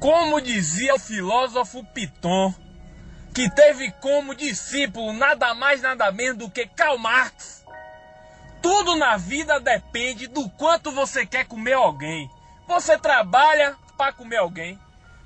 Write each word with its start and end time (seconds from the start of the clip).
Como 0.00 0.40
dizia 0.40 0.94
o 0.94 0.98
filósofo 0.98 1.84
Piton, 1.94 2.54
que 3.34 3.50
teve 3.50 3.90
como 4.00 4.34
discípulo 4.34 5.12
nada 5.12 5.54
mais 5.54 5.82
nada 5.82 6.10
menos 6.12 6.38
do 6.38 6.50
que 6.50 6.66
Karl 6.66 6.98
Marx, 6.98 7.64
tudo 8.62 8.96
na 8.96 9.16
vida 9.16 9.60
depende 9.60 10.26
do 10.26 10.48
quanto 10.50 10.90
você 10.90 11.26
quer 11.26 11.46
comer 11.46 11.74
alguém. 11.74 12.30
Você 12.66 12.96
trabalha 12.96 13.76
para 13.96 14.12
comer 14.12 14.38
alguém. 14.38 14.78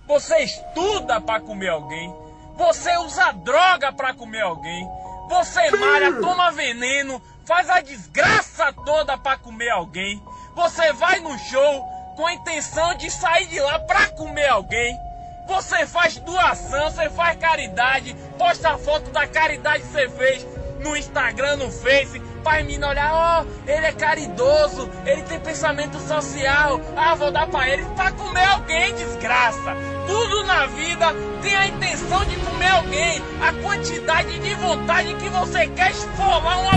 Você 0.07 0.39
estuda 0.39 1.21
para 1.21 1.41
comer 1.41 1.69
alguém. 1.69 2.12
Você 2.57 2.96
usa 2.98 3.30
droga 3.32 3.93
para 3.93 4.14
comer 4.14 4.41
alguém. 4.41 4.89
Você 5.29 5.71
malha, 5.77 6.21
toma 6.21 6.50
veneno, 6.50 7.23
faz 7.45 7.69
a 7.69 7.80
desgraça 7.80 8.73
toda 8.73 9.16
para 9.19 9.39
comer 9.39 9.71
alguém. 9.71 10.21
Você 10.57 10.93
vai 10.95 11.21
no 11.21 11.39
show 11.39 11.98
com 12.19 12.27
a 12.27 12.35
intenção 12.35 12.96
de 12.96 13.09
sair 13.12 13.46
de 13.46 13.61
lá 13.61 13.79
para 13.79 14.09
comer 14.09 14.48
alguém. 14.48 15.01
Você 15.46 15.87
faz 15.87 16.16
doação, 16.16 16.91
você 16.91 17.09
faz 17.09 17.38
caridade, 17.38 18.12
posta 18.37 18.70
a 18.70 18.77
foto 18.77 19.09
da 19.12 19.24
caridade 19.24 19.84
que 19.84 19.88
você 19.91 20.09
fez 20.09 20.45
no 20.80 20.96
Instagram, 20.96 21.59
no 21.59 21.70
Face, 21.70 22.20
para 22.43 22.65
mim 22.65 22.83
olhar, 22.83 23.12
ó, 23.15 23.45
oh, 23.45 23.70
ele 23.70 23.87
é 23.87 23.93
caridoso, 23.93 24.91
ele 25.07 25.23
tem 25.23 25.38
pensamento 25.38 25.96
social, 26.01 26.80
ah, 26.96 27.15
vou 27.15 27.30
dar 27.30 27.46
para 27.46 27.69
ele 27.69 27.84
para 27.95 28.10
comer 28.10 28.46
alguém, 28.46 28.96
desgraça. 28.96 29.77
Tudo 30.09 30.43
na 30.43 30.66
vida 30.66 31.15
tem 31.41 31.55
a 31.55 31.69
intenção 31.69 32.24
de 32.24 32.37
comer 32.38 32.71
alguém, 32.71 33.23
a 33.41 33.52
quantidade 33.62 34.41
de 34.41 34.55
vontade 34.57 35.15
que 35.15 35.29
você 35.29 35.69
quer 35.69 35.93
esfolar 35.93 36.59
uma 36.62 36.73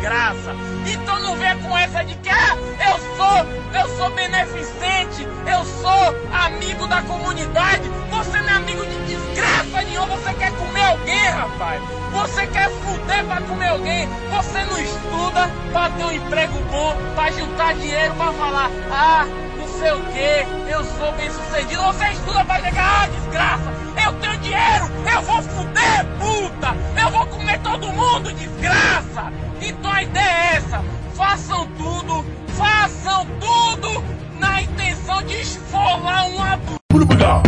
desgraça. 0.00 0.75
Então 0.86 1.20
não 1.20 1.36
venha 1.36 1.56
com 1.56 1.76
essa 1.76 2.04
de 2.04 2.14
que 2.16 2.28
ah, 2.28 2.56
eu 2.88 2.98
sou, 3.16 3.80
eu 3.80 3.96
sou 3.96 4.10
beneficente, 4.10 5.26
eu 5.46 5.64
sou 5.64 6.16
amigo 6.32 6.86
da 6.86 7.02
comunidade. 7.02 7.88
Você 8.10 8.40
não 8.40 8.48
é 8.48 8.52
amigo 8.52 8.86
de 8.86 9.05
desgraça 9.36 9.82
nenhuma, 9.82 10.16
você 10.16 10.32
quer 10.32 10.50
comer 10.52 10.84
alguém, 10.84 11.28
rapaz. 11.28 11.82
Você 12.10 12.46
quer 12.46 12.70
fuder 12.70 13.24
pra 13.26 13.40
comer 13.42 13.68
alguém. 13.68 14.08
Você 14.30 14.64
não 14.64 14.80
estuda 14.80 15.50
pra 15.72 15.90
ter 15.90 16.04
um 16.04 16.12
emprego 16.12 16.58
bom, 16.70 16.96
pra 17.14 17.30
juntar 17.30 17.74
dinheiro, 17.74 18.14
pra 18.14 18.32
falar, 18.32 18.70
ah, 18.90 19.26
não 19.58 19.68
sei 19.78 19.92
o 19.92 20.00
que, 20.06 20.72
eu 20.72 20.82
sou 20.84 21.12
bem 21.12 21.30
sucedido. 21.30 21.82
Você 21.82 22.06
estuda 22.06 22.44
pra 22.46 22.60
chegar, 22.60 23.02
ah, 23.02 23.08
desgraça, 23.08 23.74
eu 24.06 24.12
tenho 24.14 24.36
dinheiro, 24.38 24.90
eu 25.12 25.22
vou 25.22 25.42
fuder, 25.42 26.06
puta, 26.18 26.76
eu 27.02 27.10
vou 27.10 27.26
comer 27.26 27.60
todo 27.60 27.92
mundo, 27.92 28.32
desgraça. 28.32 29.30
Então 29.60 29.92
a 29.92 30.02
ideia 30.02 30.24
é 30.24 30.56
essa, 30.56 30.82
façam 31.14 31.66
tudo, 31.76 32.24
façam 32.56 33.26
tudo 33.38 34.02
na 34.40 34.62
intenção 34.62 35.22
de 35.24 35.34
esfolar 35.34 36.26
uma 36.28 36.58
puta 36.88 37.42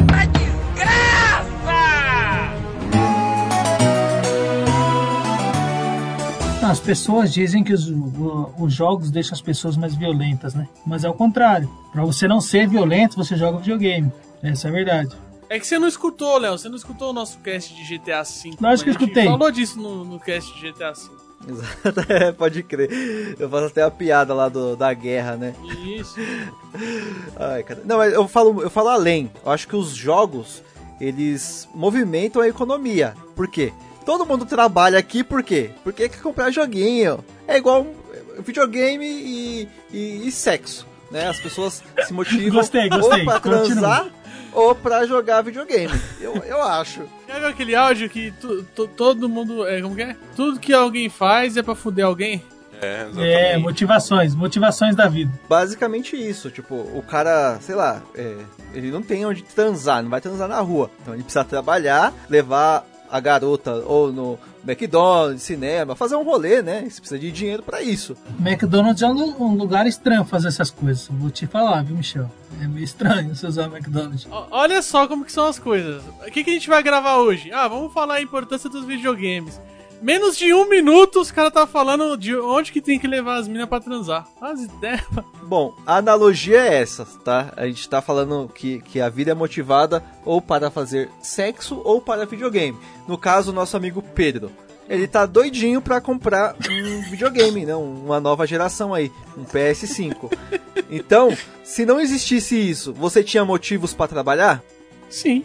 As 6.78 6.84
pessoas 6.84 7.34
dizem 7.34 7.64
que 7.64 7.72
os, 7.72 7.92
os 8.56 8.72
jogos 8.72 9.10
deixam 9.10 9.34
as 9.34 9.42
pessoas 9.42 9.76
mais 9.76 9.96
violentas, 9.96 10.54
né? 10.54 10.68
Mas 10.86 11.02
é 11.02 11.10
o 11.10 11.12
contrário. 11.12 11.68
Para 11.92 12.04
você 12.04 12.28
não 12.28 12.40
ser 12.40 12.68
violento, 12.68 13.16
você 13.16 13.36
joga 13.36 13.58
videogame. 13.58 14.12
Essa 14.40 14.68
é 14.68 14.70
a 14.70 14.72
verdade. 14.72 15.16
É 15.50 15.58
que 15.58 15.66
você 15.66 15.76
não 15.76 15.88
escutou, 15.88 16.38
Léo. 16.38 16.56
Você 16.56 16.68
não 16.68 16.76
escutou 16.76 17.10
o 17.10 17.12
nosso 17.12 17.40
cast 17.40 17.74
de 17.74 17.82
GTA 17.82 18.22
V. 18.22 18.56
Lógico 18.60 18.84
que 18.84 18.90
eu 18.90 18.92
escutei. 18.92 19.24
falou 19.24 19.50
disso 19.50 19.76
no, 19.76 20.04
no 20.04 20.20
cast 20.20 20.54
de 20.54 20.70
GTA 20.70 20.92
V. 20.92 21.10
Exato, 21.48 22.00
é, 22.12 22.30
pode 22.30 22.62
crer. 22.62 23.36
Eu 23.40 23.50
faço 23.50 23.66
até 23.66 23.82
a 23.82 23.90
piada 23.90 24.32
lá 24.32 24.48
do, 24.48 24.76
da 24.76 24.94
guerra, 24.94 25.36
né? 25.36 25.54
Isso. 25.84 26.14
Ai, 27.36 27.64
cara. 27.64 27.82
Não, 27.84 27.98
mas 27.98 28.12
eu 28.12 28.28
falo, 28.28 28.62
eu 28.62 28.70
falo 28.70 28.88
além. 28.88 29.28
Eu 29.44 29.50
acho 29.50 29.66
que 29.66 29.74
os 29.74 29.90
jogos, 29.90 30.62
eles 31.00 31.68
movimentam 31.74 32.40
a 32.40 32.48
economia. 32.48 33.16
Por 33.34 33.48
quê? 33.48 33.72
Todo 34.08 34.24
mundo 34.24 34.46
trabalha 34.46 34.98
aqui 34.98 35.22
por 35.22 35.42
quê? 35.42 35.70
Porque 35.84 36.08
quer 36.08 36.22
comprar 36.22 36.50
joguinho. 36.50 37.22
É 37.46 37.58
igual 37.58 37.86
videogame 38.38 39.04
e, 39.04 39.69
e, 39.92 40.26
e 40.26 40.32
sexo. 40.32 40.86
Né? 41.10 41.28
As 41.28 41.38
pessoas 41.38 41.82
se 42.06 42.14
motivam 42.14 42.58
gostei, 42.58 42.88
gostei. 42.88 43.18
ou 43.20 43.24
pra 43.26 43.38
transar 43.38 44.06
ou 44.54 44.74
pra 44.74 45.04
jogar 45.04 45.42
videogame. 45.42 45.92
Eu, 46.22 46.36
eu 46.36 46.62
acho. 46.62 47.02
Já 47.28 47.38
viu 47.38 47.48
aquele 47.48 47.74
áudio 47.74 48.08
que 48.08 48.30
tu, 48.41 48.62
tu, 48.74 48.88
todo 48.88 49.28
mundo. 49.28 49.68
É, 49.68 49.82
como 49.82 49.94
que 49.94 50.00
é? 50.00 50.16
Tudo 50.34 50.58
que 50.58 50.72
alguém 50.72 51.10
faz 51.10 51.58
é 51.58 51.62
pra 51.62 51.74
fuder 51.74 52.06
alguém? 52.06 52.42
É, 52.80 53.02
exatamente. 53.02 53.34
É, 53.34 53.58
motivações, 53.58 54.34
motivações 54.34 54.97
da 54.97 55.06
vida. 55.06 55.38
Basicamente 55.47 56.16
isso, 56.16 56.50
tipo, 56.50 56.76
o 56.76 57.04
cara, 57.06 57.58
sei 57.60 57.74
lá, 57.74 58.00
é, 58.14 58.36
ele 58.72 58.91
não 58.91 59.02
tem 59.02 59.26
onde 59.26 59.42
transar, 59.42 60.02
não 60.02 60.08
vai 60.08 60.22
transar 60.22 60.48
na 60.48 60.60
rua. 60.60 60.91
Então 61.02 61.12
ele 61.12 61.24
precisa 61.24 61.44
trabalhar, 61.44 62.14
levar 62.30 62.86
a 63.10 63.20
garota 63.20 63.74
ou 63.86 64.12
no 64.12 64.38
McDonald's, 64.66 65.42
cinema, 65.42 65.94
fazer 65.94 66.16
um 66.16 66.24
rolê, 66.24 66.62
né? 66.62 66.80
Você 66.88 67.00
precisa 67.00 67.19
de 67.19 67.32
dinheiro 67.32 67.62
para 67.62 67.82
isso. 67.82 68.16
McDonald's 68.38 69.02
é 69.02 69.06
um 69.06 69.54
lugar 69.54 69.86
estranho 69.86 70.24
fazer 70.24 70.48
essas 70.48 70.70
coisas. 70.70 71.08
Vou 71.10 71.30
te 71.30 71.47
falar, 71.47 71.82
viu, 71.82 71.97
Michel? 71.97 72.30
É 72.60 72.66
meio 72.66 72.84
estranho 72.84 73.34
você 73.34 73.47
usar 73.47 73.64
McDonald's. 73.66 74.26
Olha 74.50 74.82
só 74.82 75.06
como 75.06 75.24
que 75.24 75.32
são 75.32 75.47
as 75.47 75.58
coisas. 75.58 76.02
O 76.26 76.30
que, 76.30 76.44
que 76.44 76.50
a 76.50 76.52
gente 76.52 76.68
vai 76.68 76.82
gravar 76.82 77.16
hoje? 77.18 77.52
Ah, 77.52 77.68
vamos 77.68 77.92
falar 77.92 78.14
a 78.14 78.22
importância 78.22 78.68
dos 78.68 78.84
videogames. 78.84 79.60
Menos 80.00 80.36
de 80.36 80.54
um 80.54 80.69
minuto 80.69 81.20
os 81.20 81.31
caras 81.31 81.53
tá 81.53 81.66
falando 81.66 82.16
de 82.16 82.36
onde 82.36 82.70
que 82.70 82.81
tem 82.81 82.98
que 82.98 83.06
levar 83.06 83.36
as 83.36 83.48
minas 83.48 83.69
pra 83.69 83.81
transar. 83.81 84.26
As 84.41 84.60
ideias. 84.60 85.03
Bom, 85.42 85.75
a 85.86 85.97
analogia 85.97 86.60
é 86.60 86.81
essa, 86.81 87.04
tá? 87.25 87.53
A 87.56 87.66
gente 87.66 87.88
tá 87.88 88.00
falando 88.00 88.48
que, 88.54 88.81
que 88.82 89.00
a 89.00 89.09
vida 89.09 89.32
é 89.32 89.34
motivada 89.34 90.04
ou 90.25 90.41
para 90.41 90.70
fazer 90.70 91.10
sexo 91.20 91.81
ou 91.84 92.00
para 92.00 92.26
videogame. 92.26 92.78
No 93.09 93.19
caso, 93.19 93.50
o 93.50 93.54
nosso 93.54 93.76
amigo 93.76 94.03
Pedro. 94.03 94.50
Ele 94.88 95.06
tá 95.06 95.26
doidinho 95.26 95.82
pra 95.82 96.00
comprar 96.00 96.54
um 96.70 97.03
videogame, 97.10 97.66
né? 97.66 97.75
Uma 97.75 98.20
nova 98.20 98.47
geração 98.47 98.94
aí, 98.94 99.12
um 99.36 99.44
PS5. 99.44 100.32
Então, 100.91 101.36
se 101.62 101.84
não 101.84 102.00
existisse 102.00 102.56
isso, 102.56 102.94
você 102.94 103.22
tinha 103.22 103.44
motivos 103.44 103.92
pra 103.92 104.09
trabalhar? 104.09 104.62
Sim. 105.10 105.44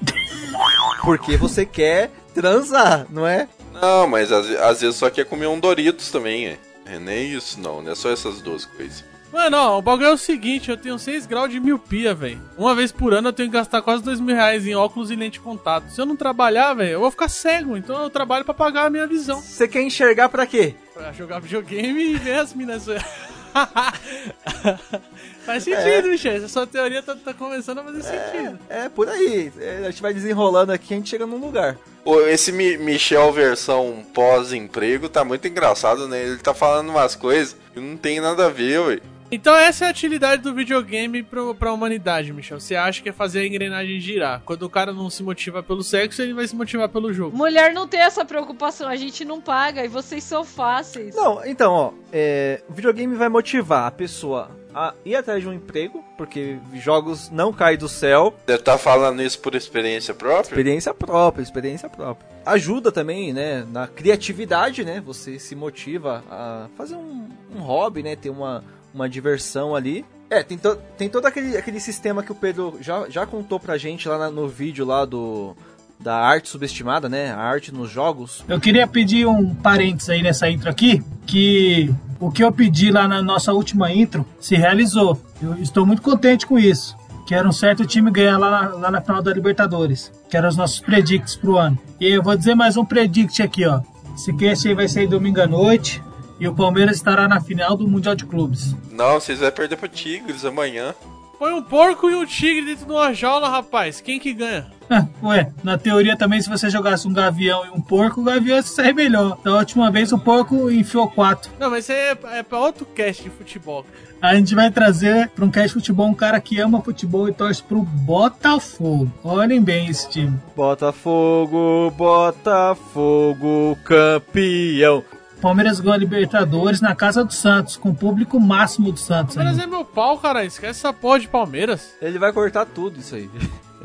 Porque 1.03 1.35
você 1.35 1.65
quer 1.65 2.11
transar, 2.33 3.05
não 3.09 3.27
é? 3.27 3.49
Não, 3.81 4.07
mas 4.07 4.31
às, 4.31 4.49
às 4.51 4.81
vezes 4.81 4.95
só 4.95 5.09
quer 5.09 5.25
comer 5.25 5.47
um 5.47 5.59
Doritos 5.59 6.11
também, 6.11 6.47
é. 6.47 6.57
É 6.85 6.99
nem 6.99 7.31
isso, 7.31 7.59
não, 7.59 7.81
não 7.81 7.91
é 7.91 7.95
só 7.95 8.09
essas 8.11 8.41
duas 8.41 8.65
coisas. 8.65 9.03
Mano, 9.31 9.57
ó, 9.57 9.79
o 9.79 9.81
bagulho 9.81 10.09
é 10.09 10.13
o 10.13 10.17
seguinte, 10.17 10.69
eu 10.69 10.77
tenho 10.77 10.99
6 10.99 11.25
graus 11.25 11.49
de 11.49 11.59
miopia, 11.59 12.13
velho. 12.13 12.39
Uma 12.55 12.75
vez 12.75 12.91
por 12.91 13.15
ano 13.15 13.29
eu 13.29 13.33
tenho 13.33 13.49
que 13.49 13.57
gastar 13.57 13.81
quase 13.81 14.03
2 14.03 14.19
mil 14.19 14.35
reais 14.35 14.67
em 14.67 14.75
óculos 14.75 15.09
e 15.09 15.15
lente 15.15 15.33
de 15.33 15.39
contato. 15.39 15.89
Se 15.89 15.99
eu 15.99 16.05
não 16.05 16.15
trabalhar, 16.15 16.75
velho, 16.75 16.91
eu 16.91 16.99
vou 16.99 17.09
ficar 17.09 17.27
cego. 17.29 17.75
Então 17.75 18.03
eu 18.03 18.11
trabalho 18.11 18.45
pra 18.45 18.53
pagar 18.53 18.85
a 18.85 18.89
minha 18.91 19.07
visão. 19.07 19.41
Você 19.41 19.67
quer 19.67 19.81
enxergar 19.81 20.29
pra 20.29 20.45
quê? 20.45 20.75
Pra 20.93 21.11
jogar 21.13 21.39
videogame 21.39 22.11
e 22.11 22.15
ver 22.15 22.35
as 22.35 22.53
minas. 22.53 22.85
Faz 25.45 25.63
sentido, 25.63 26.07
Michel. 26.09 26.33
Essa 26.33 26.47
sua 26.47 26.65
teoria 26.67 27.01
tá, 27.03 27.15
tá 27.15 27.33
começando 27.33 27.79
a 27.79 27.83
fazer 27.83 28.03
sentido. 28.03 28.59
É, 28.69 28.89
por 28.89 29.09
aí. 29.09 29.51
É, 29.59 29.83
a 29.85 29.91
gente 29.91 30.01
vai 30.01 30.13
desenrolando 30.13 30.71
aqui, 30.71 30.93
a 30.93 30.97
gente 30.97 31.09
chega 31.09 31.25
num 31.25 31.37
lugar. 31.37 31.77
Pô, 32.03 32.21
esse 32.21 32.51
Mi- 32.51 32.77
Michel 32.77 33.31
versão 33.31 34.03
pós-emprego 34.13 35.07
tá 35.09 35.23
muito 35.23 35.47
engraçado, 35.47 36.07
né? 36.07 36.21
Ele 36.23 36.37
tá 36.37 36.53
falando 36.53 36.89
umas 36.89 37.15
coisas 37.15 37.55
que 37.73 37.79
não 37.79 37.95
tem 37.97 38.19
nada 38.19 38.45
a 38.47 38.49
ver, 38.49 38.79
ué. 38.79 38.99
Então 39.31 39.55
essa 39.55 39.85
é 39.85 39.87
a 39.87 39.91
utilidade 39.91 40.43
do 40.43 40.53
videogame 40.53 41.23
pro, 41.23 41.55
pra 41.55 41.73
humanidade, 41.73 42.31
Michel. 42.31 42.59
Você 42.59 42.75
acha 42.75 43.01
que 43.01 43.09
é 43.09 43.11
fazer 43.11 43.39
a 43.39 43.47
engrenagem 43.47 43.99
girar. 43.99 44.43
Quando 44.45 44.61
o 44.63 44.69
cara 44.69 44.93
não 44.93 45.09
se 45.09 45.23
motiva 45.23 45.63
pelo 45.63 45.81
sexo, 45.81 46.21
ele 46.21 46.33
vai 46.35 46.47
se 46.47 46.55
motivar 46.55 46.87
pelo 46.87 47.11
jogo. 47.11 47.35
Mulher 47.35 47.73
não 47.73 47.87
tem 47.87 47.99
essa 48.01 48.23
preocupação, 48.23 48.87
a 48.87 48.95
gente 48.95 49.25
não 49.25 49.41
paga 49.41 49.83
e 49.83 49.87
vocês 49.87 50.23
são 50.23 50.43
fáceis. 50.45 51.15
Não, 51.15 51.43
então, 51.45 51.73
ó, 51.73 51.93
é, 52.11 52.61
o 52.69 52.73
videogame 52.73 53.15
vai 53.15 53.27
motivar 53.27 53.87
a 53.87 53.91
pessoa 53.91 54.51
a 54.73 54.93
ir 55.05 55.15
atrás 55.15 55.41
de 55.41 55.47
um 55.47 55.53
emprego, 55.53 56.03
porque 56.17 56.57
jogos 56.75 57.29
não 57.29 57.51
caem 57.53 57.77
do 57.77 57.87
céu. 57.89 58.33
Você 58.45 58.57
tá 58.57 58.77
falando 58.77 59.21
isso 59.21 59.39
por 59.39 59.55
experiência 59.55 60.13
própria? 60.13 60.49
Experiência 60.49 60.93
própria, 60.93 61.43
experiência 61.43 61.89
própria. 61.89 62.27
Ajuda 62.45 62.91
também, 62.91 63.31
né, 63.33 63.65
na 63.71 63.87
criatividade, 63.87 64.83
né? 64.83 65.01
Você 65.05 65.39
se 65.39 65.55
motiva 65.55 66.23
a 66.29 66.67
fazer 66.77 66.95
um, 66.95 67.27
um 67.55 67.59
hobby, 67.59 68.03
né? 68.03 68.15
Ter 68.15 68.29
uma, 68.29 68.63
uma 68.93 69.07
diversão 69.09 69.75
ali. 69.75 70.05
É, 70.29 70.41
tem, 70.41 70.57
to- 70.57 70.77
tem 70.97 71.07
todo 71.09 71.25
aquele, 71.27 71.55
aquele 71.57 71.79
sistema 71.79 72.23
que 72.23 72.31
o 72.31 72.35
Pedro 72.35 72.77
já, 72.81 73.07
já 73.09 73.25
contou 73.25 73.59
pra 73.59 73.77
gente 73.77 74.07
lá 74.09 74.17
na- 74.17 74.31
no 74.31 74.47
vídeo 74.47 74.83
lá 74.85 75.05
do 75.05 75.55
da 76.03 76.17
arte 76.17 76.49
subestimada, 76.49 77.07
né? 77.07 77.31
A 77.31 77.39
arte 77.39 77.73
nos 77.73 77.89
jogos. 77.89 78.43
Eu 78.47 78.59
queria 78.59 78.85
pedir 78.85 79.25
um 79.25 79.55
parênteses 79.55 80.09
aí 80.09 80.21
nessa 80.21 80.49
intro 80.49 80.69
aqui, 80.69 81.01
que 81.25 81.93
o 82.19 82.29
que 82.29 82.43
eu 82.43 82.51
pedi 82.51 82.91
lá 82.91 83.07
na 83.07 83.21
nossa 83.21 83.53
última 83.53 83.91
intro 83.91 84.25
se 84.39 84.55
realizou. 84.55 85.19
Eu 85.41 85.55
estou 85.55 85.85
muito 85.85 86.01
contente 86.01 86.45
com 86.45 86.59
isso. 86.59 86.95
Que 87.25 87.33
era 87.33 87.47
um 87.47 87.53
certo 87.53 87.85
time 87.85 88.11
ganhar 88.11 88.37
lá 88.37 88.51
na, 88.51 88.67
lá 88.75 88.91
na 88.91 89.01
final 89.01 89.21
da 89.23 89.33
Libertadores. 89.33 90.11
Que 90.29 90.35
eram 90.35 90.49
os 90.49 90.57
nossos 90.57 90.81
predicts 90.81 91.37
pro 91.37 91.57
ano. 91.57 91.79
E 91.99 92.07
eu 92.07 92.21
vou 92.21 92.35
dizer 92.35 92.53
mais 92.53 92.75
um 92.75 92.83
predict 92.83 93.41
aqui, 93.41 93.65
ó. 93.65 93.79
Esse 94.13 94.33
cast 94.33 94.67
aí 94.67 94.75
vai 94.75 94.89
sair 94.89 95.07
domingo 95.07 95.39
à 95.41 95.47
noite. 95.47 96.03
E 96.37 96.47
o 96.47 96.53
Palmeiras 96.53 96.97
estará 96.97 97.25
na 97.27 97.39
final 97.39 97.77
do 97.77 97.87
Mundial 97.87 98.15
de 98.15 98.25
Clubes. 98.25 98.75
Não, 98.91 99.13
vocês 99.13 99.39
vão 99.39 99.49
perder 99.51 99.77
pro 99.77 99.87
Tigres 99.87 100.43
amanhã. 100.43 100.93
Põe 101.43 101.51
um 101.51 101.61
porco 101.61 102.09
e 102.09 102.15
um 102.15 102.25
tigre 102.25 102.67
dentro 102.67 102.85
de 102.85 102.91
uma 102.93 103.13
jaula, 103.13 103.49
rapaz. 103.49 103.99
Quem 103.99 104.17
que 104.17 104.33
ganha? 104.33 104.71
Ah, 104.89 105.05
Ué, 105.21 105.51
na 105.61 105.77
teoria 105.77 106.15
também, 106.15 106.41
se 106.41 106.47
você 106.47 106.69
jogasse 106.69 107.05
um 107.05 107.11
gavião 107.11 107.65
e 107.65 107.69
um 107.69 107.81
porco, 107.81 108.21
o 108.21 108.23
gavião 108.23 108.55
ia 108.55 108.63
sair 108.63 108.93
melhor. 108.93 109.37
Da 109.43 109.57
última 109.57 109.91
vez, 109.91 110.13
o 110.13 110.17
porco 110.17 110.71
enfiou 110.71 111.09
quatro. 111.09 111.51
Não, 111.59 111.69
mas 111.69 111.83
isso 111.83 111.91
aí 111.91 111.97
é, 111.97 112.17
é 112.39 112.43
pra 112.43 112.59
outro 112.59 112.85
cast 112.85 113.23
de 113.23 113.29
futebol. 113.29 113.85
A 114.21 114.33
gente 114.35 114.55
vai 114.55 114.71
trazer 114.71 115.27
para 115.31 115.43
um 115.43 115.51
cast 115.51 115.67
de 115.67 115.73
futebol 115.73 116.07
um 116.07 116.13
cara 116.13 116.39
que 116.39 116.61
ama 116.61 116.81
futebol 116.81 117.27
e 117.27 117.33
torce 117.33 117.61
pro 117.61 117.81
Botafogo. 117.81 119.11
Olhem 119.21 119.61
bem 119.61 119.89
esse 119.89 120.09
time. 120.09 120.39
Botafogo, 120.55 121.91
Botafogo, 121.91 123.77
campeão. 123.83 125.03
Palmeiras 125.43 125.81
ganhou 125.81 125.93
a 125.93 125.97
Libertadores 125.97 126.79
na 126.79 126.95
casa 126.95 127.25
do 127.25 127.33
Santos, 127.33 127.75
com 127.75 127.89
o 127.89 127.93
público 127.93 128.39
máximo 128.39 128.93
do 128.93 128.97
Santos. 128.97 129.35
Palmeiras 129.35 129.59
ainda. 129.59 129.75
é 129.75 129.77
meu 129.77 129.83
pau, 129.83 130.17
cara. 130.17 130.45
Esquece 130.45 130.79
essa 130.79 130.93
porra 130.93 131.19
de 131.19 131.27
Palmeiras. 131.27 131.93
Ele 132.01 132.17
vai 132.17 132.31
cortar 132.31 132.65
tudo 132.65 132.97
isso 133.01 133.13
aí. 133.13 133.29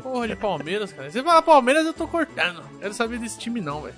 Porra 0.01 0.29
de 0.29 0.37
Palmeiras, 0.37 0.93
cara. 0.93 1.11
Você 1.11 1.21
fala 1.21 1.41
Palmeiras, 1.41 1.85
eu 1.85 1.93
tô 1.93 2.07
cortando. 2.07 2.63
Quero 2.79 2.93
saber 2.93 3.19
desse 3.19 3.37
time, 3.37 3.59
não, 3.59 3.81
velho. 3.81 3.95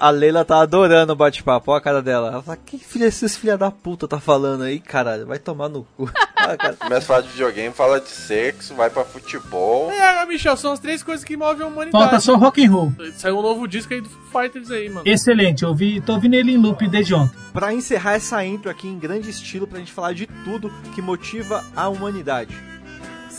A 0.00 0.08
Leila 0.08 0.46
tá 0.46 0.62
adorando 0.62 1.12
o 1.12 1.16
bate-papo, 1.16 1.70
olha 1.70 1.78
a 1.78 1.82
cara 1.82 2.00
dela. 2.00 2.28
Ela 2.28 2.42
fala, 2.42 2.56
que 2.56 2.78
filha 2.78 3.04
esses 3.04 3.36
filha 3.36 3.58
da 3.58 3.70
puta 3.70 4.08
tá 4.08 4.18
falando 4.18 4.62
aí, 4.62 4.80
caralho? 4.80 5.26
Vai 5.26 5.38
tomar 5.38 5.68
no 5.68 5.84
cu. 5.94 6.10
Começa 6.80 6.98
a 6.98 7.00
falar 7.02 7.20
de 7.20 7.28
videogame, 7.28 7.74
fala 7.74 8.00
de 8.00 8.08
sexo, 8.08 8.74
vai 8.74 8.88
pra 8.88 9.04
futebol. 9.04 9.90
É, 9.90 10.24
Michel, 10.24 10.56
são 10.56 10.72
as 10.72 10.80
três 10.80 11.02
coisas 11.02 11.22
que 11.22 11.36
movem 11.36 11.66
a 11.66 11.68
humanidade. 11.68 12.02
Falta 12.02 12.18
só 12.18 12.34
rock 12.34 12.64
and 12.64 12.70
roll. 12.70 12.92
Saiu 13.14 13.38
um 13.38 13.42
novo 13.42 13.68
disco 13.68 13.92
aí 13.92 14.00
do 14.00 14.08
Foo 14.08 14.42
Fighters 14.42 14.70
aí, 14.70 14.88
mano. 14.88 15.06
Excelente, 15.06 15.64
eu 15.64 15.74
vi, 15.74 16.00
tô 16.00 16.14
ouvindo 16.14 16.32
ele 16.32 16.52
em 16.52 16.56
loop 16.56 16.88
desde 16.88 17.14
ontem. 17.14 17.36
Pra 17.52 17.74
encerrar 17.74 18.14
essa 18.14 18.42
intro 18.42 18.70
aqui 18.70 18.88
em 18.88 18.98
grande 18.98 19.28
estilo, 19.28 19.66
pra 19.66 19.78
gente 19.78 19.92
falar 19.92 20.14
de 20.14 20.26
tudo 20.44 20.72
que 20.94 21.02
motiva 21.02 21.62
a 21.76 21.88
humanidade. 21.90 22.56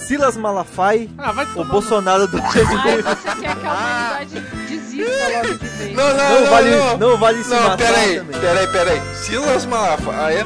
Silas 0.07 0.35
Malafaia, 0.35 1.07
Ah, 1.17 1.31
vai 1.31 1.45
o. 1.55 1.63
Bolsonaro 1.63 2.27
do 2.27 2.37
Ai, 2.37 3.01
você 3.01 3.29
quer 3.39 3.55
que 3.55 3.65
a 3.65 3.71
humanidade 3.71 4.39
desista 4.67 5.27
logo 5.29 5.53
de 5.57 5.67
vez. 5.67 5.95
Não, 5.95 6.07
não, 6.07 6.15
Não 6.15 6.41
não, 6.41 6.49
vale- 6.49 6.71
não. 6.75 6.97
não 6.97 7.17
vale 7.17 7.43
se 7.43 7.49
Não, 7.49 7.61
matar 7.63 7.77
peraí, 7.77 8.17
também. 8.19 8.41
peraí, 8.41 8.67
peraí. 8.67 9.01
Silas 9.15 9.65
Malafaia, 9.65 10.45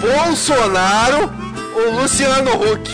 Bolsonaro 0.00 1.30
ou 1.74 2.00
Luciano 2.00 2.50
Huck? 2.54 2.90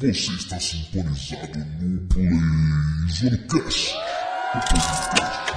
Você 0.00 0.32
está 0.32 0.58
sintonizado 0.58 1.58
no 1.82 2.00
PlayZonecast, 2.08 3.94
o 4.54 4.60
podcast 4.60 5.49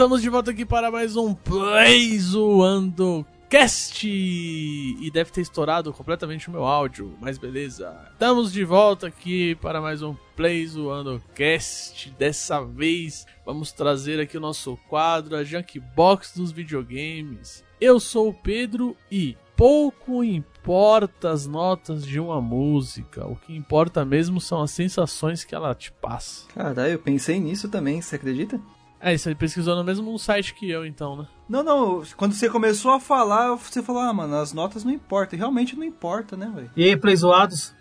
estamos 0.00 0.22
de 0.22 0.30
volta 0.30 0.50
aqui 0.50 0.64
para 0.64 0.90
mais 0.90 1.14
um 1.14 1.34
Play 1.34 2.18
Zoando 2.18 3.26
Cast. 3.50 4.08
E 4.08 5.10
deve 5.12 5.30
ter 5.30 5.42
estourado 5.42 5.92
completamente 5.92 6.48
o 6.48 6.50
meu 6.50 6.64
áudio, 6.64 7.14
mas 7.20 7.36
beleza. 7.36 7.94
Estamos 8.10 8.50
de 8.50 8.64
volta 8.64 9.08
aqui 9.08 9.54
para 9.56 9.78
mais 9.78 10.00
um 10.00 10.16
Play 10.34 10.66
Zoando 10.66 11.22
Cast. 11.34 12.10
Dessa 12.18 12.62
vez 12.62 13.26
vamos 13.44 13.72
trazer 13.72 14.18
aqui 14.18 14.38
o 14.38 14.40
nosso 14.40 14.74
quadro, 14.88 15.36
a 15.36 15.44
Junkbox 15.44 16.32
dos 16.34 16.50
videogames. 16.50 17.62
Eu 17.78 18.00
sou 18.00 18.30
o 18.30 18.34
Pedro 18.34 18.96
e 19.12 19.36
pouco 19.54 20.24
importa 20.24 21.30
as 21.30 21.46
notas 21.46 22.06
de 22.06 22.18
uma 22.18 22.40
música. 22.40 23.26
O 23.26 23.36
que 23.36 23.54
importa 23.54 24.02
mesmo 24.02 24.40
são 24.40 24.62
as 24.62 24.70
sensações 24.70 25.44
que 25.44 25.54
ela 25.54 25.74
te 25.74 25.92
passa. 25.92 26.48
Caralho, 26.54 26.94
eu 26.94 26.98
pensei 26.98 27.38
nisso 27.38 27.68
também, 27.68 28.00
você 28.00 28.16
acredita? 28.16 28.58
É, 29.00 29.16
você 29.16 29.34
pesquisou 29.34 29.74
no 29.76 29.82
mesmo 29.82 30.18
site 30.18 30.52
que 30.54 30.68
eu, 30.70 30.84
então, 30.84 31.16
né? 31.16 31.26
Não, 31.48 31.62
não, 31.62 32.02
quando 32.16 32.34
você 32.34 32.50
começou 32.50 32.90
a 32.92 33.00
falar, 33.00 33.54
você 33.54 33.82
falou, 33.82 34.02
ah, 34.02 34.12
mano, 34.12 34.36
as 34.36 34.52
notas 34.52 34.84
não 34.84 34.92
importam. 34.92 35.38
Realmente 35.38 35.74
não 35.74 35.84
importa, 35.84 36.36
né, 36.36 36.50
velho? 36.54 36.70
E 36.76 36.84
aí, 36.84 36.96
playzoados, 36.96 37.72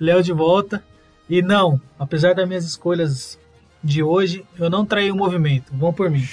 Léo 0.00 0.22
de 0.22 0.32
volta. 0.32 0.82
E 1.28 1.42
não, 1.42 1.80
apesar 1.98 2.34
das 2.34 2.46
minhas 2.48 2.64
escolhas 2.64 3.38
de 3.82 4.02
hoje, 4.02 4.46
eu 4.58 4.70
não 4.70 4.86
traí 4.86 5.10
o 5.10 5.16
movimento. 5.16 5.72
Vão 5.74 5.92
por 5.92 6.08
mim. 6.10 6.26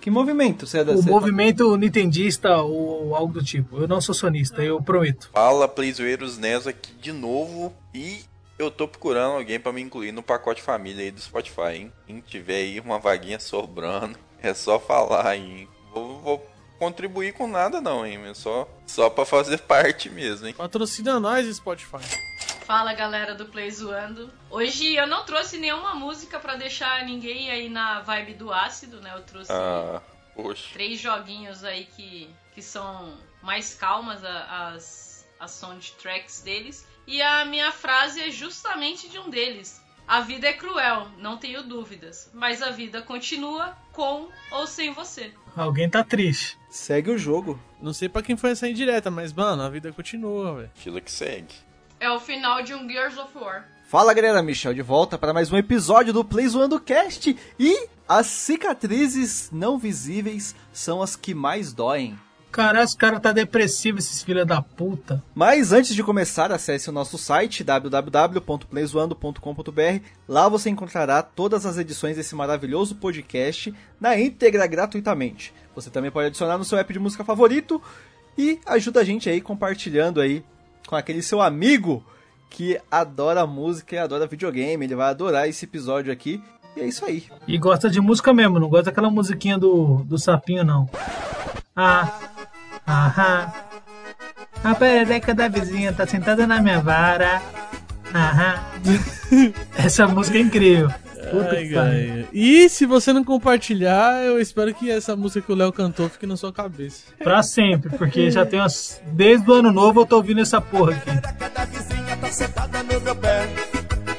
Que 0.00 0.10
movimento 0.10 0.66
você 0.66 0.78
é 0.78 0.84
da 0.84 0.92
O 0.92 0.96
você 0.96 1.04
tá- 1.04 1.10
movimento 1.10 1.76
nintendista 1.76 2.56
ou 2.56 3.14
algo 3.14 3.34
do 3.34 3.44
tipo. 3.44 3.76
Eu 3.78 3.86
não 3.86 4.00
sou 4.00 4.14
sonista, 4.14 4.60
eu 4.62 4.82
prometo. 4.82 5.30
Fala, 5.32 5.68
Playzoeiros 5.68 6.38
Nes 6.38 6.66
aqui 6.66 6.92
de 7.00 7.12
novo 7.12 7.72
e 7.94 8.20
eu 8.62 8.70
tô 8.70 8.86
procurando 8.88 9.36
alguém 9.36 9.58
pra 9.60 9.72
me 9.72 9.80
incluir 9.82 10.12
no 10.12 10.22
pacote 10.22 10.62
família 10.62 11.04
aí 11.04 11.10
do 11.10 11.20
Spotify, 11.20 11.74
hein? 11.76 11.92
Quem 12.06 12.20
tiver 12.20 12.56
aí 12.56 12.80
uma 12.80 12.98
vaguinha 12.98 13.38
sobrando, 13.38 14.18
é 14.42 14.54
só 14.54 14.78
falar, 14.78 15.36
hein? 15.36 15.68
Vou, 15.92 16.20
vou 16.20 16.46
contribuir 16.78 17.32
com 17.34 17.46
nada 17.46 17.80
não, 17.80 18.04
hein? 18.06 18.20
É 18.28 18.34
Só, 18.34 18.68
só 18.86 19.08
pra 19.10 19.24
fazer 19.24 19.58
parte 19.66 20.08
mesmo, 20.10 20.46
hein? 20.46 20.54
Patrocina 20.54 21.20
nós, 21.20 21.46
Spotify. 21.54 21.98
Fala 22.64 22.94
galera 22.94 23.34
do 23.34 23.46
Play 23.46 23.70
Zoando. 23.70 24.32
Hoje 24.50 24.94
eu 24.94 25.06
não 25.06 25.24
trouxe 25.24 25.58
nenhuma 25.58 25.94
música 25.94 26.38
pra 26.38 26.54
deixar 26.56 27.04
ninguém 27.04 27.50
aí 27.50 27.68
na 27.68 28.00
vibe 28.00 28.34
do 28.34 28.52
ácido, 28.52 29.00
né? 29.00 29.12
Eu 29.14 29.22
trouxe 29.22 29.50
Ah, 29.52 30.00
poxa. 30.34 30.68
três 30.72 30.98
joguinhos 31.00 31.64
aí 31.64 31.84
que, 31.84 32.30
que 32.54 32.62
são 32.62 33.14
mais 33.42 33.74
calmas 33.74 34.24
as, 34.24 35.26
as 35.38 35.50
soundtracks 35.50 36.40
deles. 36.40 36.86
E 37.06 37.20
a 37.20 37.44
minha 37.44 37.72
frase 37.72 38.20
é 38.20 38.30
justamente 38.30 39.08
de 39.08 39.18
um 39.18 39.28
deles. 39.28 39.80
A 40.06 40.20
vida 40.20 40.46
é 40.46 40.52
cruel, 40.52 41.08
não 41.18 41.36
tenho 41.36 41.62
dúvidas, 41.62 42.30
mas 42.34 42.60
a 42.60 42.70
vida 42.70 43.02
continua 43.02 43.76
com 43.92 44.28
ou 44.50 44.66
sem 44.66 44.92
você. 44.92 45.32
Alguém 45.56 45.88
tá 45.88 46.02
triste. 46.02 46.58
Segue 46.70 47.10
o 47.10 47.18
jogo. 47.18 47.58
Não 47.80 47.92
sei 47.92 48.08
pra 48.08 48.22
quem 48.22 48.36
foi 48.36 48.50
essa 48.50 48.68
indireta, 48.68 49.10
mas, 49.10 49.32
mano, 49.32 49.62
a 49.62 49.68
vida 49.68 49.92
continua, 49.92 50.54
velho. 50.54 50.70
Fila 50.74 51.00
que 51.00 51.10
segue. 51.10 51.54
É 52.00 52.10
o 52.10 52.18
final 52.18 52.62
de 52.62 52.74
um 52.74 52.88
Gears 52.88 53.16
of 53.16 53.36
War. 53.36 53.68
Fala 53.84 54.14
galera, 54.14 54.42
Michel 54.42 54.72
de 54.72 54.82
volta 54.82 55.18
para 55.18 55.34
mais 55.34 55.52
um 55.52 55.56
episódio 55.56 56.12
do 56.12 56.24
Play 56.24 56.48
Zoando 56.48 56.80
Cast 56.80 57.36
e 57.58 57.88
as 58.08 58.26
cicatrizes 58.26 59.50
não 59.52 59.78
visíveis 59.78 60.56
são 60.72 61.02
as 61.02 61.14
que 61.14 61.34
mais 61.34 61.72
doem. 61.72 62.18
Caralho, 62.52 62.84
esse 62.84 62.96
cara 62.98 63.18
tá 63.18 63.32
depressivo, 63.32 63.98
esses 63.98 64.22
filha 64.22 64.44
da 64.44 64.60
puta. 64.60 65.24
Mas 65.34 65.72
antes 65.72 65.94
de 65.94 66.04
começar, 66.04 66.52
acesse 66.52 66.90
o 66.90 66.92
nosso 66.92 67.16
site 67.16 67.64
www.playzoando.com.br. 67.64 70.04
Lá 70.28 70.50
você 70.50 70.68
encontrará 70.68 71.22
todas 71.22 71.64
as 71.64 71.78
edições 71.78 72.16
desse 72.16 72.34
maravilhoso 72.34 72.96
podcast 72.96 73.74
na 73.98 74.20
íntegra 74.20 74.66
gratuitamente. 74.66 75.54
Você 75.74 75.88
também 75.88 76.10
pode 76.10 76.26
adicionar 76.26 76.58
no 76.58 76.64
seu 76.64 76.76
app 76.76 76.92
de 76.92 76.98
música 76.98 77.24
favorito 77.24 77.80
e 78.36 78.60
ajuda 78.66 79.00
a 79.00 79.04
gente 79.04 79.30
aí 79.30 79.40
compartilhando 79.40 80.20
aí 80.20 80.44
com 80.86 80.94
aquele 80.94 81.22
seu 81.22 81.40
amigo 81.40 82.04
que 82.50 82.78
adora 82.90 83.46
música 83.46 83.96
e 83.96 83.98
adora 83.98 84.26
videogame. 84.26 84.84
Ele 84.84 84.94
vai 84.94 85.08
adorar 85.08 85.48
esse 85.48 85.64
episódio 85.64 86.12
aqui. 86.12 86.38
E 86.76 86.80
é 86.80 86.86
isso 86.86 87.02
aí. 87.06 87.24
E 87.48 87.56
gosta 87.56 87.88
de 87.88 87.98
música 87.98 88.34
mesmo, 88.34 88.60
não 88.60 88.68
gosta 88.68 88.90
daquela 88.90 89.10
musiquinha 89.10 89.56
do, 89.56 90.04
do 90.04 90.18
sapinho, 90.18 90.64
não. 90.64 90.86
Ah, 91.74 92.31
aham. 92.86 93.52
A 94.64 94.74
perereca 94.74 95.34
da 95.34 95.48
vizinha 95.48 95.92
tá 95.92 96.06
sentada 96.06 96.46
na 96.46 96.60
minha 96.60 96.80
vara. 96.80 97.42
Aham. 98.14 98.60
Essa 99.76 100.06
música 100.06 100.38
é 100.38 100.40
incrível. 100.40 100.90
Puta 101.30 101.56
Ai, 101.56 102.26
que. 102.30 102.38
E 102.38 102.68
se 102.68 102.84
você 102.84 103.12
não 103.12 103.24
compartilhar, 103.24 104.22
eu 104.24 104.40
espero 104.40 104.74
que 104.74 104.90
essa 104.90 105.16
música 105.16 105.46
que 105.46 105.52
o 105.52 105.54
Léo 105.54 105.72
cantou 105.72 106.08
fique 106.08 106.26
na 106.26 106.36
sua 106.36 106.52
cabeça. 106.52 107.04
Pra 107.22 107.42
sempre, 107.42 107.96
porque 107.96 108.30
já 108.30 108.44
tem 108.44 108.60
umas. 108.60 109.00
Desde 109.06 109.48
o 109.50 109.54
ano 109.54 109.72
novo 109.72 110.00
eu 110.00 110.06
tô 110.06 110.16
ouvindo 110.16 110.40
essa 110.40 110.60
porra 110.60 110.92
aqui. 110.92 111.10
da 111.54 111.64
vizinha 111.64 112.16
tá 112.16 112.28
sentada 112.28 112.82
no 112.82 113.00
meu 113.00 113.16
pé. 113.16 113.48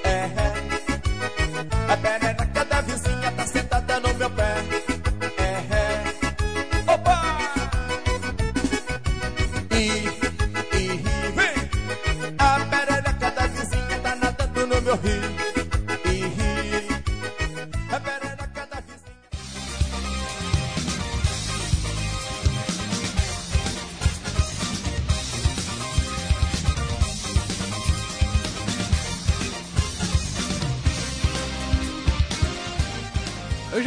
É, 0.03 0.09
é. 0.09 0.53
A 1.87 1.97
perereca 1.97 2.65
da 2.65 2.81
vizinha 2.81 3.31
tá 3.31 3.45
sentada 3.45 3.99
no 3.99 4.13
meu 4.13 4.29
pé. 4.31 4.42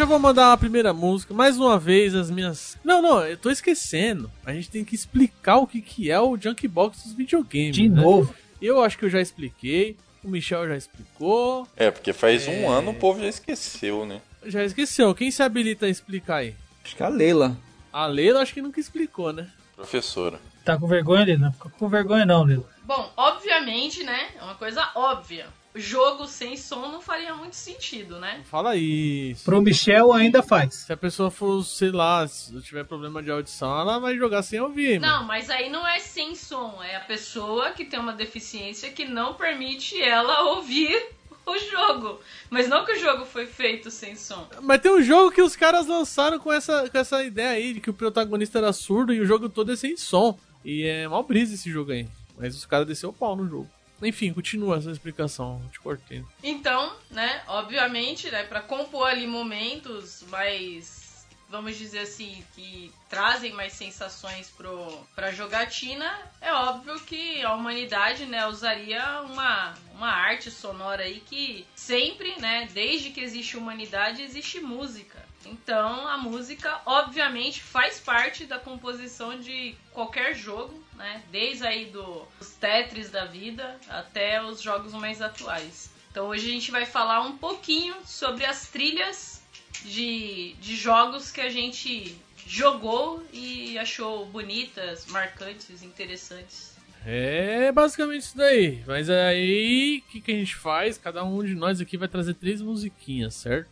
Eu 0.07 0.11
vou 0.11 0.21
mandar 0.21 0.53
a 0.53 0.57
primeira 0.57 0.93
música, 0.93 1.35
mais 1.35 1.59
uma 1.59 1.81
vez 1.81 2.15
as 2.15 2.31
minhas. 2.31 2.79
Não, 2.85 3.03
não, 3.03 3.27
eu 3.27 3.37
tô 3.37 3.51
esquecendo. 3.51 4.31
A 4.45 4.53
gente 4.53 4.71
tem 4.71 4.85
que 4.85 4.95
explicar 4.95 5.57
o 5.57 5.67
que, 5.67 5.83
que 5.83 6.13
é 6.13 6.21
o 6.21 6.39
Junk 6.39 6.69
Box 6.69 7.03
dos 7.03 7.13
videogames. 7.13 7.75
De 7.75 7.89
né? 7.89 8.03
novo. 8.03 8.33
Eu 8.63 8.81
acho 8.85 8.97
que 8.97 9.05
eu 9.05 9.11
já 9.11 9.21
expliquei. 9.21 9.97
O 10.23 10.29
Michel 10.29 10.69
já 10.69 10.77
explicou. 10.77 11.67
É, 11.77 11.91
porque 11.91 12.13
faz 12.13 12.47
um 12.47 12.71
ano 12.71 12.93
o 12.93 12.95
povo 12.95 13.19
já 13.19 13.27
esqueceu, 13.27 14.07
né? 14.07 14.21
Já 14.45 14.63
esqueceu. 14.63 15.13
Quem 15.13 15.29
se 15.29 15.43
habilita 15.43 15.87
a 15.87 15.89
explicar 15.89 16.37
aí? 16.37 16.55
Acho 16.85 16.95
que 16.95 17.03
é 17.03 17.07
a 17.07 17.09
Leila. 17.09 17.59
A 17.93 18.07
Leila 18.07 18.43
acho 18.43 18.55
que 18.55 18.63
nunca 18.63 18.79
explicou, 18.79 19.33
né? 19.33 19.51
Professora. 19.75 20.39
Tá 20.65 20.79
com 20.79 20.87
vergonha? 20.87 21.37
Não 21.37 21.53
fica 21.53 21.69
com 21.69 21.89
vergonha, 21.89 22.25
não, 22.25 22.45
Lila. 22.45 22.71
Bom, 22.85 23.11
obviamente, 23.17 24.05
né? 24.05 24.29
É 24.39 24.45
uma 24.45 24.55
coisa 24.55 24.89
óbvia. 24.95 25.49
Jogo 25.77 26.27
sem 26.27 26.57
som 26.57 26.89
não 26.89 27.01
faria 27.01 27.35
muito 27.35 27.55
sentido, 27.55 28.19
né? 28.19 28.41
Fala 28.51 28.77
isso. 28.77 29.45
Pro 29.45 29.61
Michel 29.61 30.13
ainda 30.13 30.43
faz. 30.43 30.75
Se 30.87 30.93
a 30.93 30.97
pessoa 30.97 31.31
for, 31.31 31.63
sei 31.63 31.91
lá, 31.91 32.27
se 32.27 32.59
tiver 32.63 32.85
problema 32.85 33.23
de 33.23 33.31
audição, 33.31 33.79
ela 33.79 33.99
vai 33.99 34.17
jogar 34.17 34.43
sem 34.43 34.61
ouvir. 34.61 34.99
mano. 35.01 35.13
Não, 35.13 35.25
mas 35.25 35.51
aí 35.51 35.69
não 35.69 35.87
é 35.87 35.99
sem 35.99 36.35
som, 36.35 36.83
é 36.83 36.97
a 36.97 37.01
pessoa 37.01 37.71
que 37.71 37.85
tem 37.85 38.01
uma 38.01 38.13
deficiência 38.13 38.91
que 38.91 39.05
não 39.05 39.35
permite 39.35 40.01
ela 40.03 40.55
ouvir 40.55 41.11
o 41.47 41.59
jogo. 41.59 42.21
Mas 42.51 42.69
não 42.69 42.85
que 42.85 42.93
o 42.93 42.99
jogo 42.99 43.25
foi 43.25 43.47
feito 43.47 43.91
sem 43.91 44.17
som. 44.17 44.49
Mas 44.61 44.81
tem 44.81 44.91
um 44.91 45.03
jogo 45.03 45.31
que 45.31 45.43
os 45.43 45.55
caras 45.55 45.87
lançaram 45.87 46.39
com 46.39 46.53
essa, 46.53 46.89
com 46.91 46.99
essa 46.99 47.23
ideia 47.23 47.51
aí, 47.51 47.75
de 47.75 47.81
que 47.81 47.91
o 47.91 47.95
protagonista 47.95 48.59
era 48.59 48.73
surdo 48.73 49.13
e 49.13 49.21
o 49.21 49.27
jogo 49.27 49.49
todo 49.49 49.73
é 49.73 49.77
sem 49.77 49.97
som. 49.97 50.39
E 50.65 50.85
é 50.85 51.07
mal 51.07 51.23
brisa 51.23 51.55
esse 51.55 51.71
jogo 51.71 51.93
aí. 51.93 52.09
Mas 52.37 52.57
os 52.57 52.67
caras 52.67 52.87
desceu 52.87 53.11
o 53.11 53.13
pau 53.13 53.37
no 53.37 53.49
jogo. 53.49 53.71
Enfim, 54.03 54.33
continua 54.33 54.77
essa 54.77 54.91
explicação, 54.91 55.63
te 55.73 55.81
cortei. 55.81 56.25
Então, 56.43 56.95
né, 57.11 57.43
obviamente, 57.47 58.31
né, 58.31 58.45
para 58.45 58.61
compor 58.61 59.09
ali 59.09 59.27
momentos 59.27 60.23
mais, 60.29 61.27
vamos 61.49 61.77
dizer 61.77 62.01
assim, 62.01 62.45
que 62.55 62.93
trazem 63.09 63.53
mais 63.53 63.73
sensações 63.73 64.51
pro, 64.51 65.01
pra 65.15 65.33
jogatina, 65.33 66.15
é 66.41 66.53
óbvio 66.53 67.01
que 67.01 67.43
a 67.43 67.55
humanidade, 67.55 68.27
né, 68.27 68.47
usaria 68.47 69.23
uma, 69.23 69.75
uma 69.95 70.11
arte 70.11 70.51
sonora 70.51 71.05
aí 71.05 71.21
que 71.21 71.67
sempre, 71.75 72.39
né, 72.39 72.69
desde 72.73 73.11
que 73.11 73.21
existe 73.21 73.57
humanidade, 73.57 74.23
existe 74.23 74.61
música. 74.61 75.25
Então, 75.47 76.07
a 76.09 76.19
música, 76.19 76.81
obviamente, 76.85 77.63
faz 77.63 78.01
parte 78.01 78.45
da 78.45 78.59
composição 78.59 79.39
de 79.39 79.77
qualquer 79.93 80.35
jogo, 80.35 80.85
né? 80.97 81.23
Desde 81.31 81.67
aí 81.67 81.87
do- 81.87 82.27
dos 82.39 82.51
Tetris 82.51 83.11
da 83.11 83.25
vida 83.25 83.79
até 83.89 84.43
os 84.43 84.61
jogos 84.61 84.93
mais 84.93 85.21
atuais. 85.23 85.91
Então, 86.11 86.29
hoje 86.29 86.49
a 86.49 86.53
gente 86.53 86.71
vai 86.71 86.87
falar 86.87 87.21
um 87.21 87.37
pouquinho 87.37 87.95
sobre 88.05 88.45
as 88.47 88.69
trilhas 88.69 89.43
de, 89.85 90.55
de 90.61 90.75
jogos 90.75 91.31
que 91.31 91.41
a 91.41 91.51
gente 91.51 92.17
jogou 92.47 93.23
e 93.33 93.77
achou 93.79 94.25
bonitas, 94.27 95.07
marcantes, 95.07 95.83
interessantes. 95.83 96.75
É 97.05 97.71
basicamente 97.71 98.23
isso 98.23 98.37
daí. 98.37 98.83
Mas 98.87 99.09
aí, 99.11 100.03
o 100.07 100.11
que, 100.11 100.21
que 100.21 100.33
a 100.33 100.35
gente 100.35 100.57
faz? 100.57 100.99
Cada 100.99 101.23
um 101.23 101.45
de 101.45 101.55
nós 101.55 101.81
aqui 101.81 101.97
vai 101.97 102.09
trazer 102.09 102.35
três 102.35 102.61
musiquinhas, 102.61 103.35
certo? 103.35 103.69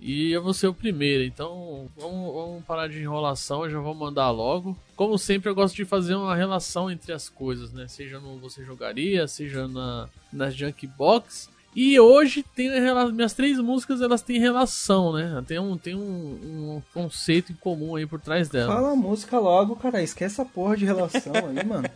E 0.00 0.30
eu 0.30 0.42
vou 0.42 0.54
ser 0.54 0.68
o 0.68 0.74
primeiro, 0.74 1.24
então 1.24 1.88
vamos, 1.96 2.32
vamos 2.32 2.64
parar 2.64 2.88
de 2.88 3.00
enrolação, 3.00 3.64
eu 3.64 3.70
já 3.70 3.80
vou 3.80 3.94
mandar 3.94 4.30
logo. 4.30 4.76
Como 4.94 5.18
sempre, 5.18 5.50
eu 5.50 5.54
gosto 5.54 5.74
de 5.74 5.84
fazer 5.84 6.14
uma 6.14 6.36
relação 6.36 6.90
entre 6.90 7.12
as 7.12 7.28
coisas, 7.28 7.72
né? 7.72 7.88
Seja 7.88 8.20
no 8.20 8.38
Você 8.38 8.64
Jogaria, 8.64 9.26
seja 9.26 9.66
na, 9.66 10.08
nas 10.32 10.54
Junk 10.54 10.86
Box. 10.86 11.48
E 11.76 11.98
hoje 12.00 12.44
tem 12.56 12.70
a 12.88 13.06
minhas 13.06 13.32
três 13.34 13.58
músicas, 13.58 14.00
elas 14.00 14.22
têm 14.22 14.38
relação, 14.40 15.12
né? 15.12 15.42
Tem 15.46 15.58
um, 15.58 15.76
tem 15.76 15.94
um, 15.94 16.00
um 16.00 16.82
conceito 16.92 17.52
em 17.52 17.54
comum 17.54 17.94
aí 17.94 18.06
por 18.06 18.20
trás 18.20 18.48
dela. 18.48 18.74
Fala 18.74 18.92
a 18.92 18.96
música 18.96 19.38
logo, 19.38 19.76
cara. 19.76 20.02
Esquece 20.02 20.40
essa 20.40 20.44
porra 20.44 20.76
de 20.76 20.84
relação 20.84 21.32
aí, 21.34 21.62
mano. 21.64 21.88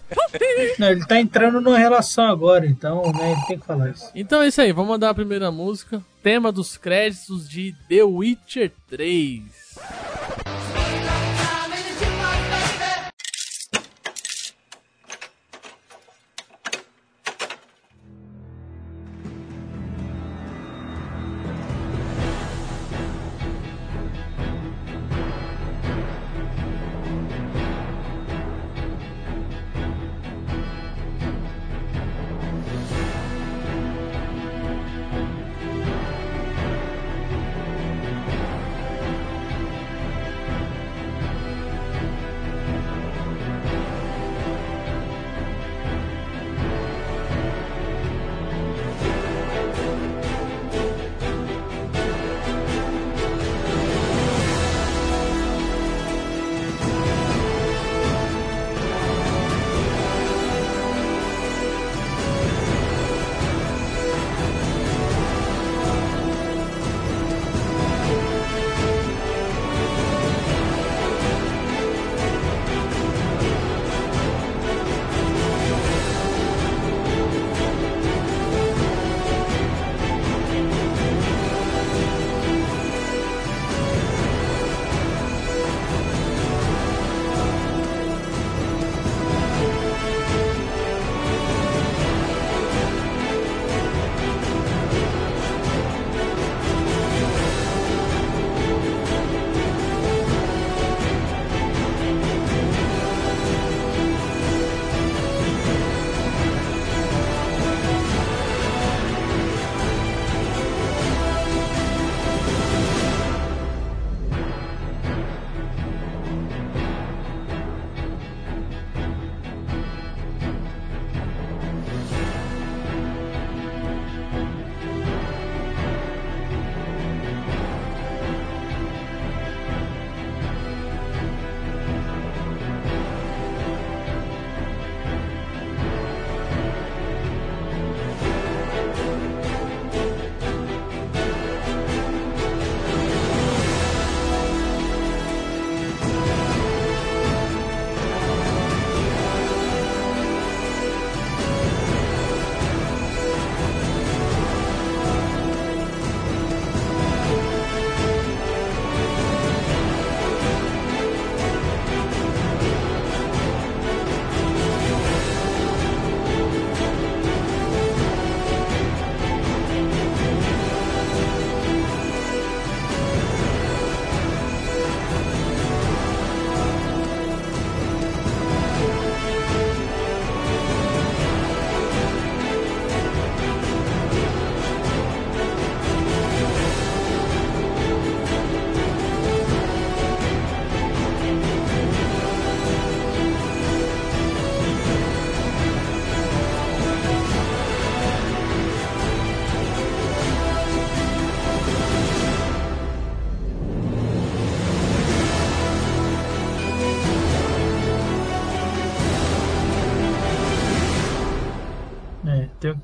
Não, 0.78 0.88
ele 0.88 1.06
tá 1.06 1.18
entrando 1.18 1.60
numa 1.60 1.78
relação 1.78 2.26
agora, 2.26 2.66
então, 2.66 3.02
né, 3.12 3.32
ele 3.32 3.46
tem 3.46 3.58
que 3.58 3.66
falar 3.66 3.90
isso. 3.90 4.10
Então 4.14 4.42
é 4.42 4.48
isso 4.48 4.60
aí, 4.60 4.72
vamos 4.72 4.90
mandar 4.90 5.10
a 5.10 5.14
primeira 5.14 5.50
música. 5.50 6.02
Tema 6.22 6.52
dos 6.52 6.76
créditos 6.76 7.48
de 7.48 7.74
The 7.88 8.04
Witcher 8.04 8.72
3. 8.88 9.42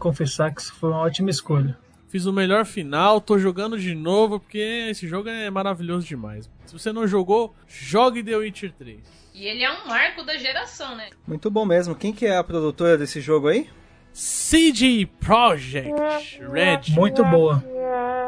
Confessar 0.09 0.55
que 0.55 0.62
isso 0.62 0.75
foi 0.75 0.91
uma 0.91 1.00
ótima 1.00 1.29
escolha. 1.29 1.77
Fiz 2.09 2.25
o 2.25 2.33
melhor 2.33 2.65
final, 2.65 3.21
tô 3.21 3.38
jogando 3.38 3.79
de 3.79 3.95
novo 3.95 4.41
porque 4.41 4.87
esse 4.91 5.07
jogo 5.07 5.29
é 5.29 5.50
maravilhoso 5.50 6.07
demais. 6.07 6.49
Se 6.65 6.73
você 6.73 6.91
não 6.91 7.07
jogou, 7.07 7.55
jogue 7.67 8.23
The 8.23 8.37
Witcher 8.37 8.73
3. 8.73 8.99
E 9.35 9.45
ele 9.45 9.62
é 9.62 9.71
um 9.71 9.87
marco 9.87 10.25
da 10.25 10.37
geração, 10.38 10.97
né? 10.97 11.11
Muito 11.27 11.50
bom 11.50 11.67
mesmo. 11.67 11.95
Quem 11.95 12.12
que 12.12 12.25
é 12.25 12.38
a 12.38 12.43
produtora 12.43 12.97
desse 12.97 13.21
jogo 13.21 13.49
aí? 13.49 13.69
CD 14.15 15.07
Projekt 15.21 16.41
Red. 16.50 16.95
Muito 16.95 17.23
boa. 17.27 17.62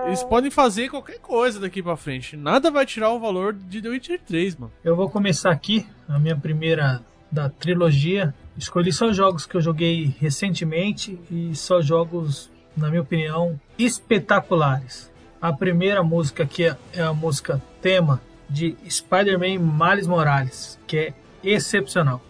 Eles 0.07 0.23
podem 0.23 0.51
fazer 0.51 0.91
qualquer 0.91 1.19
coisa 1.19 1.59
daqui 1.59 1.83
pra 1.83 1.97
frente. 1.97 2.37
Nada 2.37 2.71
vai 2.71 2.85
tirar 2.85 3.11
o 3.11 3.19
valor 3.19 3.55
de 3.55 3.81
The 3.81 3.89
Witcher 3.89 4.21
3, 4.21 4.57
mano. 4.57 4.73
Eu 4.85 4.95
vou 4.95 5.09
começar 5.09 5.51
aqui 5.51 5.87
a 6.07 6.19
minha 6.19 6.37
primeira 6.37 7.03
da 7.33 7.49
trilogia. 7.49 8.35
Escolhi 8.61 8.93
só 8.93 9.11
jogos 9.11 9.47
que 9.47 9.57
eu 9.57 9.61
joguei 9.63 10.15
recentemente 10.21 11.19
e 11.31 11.57
só 11.57 11.81
jogos, 11.81 12.51
na 12.77 12.91
minha 12.91 13.01
opinião, 13.01 13.59
espetaculares. 13.79 15.11
A 15.41 15.51
primeira 15.51 16.03
música 16.03 16.43
aqui 16.43 16.65
é- 16.93 17.01
a 17.01 17.15
música 17.15 17.61
tema 17.81 18.21
de 18.51 18.77
Spider-Man 18.87 19.59
Miles 19.61 20.07
Morales, 20.07 20.79
que 20.87 20.99
é 20.99 21.15
excepcional. 21.43 22.21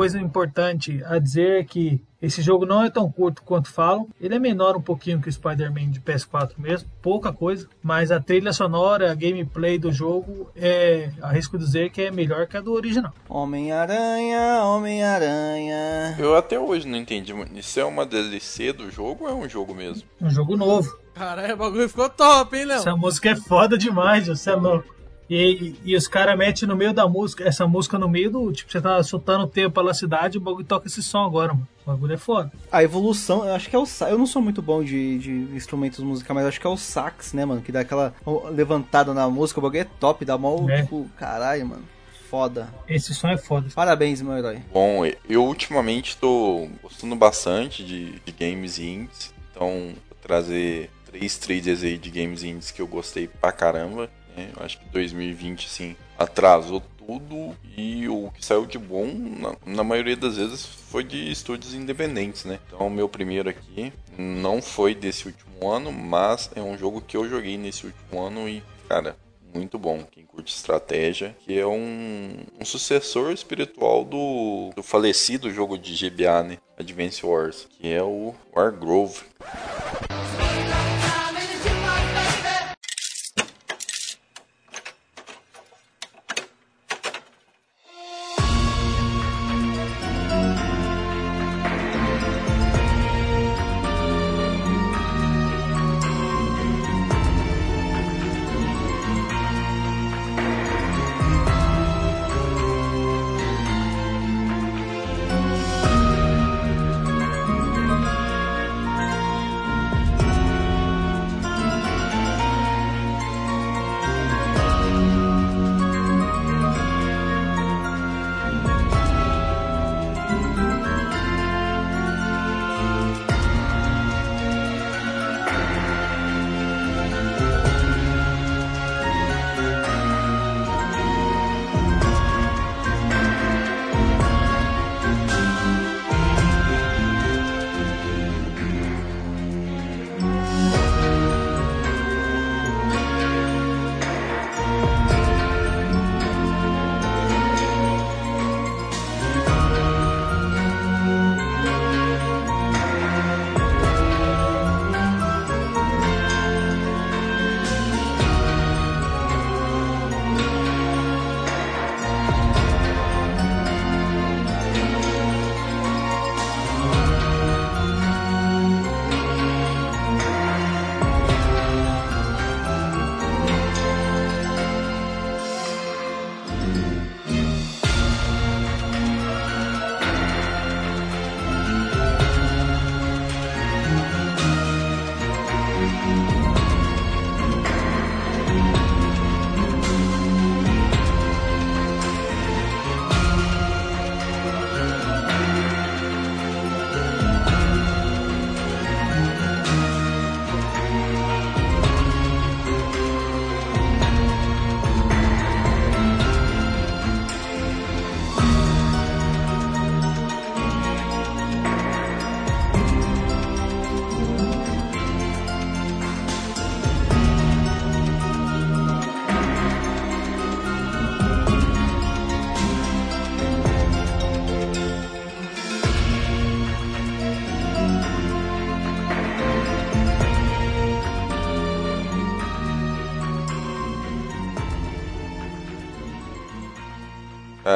Coisa 0.00 0.18
importante 0.18 1.04
a 1.04 1.18
dizer 1.18 1.60
é 1.60 1.62
que 1.62 2.00
esse 2.22 2.40
jogo 2.40 2.64
não 2.64 2.82
é 2.82 2.88
tão 2.88 3.12
curto 3.12 3.42
quanto 3.42 3.70
falam. 3.70 4.08
Ele 4.18 4.34
é 4.34 4.38
menor 4.38 4.74
um 4.74 4.80
pouquinho 4.80 5.20
que 5.20 5.28
o 5.28 5.32
Spider-Man 5.32 5.90
de 5.90 6.00
PS4 6.00 6.52
mesmo, 6.56 6.88
pouca 7.02 7.30
coisa. 7.34 7.68
Mas 7.82 8.10
a 8.10 8.18
trilha 8.18 8.50
sonora, 8.54 9.12
a 9.12 9.14
gameplay 9.14 9.78
do 9.78 9.92
jogo 9.92 10.50
é, 10.56 11.10
arrisco 11.20 11.58
dizer 11.58 11.90
que 11.90 12.00
é 12.00 12.10
melhor 12.10 12.46
que 12.46 12.56
a 12.56 12.62
do 12.62 12.72
original. 12.72 13.12
Homem-Aranha, 13.28 14.64
Homem-Aranha. 14.64 16.16
Eu 16.18 16.34
até 16.34 16.58
hoje 16.58 16.88
não 16.88 16.96
entendi. 16.96 17.34
muito. 17.34 17.54
Isso 17.58 17.78
é 17.78 17.84
uma 17.84 18.06
DLC 18.06 18.72
do 18.72 18.90
jogo 18.90 19.24
ou 19.24 19.30
é 19.30 19.34
um 19.34 19.46
jogo 19.46 19.74
mesmo? 19.74 20.04
Um 20.18 20.30
jogo 20.30 20.56
novo. 20.56 20.98
Caralho, 21.12 21.52
o 21.52 21.58
bagulho 21.58 21.88
ficou 21.90 22.08
top, 22.08 22.56
hein, 22.56 22.64
Léo? 22.64 22.78
Essa 22.78 22.96
música 22.96 23.28
é 23.28 23.36
foda 23.36 23.76
demais, 23.76 24.28
você 24.28 24.48
é 24.48 24.54
louco. 24.54 24.99
E, 25.30 25.76
e, 25.84 25.92
e 25.92 25.96
os 25.96 26.08
caras 26.08 26.36
metem 26.36 26.68
no 26.68 26.74
meio 26.74 26.92
da 26.92 27.06
música, 27.06 27.46
essa 27.46 27.64
música 27.64 27.96
no 27.96 28.08
meio 28.08 28.32
do. 28.32 28.52
Tipo, 28.52 28.72
você 28.72 28.80
tá 28.80 29.00
soltando 29.04 29.44
o 29.44 29.46
tempo 29.46 29.70
pela 29.76 29.94
cidade 29.94 30.36
e 30.36 30.38
o 30.38 30.40
bagulho 30.40 30.64
toca 30.66 30.88
esse 30.88 31.00
som 31.04 31.24
agora, 31.24 31.54
mano. 31.54 31.68
O 31.86 31.90
bagulho 31.92 32.14
é 32.14 32.16
foda. 32.16 32.50
A 32.72 32.82
evolução, 32.82 33.44
eu 33.46 33.54
acho 33.54 33.70
que 33.70 33.76
é 33.76 33.78
o 33.78 33.86
Eu 34.08 34.18
não 34.18 34.26
sou 34.26 34.42
muito 34.42 34.60
bom 34.60 34.82
de, 34.82 35.18
de 35.20 35.30
instrumentos 35.54 36.00
musicais, 36.00 36.34
mas 36.34 36.46
acho 36.46 36.60
que 36.60 36.66
é 36.66 36.70
o 36.70 36.76
sax, 36.76 37.32
né, 37.32 37.44
mano? 37.44 37.62
Que 37.62 37.70
dá 37.70 37.80
aquela 37.80 38.12
levantada 38.52 39.14
na 39.14 39.28
música, 39.30 39.60
o 39.60 39.62
bagulho 39.62 39.82
é 39.82 39.84
top, 39.84 40.24
dá 40.24 40.36
mó, 40.36 40.68
É. 40.68 40.82
tipo, 40.82 41.08
caralho, 41.16 41.64
mano. 41.64 41.84
Foda. 42.28 42.68
Esse 42.88 43.14
som 43.14 43.28
é 43.28 43.36
foda. 43.36 43.68
Parabéns, 43.74 44.20
meu 44.22 44.36
herói. 44.36 44.58
Bom, 44.72 45.02
eu 45.28 45.44
ultimamente 45.44 46.16
tô 46.16 46.68
gostando 46.82 47.14
bastante 47.16 47.84
de, 47.84 48.12
de 48.20 48.32
games 48.32 48.78
indies, 48.78 49.32
então 49.52 49.94
vou 50.08 50.18
trazer 50.22 50.90
três 51.10 51.36
traders 51.38 51.82
aí 51.82 51.98
de 51.98 52.08
games 52.10 52.44
indies 52.44 52.70
que 52.70 52.80
eu 52.82 52.86
gostei 52.86 53.26
pra 53.26 53.50
caramba. 53.50 54.08
Né? 54.36 54.50
Eu 54.56 54.64
acho 54.64 54.78
que 54.78 54.88
2020, 54.90 55.66
assim, 55.66 55.96
atrasou 56.18 56.82
tudo 56.98 57.56
e 57.76 58.08
o 58.08 58.30
que 58.30 58.44
saiu 58.44 58.66
de 58.66 58.78
bom, 58.78 59.06
na, 59.06 59.74
na 59.74 59.84
maioria 59.84 60.16
das 60.16 60.36
vezes, 60.36 60.64
foi 60.64 61.02
de 61.02 61.30
estúdios 61.30 61.74
independentes, 61.74 62.44
né? 62.44 62.58
Então, 62.66 62.86
o 62.86 62.90
meu 62.90 63.08
primeiro 63.08 63.48
aqui 63.48 63.92
não 64.16 64.62
foi 64.62 64.94
desse 64.94 65.26
último 65.26 65.70
ano, 65.70 65.92
mas 65.92 66.50
é 66.54 66.60
um 66.60 66.76
jogo 66.76 67.00
que 67.00 67.16
eu 67.16 67.28
joguei 67.28 67.56
nesse 67.56 67.86
último 67.86 68.22
ano 68.22 68.48
e, 68.48 68.62
cara, 68.88 69.16
muito 69.54 69.78
bom. 69.78 70.04
Quem 70.10 70.24
curte 70.24 70.54
estratégia, 70.54 71.36
que 71.40 71.58
é 71.58 71.66
um, 71.66 72.36
um 72.60 72.64
sucessor 72.64 73.32
espiritual 73.32 74.04
do, 74.04 74.70
do 74.76 74.82
falecido 74.82 75.50
jogo 75.50 75.76
de 75.76 75.94
GBA, 75.94 76.42
né? 76.42 76.58
Advance 76.78 77.24
Wars, 77.24 77.68
que 77.78 77.92
é 77.92 78.02
o 78.02 78.34
Wargrove. 78.54 79.20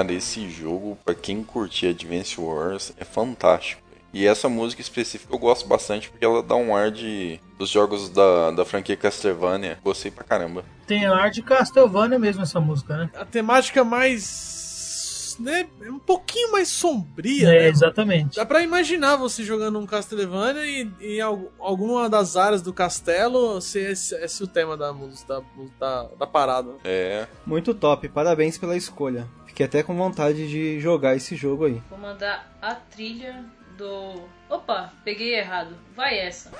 Cara, 0.04 0.12
esse 0.16 0.48
jogo, 0.50 0.98
pra 1.04 1.14
quem 1.14 1.42
curtir 1.42 1.88
Advance 1.88 2.38
Wars, 2.40 2.92
é 2.98 3.04
fantástico. 3.04 3.82
E 4.12 4.26
essa 4.26 4.48
música 4.48 4.80
específica 4.80 5.34
eu 5.34 5.38
gosto 5.38 5.66
bastante 5.66 6.08
porque 6.08 6.24
ela 6.24 6.40
dá 6.42 6.54
um 6.54 6.76
ar 6.76 6.90
de 6.90 7.40
dos 7.58 7.68
jogos 7.70 8.08
da, 8.08 8.52
da 8.52 8.64
franquia 8.64 8.96
Castlevania. 8.96 9.78
Gostei 9.82 10.10
pra 10.10 10.22
caramba. 10.22 10.64
Tem 10.86 11.04
ar 11.06 11.30
de 11.30 11.42
Castlevania 11.42 12.18
mesmo 12.18 12.42
essa 12.42 12.60
música, 12.60 12.96
né? 12.96 13.10
A 13.14 13.24
temática 13.24 13.82
mais. 13.82 15.36
né? 15.40 15.66
é 15.82 15.90
Um 15.90 15.98
pouquinho 15.98 16.52
mais 16.52 16.68
sombria, 16.68 17.48
É, 17.48 17.60
né? 17.62 17.68
exatamente. 17.68 18.36
Dá 18.36 18.46
pra 18.46 18.62
imaginar 18.62 19.16
você 19.16 19.42
jogando 19.42 19.80
um 19.80 19.86
Castlevania 19.86 20.64
e 20.64 20.88
em 21.00 21.20
al- 21.20 21.50
alguma 21.58 22.08
das 22.08 22.36
áreas 22.36 22.62
do 22.62 22.72
castelo 22.72 23.60
ser 23.60 23.90
esse, 23.92 24.14
esse 24.14 24.44
o 24.44 24.46
tema 24.46 24.76
da 24.76 24.92
música, 24.92 25.42
da, 25.80 26.02
da, 26.04 26.08
da 26.20 26.26
parada. 26.26 26.70
É, 26.84 27.26
Muito 27.44 27.74
top, 27.74 28.08
parabéns 28.10 28.56
pela 28.58 28.76
escolha. 28.76 29.26
Fiquei 29.54 29.66
até 29.66 29.84
com 29.84 29.94
vontade 29.94 30.48
de 30.48 30.80
jogar 30.80 31.14
esse 31.14 31.36
jogo 31.36 31.66
aí. 31.66 31.80
Vou 31.88 31.96
mandar 31.96 32.52
a 32.60 32.74
trilha 32.74 33.44
do. 33.78 34.24
Opa, 34.50 34.92
peguei 35.04 35.36
errado. 35.36 35.76
Vai 35.94 36.18
essa. 36.18 36.50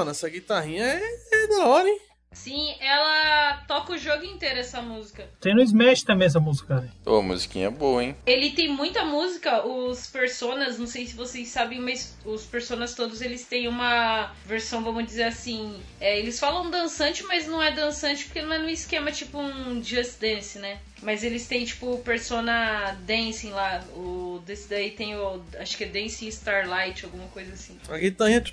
Mano, 0.00 0.10
essa 0.12 0.28
guitarrinha 0.28 0.84
é, 0.84 1.02
é 1.32 1.46
da 1.48 1.66
hora, 1.66 1.88
hein? 1.88 2.00
Sim, 2.32 2.76
ela 2.80 3.64
toca 3.66 3.92
o 3.92 3.98
jogo 3.98 4.24
inteiro 4.24 4.60
essa 4.60 4.80
música. 4.80 5.28
Tem 5.40 5.52
no 5.52 5.62
Smash 5.62 6.04
também 6.04 6.26
essa 6.26 6.38
música, 6.38 6.76
cara. 6.76 6.92
Ô, 7.04 7.20
musiquinha 7.20 7.72
boa, 7.72 8.04
hein? 8.04 8.16
Ele 8.24 8.50
tem 8.52 8.68
muita 8.68 9.04
música, 9.04 9.66
os 9.66 10.06
personas, 10.06 10.78
não 10.78 10.86
sei 10.86 11.06
se 11.06 11.16
vocês 11.16 11.48
sabem, 11.48 11.80
mas 11.80 12.16
os 12.24 12.44
personas 12.44 12.94
todos 12.94 13.20
eles 13.20 13.44
têm 13.44 13.66
uma 13.66 14.32
versão, 14.46 14.84
vamos 14.84 15.04
dizer 15.06 15.24
assim. 15.24 15.82
é, 16.00 16.18
eles 16.20 16.38
falam 16.38 16.70
dançante, 16.70 17.24
mas 17.24 17.48
não 17.48 17.60
é 17.60 17.72
dançante 17.72 18.24
porque 18.24 18.42
não 18.42 18.52
é 18.52 18.58
no 18.58 18.70
esquema 18.70 19.10
tipo 19.10 19.36
um 19.36 19.82
Just 19.82 20.20
Dance, 20.20 20.56
né? 20.60 20.78
Mas 21.02 21.24
eles 21.24 21.48
têm 21.48 21.64
tipo 21.64 21.94
o 21.94 21.98
Persona 21.98 22.96
Dancing 23.06 23.50
lá. 23.50 23.82
O 23.96 24.40
desse 24.46 24.68
daí 24.68 24.92
tem 24.92 25.16
o. 25.16 25.42
Acho 25.58 25.76
que 25.76 25.84
é 25.84 25.88
Dancing 25.88 26.28
Starlight, 26.28 27.04
alguma 27.04 27.26
coisa 27.28 27.54
assim. 27.54 27.76
A 27.88 27.98
guitarrinha. 27.98 28.44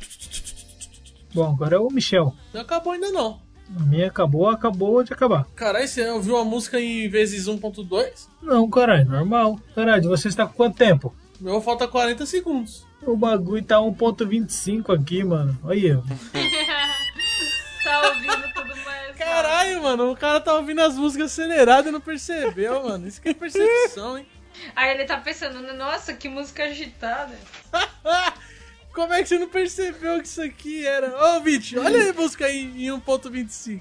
Bom, 1.37 1.51
agora 1.53 1.75
é 1.75 1.79
o 1.79 1.87
Michel. 1.91 2.33
Não 2.51 2.61
acabou 2.61 2.93
ainda 2.93 3.11
não. 3.11 3.39
A 3.79 3.83
minha 3.83 4.07
acabou, 4.07 4.49
acabou 4.49 5.03
de 5.03 5.13
acabar. 5.13 5.45
Caralho, 5.55 5.87
você 5.87 6.09
ouviu 6.09 6.35
a 6.35 6.43
música 6.43 6.81
em 6.81 7.07
vezes 7.07 7.45
1.2? 7.47 8.27
Não, 8.41 8.67
caralho, 8.67 9.05
normal. 9.05 9.59
Caralho, 9.75 10.09
você 10.09 10.29
está 10.29 10.47
com 10.47 10.53
quanto 10.53 10.77
tempo? 10.77 11.13
Meu 11.39 11.61
falta 11.61 11.87
40 11.87 12.25
segundos. 12.25 12.87
O 13.03 13.15
bagulho 13.15 13.63
tá 13.63 13.75
1.25 13.75 14.99
aqui, 14.99 15.23
mano. 15.23 15.55
Olha. 15.63 16.01
Tá 17.83 18.09
ouvindo 18.09 18.53
tudo 18.53 18.75
mais. 18.83 19.15
Caralho, 19.15 19.83
mano, 19.83 20.11
o 20.11 20.17
cara 20.17 20.41
tá 20.41 20.53
ouvindo 20.55 20.81
as 20.81 20.95
músicas 20.95 21.31
aceleradas 21.31 21.87
e 21.87 21.91
não 21.91 22.01
percebeu, 22.01 22.83
mano. 22.83 23.07
Isso 23.07 23.21
que 23.21 23.29
é 23.29 23.33
percepção, 23.33 24.17
hein? 24.17 24.25
Aí 24.75 24.91
ele 24.91 25.05
tá 25.05 25.15
pensando, 25.17 25.61
nossa, 25.73 26.13
que 26.13 26.27
música 26.27 26.65
agitada. 26.65 27.33
Como 28.97 29.13
é 29.13 29.21
que 29.21 29.29
você 29.29 29.37
não 29.37 29.47
percebeu 29.47 30.19
que 30.19 30.27
isso 30.27 30.41
aqui 30.41 30.83
era? 30.83 31.37
Ô, 31.37 31.41
Vit, 31.41 31.77
olha 31.77 32.09
a 32.09 32.13
música 32.15 32.47
aí 32.47 32.63
em 32.63 32.87
1.25. 32.89 33.79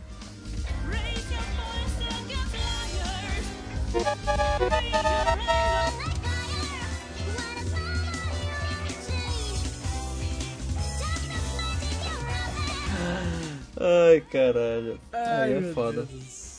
Ai, 13.81 14.21
caralho. 14.31 15.01
Ai, 15.15 15.55
Aí 15.55 15.55
é 15.55 15.73
foda. 15.73 16.07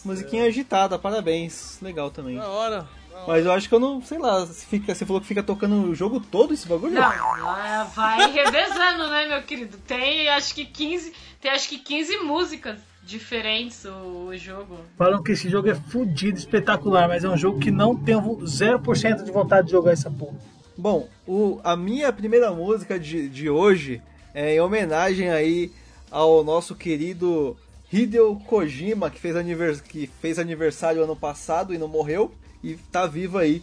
Musiquinha 0.04 0.46
agitada, 0.46 0.98
parabéns. 0.98 1.78
Legal 1.80 2.10
também. 2.10 2.38
Da 2.38 2.48
hora. 2.48 2.88
Mas 3.25 3.45
eu 3.45 3.51
acho 3.51 3.69
que 3.69 3.75
eu 3.75 3.80
não, 3.80 4.01
sei 4.01 4.17
lá, 4.17 4.45
se 4.45 4.65
fica, 4.65 4.93
você 4.93 5.06
falou 5.06 5.21
que 5.21 5.27
fica 5.27 5.41
tocando 5.41 5.89
o 5.89 5.95
jogo 5.95 6.19
todo 6.19 6.53
esse 6.53 6.67
bagulho? 6.67 6.93
Não, 6.93 7.01
ela 7.01 7.84
vai 7.86 8.32
revezando, 8.32 9.10
né, 9.10 9.27
meu 9.27 9.41
querido? 9.43 9.77
Tem 9.88 10.30
acho 10.30 10.53
que 10.53 10.65
15. 10.65 11.13
Tem 11.41 11.51
acho 11.51 11.69
que 11.69 11.80
15 11.80 12.17
músicas 12.17 12.80
diferentes 13.03 13.86
o, 13.86 14.27
o 14.27 14.38
jogo. 14.38 14.77
Falam 14.97 15.23
que 15.23 15.32
esse 15.32 15.49
jogo 15.49 15.69
é 15.69 15.75
fudido, 15.75 16.38
espetacular, 16.38 17.08
mas 17.08 17.23
é 17.23 17.30
um 17.30 17.38
jogo 17.38 17.60
que 17.60 17.71
não 17.71 17.95
tenho 17.95 18.21
0% 18.21 19.23
de 19.23 19.32
vontade 19.32 19.67
de 19.67 19.71
jogar 19.71 19.93
essa 19.93 20.12
porra. 20.12 20.38
Bom, 20.77 21.08
o, 21.25 21.60
a 21.63 21.75
minha 21.75 22.12
primeira 22.13 22.51
música 22.51 22.99
de, 22.99 23.27
de 23.30 23.49
hoje 23.49 24.01
é 24.34 24.56
em 24.56 24.62
homenagem 24.62 25.30
aí 25.30 25.71
ao 26.12 26.43
nosso 26.43 26.75
querido 26.75 27.58
Hideo 27.91 28.36
Kojima, 28.45 29.10
que 29.10 29.19
fez, 29.19 29.36
anivers, 29.36 29.82
que 29.82 30.08
fez 30.21 30.38
aniversário 30.38 31.03
ano 31.03 31.15
passado 31.15 31.73
e 31.73 31.77
não 31.77 31.88
morreu, 31.88 32.32
e 32.67 32.80
tá 32.91 33.08
vivo 33.08 33.38
aí 33.38 33.62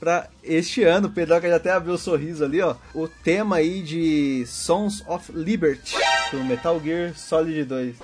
pra 0.00 0.28
este 0.42 0.82
ano. 0.82 1.08
O 1.08 1.12
Pedroca 1.12 1.48
já 1.48 1.56
até 1.56 1.72
abriu 1.72 1.94
o 1.94 1.98
sorriso 1.98 2.44
ali, 2.44 2.60
ó. 2.60 2.74
O 2.94 3.06
tema 3.06 3.56
aí 3.56 3.82
de 3.82 4.44
Sons 4.46 5.04
of 5.06 5.30
Liberty, 5.32 5.94
do 6.30 6.42
Metal 6.44 6.80
Gear 6.82 7.14
Solid 7.14 7.64
2. 7.64 7.96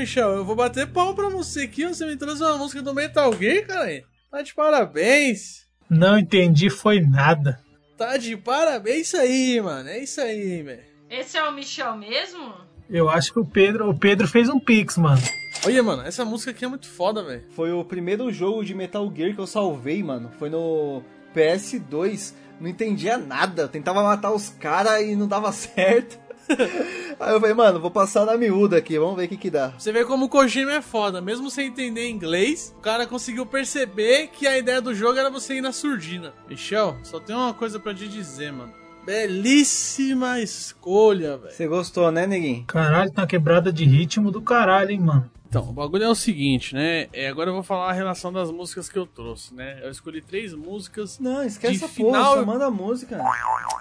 Michel, 0.00 0.30
eu 0.30 0.44
vou 0.46 0.56
bater 0.56 0.86
pau 0.86 1.14
pra 1.14 1.28
você 1.28 1.64
aqui. 1.64 1.86
Você 1.86 2.06
me 2.06 2.16
trouxe 2.16 2.42
uma 2.42 2.56
música 2.56 2.80
do 2.80 2.94
Metal 2.94 3.30
Gear, 3.36 3.66
cara. 3.66 4.02
Tá 4.30 4.40
de 4.40 4.54
parabéns. 4.54 5.66
Não 5.90 6.18
entendi, 6.18 6.70
foi 6.70 7.00
nada. 7.00 7.60
Tá 7.98 8.16
de 8.16 8.34
parabéns. 8.34 8.96
É 8.96 9.00
isso 9.00 9.16
aí, 9.18 9.60
mano. 9.60 9.88
É 9.90 9.98
isso 9.98 10.18
aí, 10.22 10.62
velho. 10.62 10.82
Esse 11.10 11.36
é 11.36 11.46
o 11.46 11.52
Michel 11.52 11.98
mesmo? 11.98 12.54
Eu 12.88 13.10
acho 13.10 13.30
que 13.30 13.40
o 13.40 13.44
Pedro, 13.44 13.90
o 13.90 13.98
Pedro 13.98 14.26
fez 14.26 14.48
um 14.48 14.58
pix, 14.58 14.96
mano. 14.96 15.20
Olha, 15.66 15.82
mano, 15.82 16.02
essa 16.02 16.24
música 16.24 16.50
aqui 16.50 16.64
é 16.64 16.68
muito 16.68 16.88
foda, 16.88 17.22
velho. 17.22 17.44
Foi 17.50 17.70
o 17.70 17.84
primeiro 17.84 18.32
jogo 18.32 18.64
de 18.64 18.74
Metal 18.74 19.06
Gear 19.14 19.34
que 19.34 19.40
eu 19.40 19.46
salvei, 19.46 20.02
mano. 20.02 20.30
Foi 20.38 20.48
no 20.48 21.02
PS2. 21.36 22.32
Não 22.58 22.68
entendia 22.68 23.18
nada. 23.18 23.62
Eu 23.62 23.68
tentava 23.68 24.02
matar 24.02 24.32
os 24.32 24.48
caras 24.48 25.02
e 25.02 25.14
não 25.14 25.28
dava 25.28 25.52
certo. 25.52 26.18
Aí 27.18 27.32
eu 27.34 27.40
falei, 27.40 27.54
mano, 27.54 27.80
vou 27.80 27.90
passar 27.90 28.24
na 28.24 28.36
miúda 28.36 28.76
aqui, 28.76 28.98
vamos 28.98 29.16
ver 29.16 29.26
o 29.26 29.28
que 29.28 29.36
que 29.36 29.50
dá. 29.50 29.68
Você 29.78 29.92
vê 29.92 30.04
como 30.04 30.26
o 30.26 30.28
Kojima 30.28 30.72
é 30.72 30.82
foda. 30.82 31.20
Mesmo 31.20 31.50
sem 31.50 31.68
entender 31.68 32.08
inglês, 32.08 32.74
o 32.78 32.80
cara 32.80 33.06
conseguiu 33.06 33.44
perceber 33.44 34.28
que 34.28 34.46
a 34.46 34.58
ideia 34.58 34.80
do 34.80 34.94
jogo 34.94 35.18
era 35.18 35.30
você 35.30 35.54
ir 35.54 35.60
na 35.60 35.72
surdina. 35.72 36.32
Michel, 36.48 36.96
só 37.02 37.20
tem 37.20 37.34
uma 37.34 37.54
coisa 37.54 37.78
pra 37.78 37.94
te 37.94 38.08
dizer, 38.08 38.52
mano. 38.52 38.72
Belíssima 39.10 40.38
escolha, 40.38 41.36
velho. 41.36 41.52
Você 41.52 41.66
gostou, 41.66 42.12
né, 42.12 42.28
neguinho? 42.28 42.62
Caralho, 42.64 43.10
tá 43.10 43.22
uma 43.22 43.26
quebrada 43.26 43.72
de 43.72 43.84
ritmo 43.84 44.30
do 44.30 44.40
caralho, 44.40 44.92
hein, 44.92 45.00
mano. 45.00 45.28
Então, 45.48 45.68
o 45.68 45.72
bagulho 45.72 46.04
é 46.04 46.08
o 46.08 46.14
seguinte, 46.14 46.76
né? 46.76 47.08
É, 47.12 47.26
agora 47.26 47.50
eu 47.50 47.54
vou 47.54 47.64
falar 47.64 47.90
a 47.90 47.92
relação 47.92 48.32
das 48.32 48.52
músicas 48.52 48.88
que 48.88 48.96
eu 48.96 49.04
trouxe, 49.06 49.52
né? 49.52 49.80
Eu 49.82 49.90
escolhi 49.90 50.22
três 50.22 50.54
músicas. 50.54 51.18
Não, 51.18 51.42
esquece 51.42 51.78
De 51.78 51.84
essa 51.84 51.88
porra, 51.92 52.18
final- 52.18 52.34
só 52.36 52.44
manda 52.46 52.66
a 52.66 52.70
música. 52.70 53.18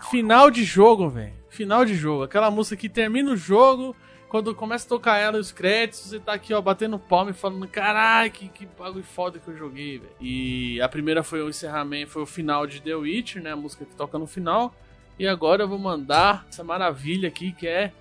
Final 0.10 0.50
de 0.50 0.64
jogo, 0.64 1.08
velho. 1.10 1.34
Final 1.48 1.86
de 1.86 1.94
jogo. 1.94 2.24
Aquela 2.24 2.50
música 2.50 2.76
que 2.76 2.90
termina 2.90 3.32
o 3.32 3.38
jogo, 3.38 3.96
quando 4.30 4.56
começa 4.56 4.88
a 4.88 4.90
tocar 4.90 5.18
ela 5.20 5.38
e 5.38 5.42
os 5.42 5.52
créditos, 5.52 6.10
você 6.10 6.20
tá 6.20 6.34
aqui, 6.34 6.56
ó, 6.56 6.62
batendo 6.62 6.98
palma 6.98 7.30
e 7.30 7.36
falando, 7.36 7.68
caralho, 7.68 8.32
que, 8.32 8.50
que 8.50 8.66
bagulho 8.66 9.04
foda 9.04 9.38
que 9.38 9.48
eu 9.48 9.56
joguei, 9.56 10.00
velho. 10.00 10.12
E 10.20 10.82
a 10.82 10.90
primeira 10.90 11.22
foi 11.22 11.44
o 11.44 11.50
encerramento, 11.50 12.10
foi 12.10 12.24
o 12.24 12.26
final 12.26 12.66
de 12.66 12.82
The 12.82 12.96
Witcher, 12.96 13.44
né? 13.44 13.52
A 13.52 13.56
música 13.56 13.86
que 13.86 13.96
toca 13.96 14.18
no 14.18 14.26
final. 14.26 14.74
E 15.20 15.28
agora 15.28 15.64
eu 15.64 15.68
vou 15.68 15.78
mandar 15.78 16.46
essa 16.48 16.64
maravilha 16.64 17.28
aqui 17.28 17.52
que 17.52 17.68
é 17.68 17.92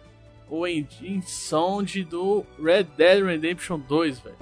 o 0.49 0.65
Engine 0.65 1.21
Sound 1.21 2.05
do 2.05 2.47
Red 2.63 2.85
Dead 2.97 3.25
Redemption 3.25 3.81
2, 3.81 4.21
velho. 4.21 4.37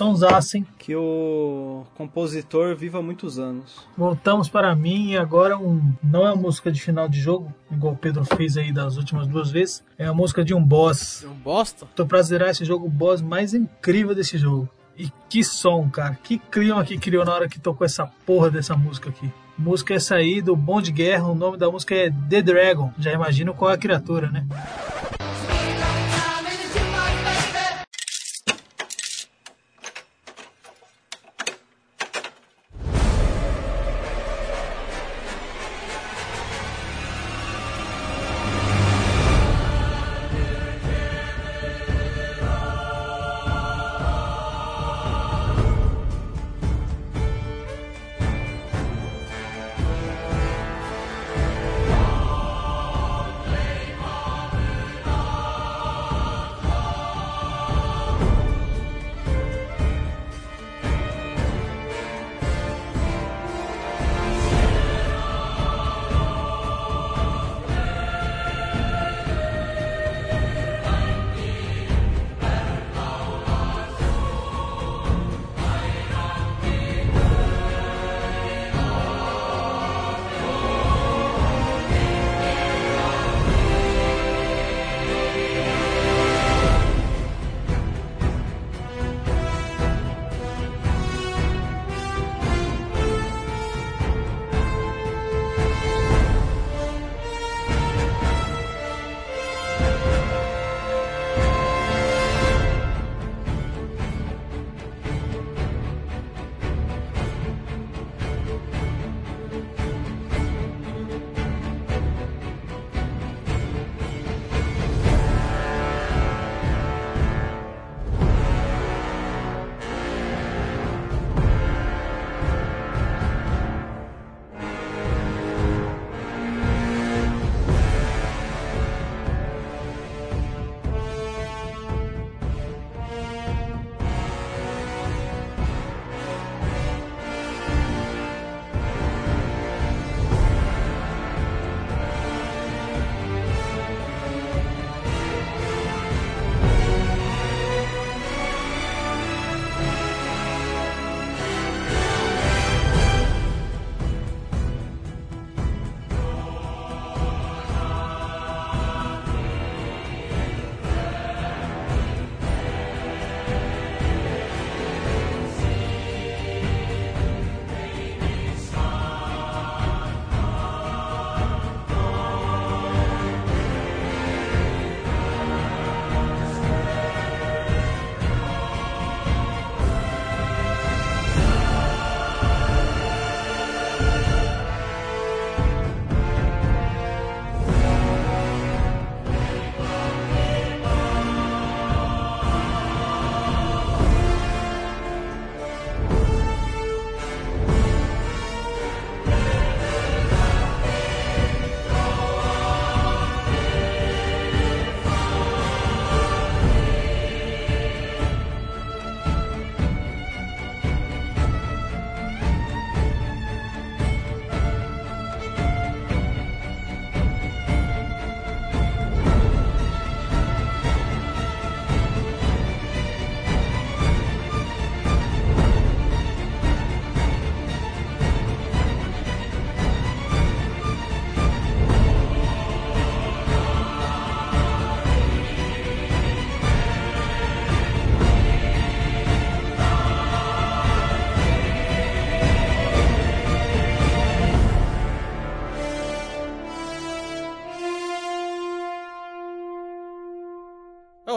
Sonsaço, 0.00 0.56
hein? 0.56 0.66
Que 0.78 0.96
o 0.96 1.84
compositor 1.94 2.74
viva 2.74 3.02
muitos 3.02 3.38
anos. 3.38 3.86
Voltamos 3.98 4.48
para 4.48 4.74
mim 4.74 5.10
e 5.10 5.18
agora 5.18 5.58
um, 5.58 5.92
não 6.02 6.26
é 6.26 6.32
uma 6.32 6.40
música 6.40 6.72
de 6.72 6.80
final 6.80 7.06
de 7.06 7.20
jogo, 7.20 7.52
igual 7.70 7.92
o 7.92 7.96
Pedro 7.98 8.24
fez 8.24 8.56
aí 8.56 8.72
das 8.72 8.96
últimas 8.96 9.26
duas 9.26 9.50
vezes. 9.50 9.84
É 9.98 10.06
a 10.06 10.14
música 10.14 10.42
de 10.42 10.54
um 10.54 10.64
boss. 10.64 11.22
É 11.22 11.28
um 11.28 11.34
bosta? 11.34 11.86
Tô 11.94 12.06
pra 12.06 12.22
zerar 12.22 12.48
esse 12.48 12.64
jogo, 12.64 12.86
o 12.86 12.90
boss 12.90 13.20
mais 13.20 13.52
incrível 13.52 14.14
desse 14.14 14.38
jogo. 14.38 14.66
E 14.96 15.12
que 15.28 15.44
som, 15.44 15.90
cara. 15.90 16.18
Que 16.22 16.38
clima 16.38 16.82
que 16.82 16.96
criou 16.96 17.22
na 17.22 17.34
hora 17.34 17.46
que 17.46 17.60
tocou 17.60 17.84
essa 17.84 18.06
porra 18.24 18.50
dessa 18.50 18.74
música 18.74 19.10
aqui. 19.10 19.30
Música 19.58 19.92
essa 19.92 20.14
aí 20.14 20.40
do 20.40 20.56
Bom 20.56 20.80
de 20.80 20.92
Guerra, 20.92 21.26
o 21.26 21.34
nome 21.34 21.58
da 21.58 21.70
música 21.70 21.94
é 21.94 22.10
The 22.10 22.40
Dragon. 22.40 22.90
Já 22.98 23.12
imagino 23.12 23.52
qual 23.52 23.70
é 23.70 23.74
a 23.74 23.78
criatura, 23.78 24.30
né? 24.30 24.46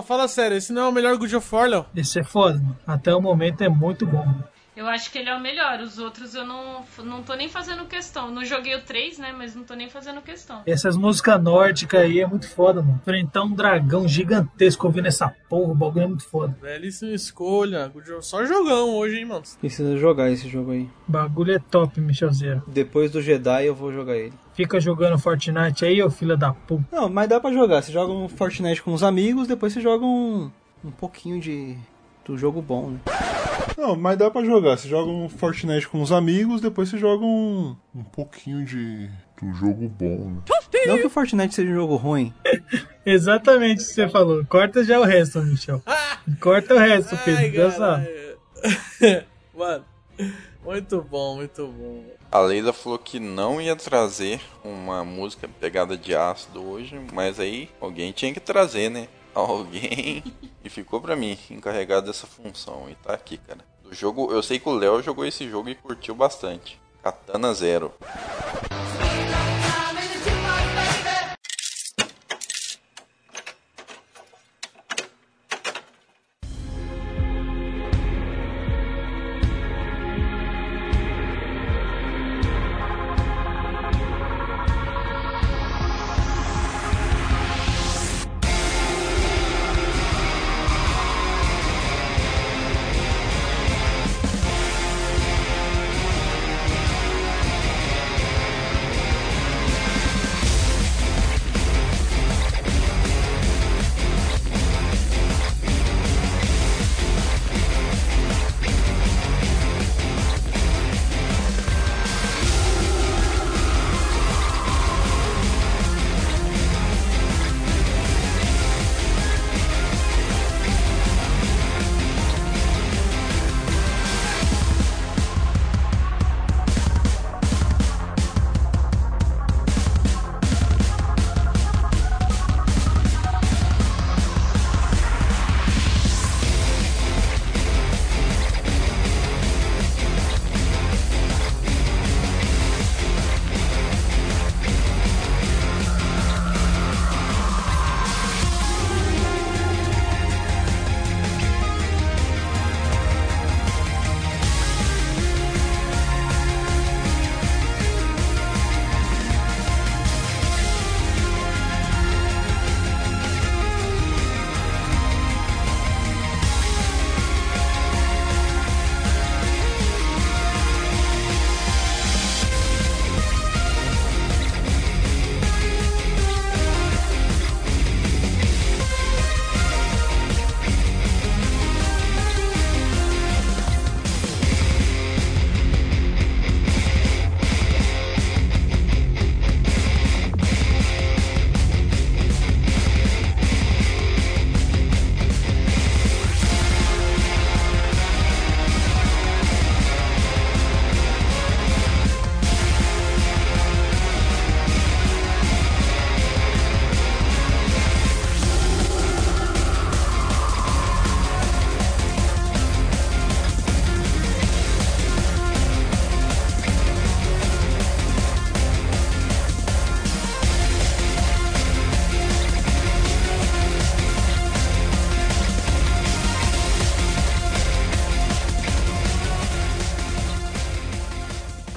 Fala 0.03 0.27
sério, 0.27 0.57
esse 0.57 0.71
não 0.73 0.83
é 0.83 0.87
o 0.89 0.91
melhor 0.91 1.17
God 1.17 1.33
of 1.33 1.55
War, 1.55 1.67
Léo? 1.67 1.85
Esse 1.95 2.19
é 2.19 2.23
foda, 2.23 2.55
mano. 2.55 2.77
Até 2.85 3.13
o 3.13 3.21
momento 3.21 3.61
é 3.61 3.69
muito 3.69 4.05
bom. 4.05 4.25
Eu 4.93 4.95
acho 4.95 5.11
que 5.11 5.17
ele 5.17 5.27
é 5.27 5.35
o 5.35 5.41
melhor. 5.41 5.79
Os 5.79 5.97
outros 5.97 6.35
eu 6.35 6.45
não, 6.45 6.85
não 7.03 7.23
tô 7.23 7.33
nem 7.33 7.49
fazendo 7.49 7.83
questão. 7.85 8.29
Não 8.29 8.45
joguei 8.45 8.75
o 8.75 8.83
3, 8.83 9.17
né? 9.17 9.33
Mas 9.35 9.55
não 9.55 9.63
tô 9.63 9.73
nem 9.73 9.89
fazendo 9.89 10.21
questão. 10.21 10.61
Essas 10.67 10.95
músicas 10.95 11.41
nórdicas 11.41 12.01
aí 12.01 12.19
é 12.19 12.27
muito 12.27 12.47
foda, 12.47 12.83
mano. 12.83 12.99
Enfrentar 13.01 13.41
um 13.41 13.55
dragão 13.55 14.07
gigantesco 14.07 14.85
ouvindo 14.85 15.07
essa 15.07 15.33
porra, 15.49 15.71
o 15.71 15.75
bagulho 15.75 16.03
é 16.03 16.07
muito 16.07 16.29
foda. 16.29 16.55
Belíssima 16.61 17.11
escolha. 17.11 17.91
Só 18.21 18.45
jogão 18.45 18.91
hoje, 18.91 19.17
hein, 19.17 19.25
mano? 19.25 19.41
Precisa 19.59 19.97
jogar 19.97 20.29
esse 20.29 20.47
jogo 20.47 20.69
aí. 20.69 20.87
O 21.07 21.11
bagulho 21.11 21.55
é 21.55 21.59
top, 21.59 21.99
Michelzeiro. 21.99 22.61
Depois 22.67 23.09
do 23.09 23.19
Jedi 23.19 23.65
eu 23.65 23.73
vou 23.73 23.91
jogar 23.91 24.15
ele. 24.15 24.33
Fica 24.53 24.79
jogando 24.79 25.17
Fortnite 25.17 25.85
aí, 25.85 26.03
ô 26.03 26.11
filha 26.11 26.37
da 26.37 26.53
puta. 26.53 26.85
Não, 26.91 27.09
mas 27.09 27.27
dá 27.27 27.39
pra 27.39 27.51
jogar. 27.51 27.81
Você 27.81 27.91
joga 27.91 28.13
um 28.13 28.29
Fortnite 28.29 28.83
com 28.83 28.93
os 28.93 29.01
amigos, 29.01 29.47
depois 29.47 29.73
você 29.73 29.81
joga 29.81 30.05
um, 30.05 30.51
um 30.85 30.91
pouquinho 30.91 31.41
de 31.41 31.75
do 32.25 32.37
jogo 32.37 32.61
bom, 32.61 32.91
né? 32.91 32.99
Não, 33.77 33.95
mas 33.95 34.17
dá 34.17 34.29
pra 34.29 34.43
jogar. 34.43 34.77
Você 34.77 34.87
joga 34.87 35.09
um 35.09 35.27
Fortnite 35.27 35.87
com 35.87 36.01
os 36.01 36.11
amigos, 36.11 36.61
depois 36.61 36.89
você 36.89 36.97
joga 36.97 37.25
um. 37.25 37.75
Um 37.93 38.03
pouquinho 38.03 38.63
de. 38.63 39.09
do 39.41 39.53
jogo 39.53 39.89
bom, 39.89 40.31
né? 40.31 40.41
Não 40.85 40.97
que 40.97 41.07
o 41.07 41.09
Fortnite 41.09 41.53
seja 41.53 41.71
um 41.71 41.75
jogo 41.75 41.95
ruim. 41.95 42.33
Exatamente 43.05 43.83
o 43.83 43.87
que 43.87 43.93
você 43.93 44.07
falou. 44.07 44.45
Corta 44.45 44.83
já 44.83 44.99
o 44.99 45.03
resto, 45.03 45.41
Michel. 45.41 45.81
Corta 46.39 46.75
o 46.75 46.77
resto, 46.77 47.17
Pedro. 47.25 47.71
Caralho. 47.71 48.33
Mano, 49.53 49.85
muito 50.63 51.01
bom, 51.01 51.35
muito 51.35 51.67
bom. 51.67 52.03
A 52.31 52.39
Leila 52.39 52.73
falou 52.73 52.97
que 52.97 53.19
não 53.19 53.61
ia 53.61 53.75
trazer 53.75 54.41
uma 54.63 55.03
música 55.03 55.47
pegada 55.59 55.95
de 55.95 56.15
ácido 56.15 56.63
hoje, 56.63 56.99
mas 57.13 57.39
aí 57.39 57.69
alguém 57.79 58.11
tinha 58.11 58.33
que 58.33 58.39
trazer, 58.39 58.89
né? 58.89 59.07
Alguém. 59.39 60.23
e 60.63 60.69
ficou 60.69 61.01
pra 61.01 61.15
mim, 61.15 61.37
encarregado 61.49 62.07
dessa 62.07 62.27
função. 62.27 62.89
E 62.89 62.95
tá 62.95 63.13
aqui, 63.13 63.37
cara. 63.37 63.59
Do 63.83 63.93
jogo, 63.93 64.31
eu 64.31 64.41
sei 64.41 64.59
que 64.59 64.69
o 64.69 64.73
Léo 64.73 65.01
jogou 65.01 65.25
esse 65.25 65.49
jogo 65.49 65.69
e 65.69 65.75
curtiu 65.75 66.15
bastante. 66.15 66.79
Katana 67.01 67.53
Zero. 67.53 67.93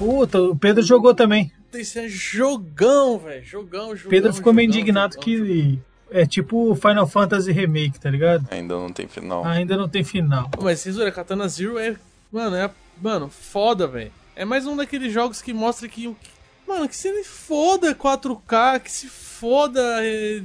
Puta, 0.09 0.41
o 0.41 0.55
Pedro 0.55 0.81
jogou 0.83 1.13
também. 1.13 1.51
Esse 1.73 1.99
é 1.99 2.07
jogão, 2.07 3.19
velho. 3.19 3.43
Jogão, 3.43 3.93
jogão. 3.95 4.09
Pedro 4.09 4.33
ficou 4.33 4.53
meio 4.53 4.67
jogão, 4.69 4.79
indignado 4.81 5.13
jogão. 5.15 5.23
que 5.25 5.79
é 6.09 6.25
tipo 6.25 6.71
o 6.71 6.75
Final 6.75 7.05
Fantasy 7.05 7.51
Remake, 7.51 7.99
tá 7.99 8.09
ligado? 8.09 8.47
Ainda 8.49 8.75
não 8.75 8.89
tem 8.91 9.07
final. 9.07 9.45
Ainda 9.45 9.75
não 9.75 9.89
tem 9.89 10.03
final. 10.03 10.49
Pô, 10.49 10.63
Mas 10.63 10.79
censura, 10.79 11.11
Katana 11.11 11.47
Zero 11.49 11.77
é. 11.77 11.97
Mano, 12.31 12.55
é. 12.55 12.71
Mano, 13.01 13.29
foda, 13.29 13.85
velho. 13.85 14.11
É 14.35 14.45
mais 14.45 14.65
um 14.65 14.75
daqueles 14.77 15.11
jogos 15.11 15.41
que 15.41 15.53
mostra 15.53 15.87
que. 15.89 16.07
o- 16.07 16.15
Mano, 16.65 16.87
que 16.87 16.95
se 16.95 17.23
foda 17.25 17.93
4K, 17.93 18.79
que 18.79 18.91
se 18.91 19.07
foda. 19.07 19.81
É, 20.05 20.41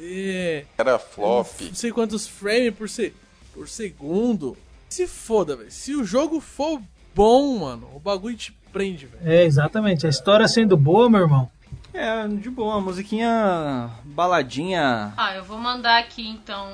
é, 0.00 0.64
Era 0.78 0.98
flop. 0.98 1.48
não 1.60 1.74
sei 1.74 1.90
quantos 1.90 2.26
frames 2.28 2.72
por, 2.74 2.88
se, 2.88 3.12
por 3.52 3.68
segundo. 3.68 4.56
Se 4.88 5.06
foda, 5.08 5.56
velho. 5.56 5.70
Se 5.72 5.94
o 5.96 6.04
jogo 6.04 6.40
for 6.40 6.80
bom, 7.14 7.58
mano, 7.58 7.88
o 7.94 7.98
bagulho 8.00 8.36
te 8.36 8.52
prende, 8.72 9.06
velho. 9.06 9.22
É, 9.24 9.44
exatamente. 9.44 10.06
A 10.06 10.10
história 10.10 10.48
sendo 10.48 10.76
boa, 10.76 11.08
meu 11.10 11.20
irmão. 11.20 11.50
É, 11.94 12.26
de 12.26 12.48
boa, 12.48 12.80
musiquinha 12.80 13.90
baladinha. 14.04 15.12
Ah, 15.16 15.36
eu 15.36 15.44
vou 15.44 15.58
mandar 15.58 15.98
aqui 15.98 16.26
então 16.26 16.68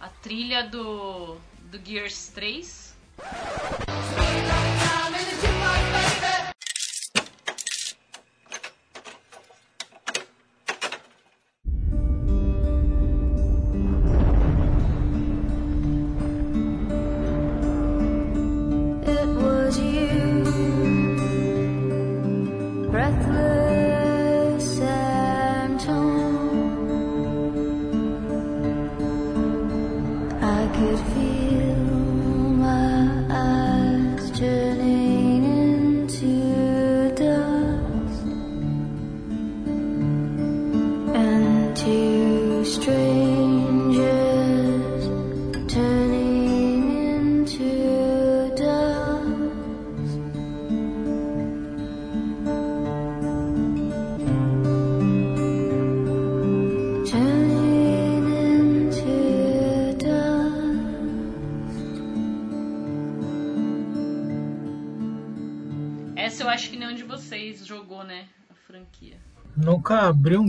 a 0.00 0.08
trilha 0.08 0.64
do, 0.64 1.36
do 1.70 1.78
Gears 1.84 2.28
3. 2.28 2.96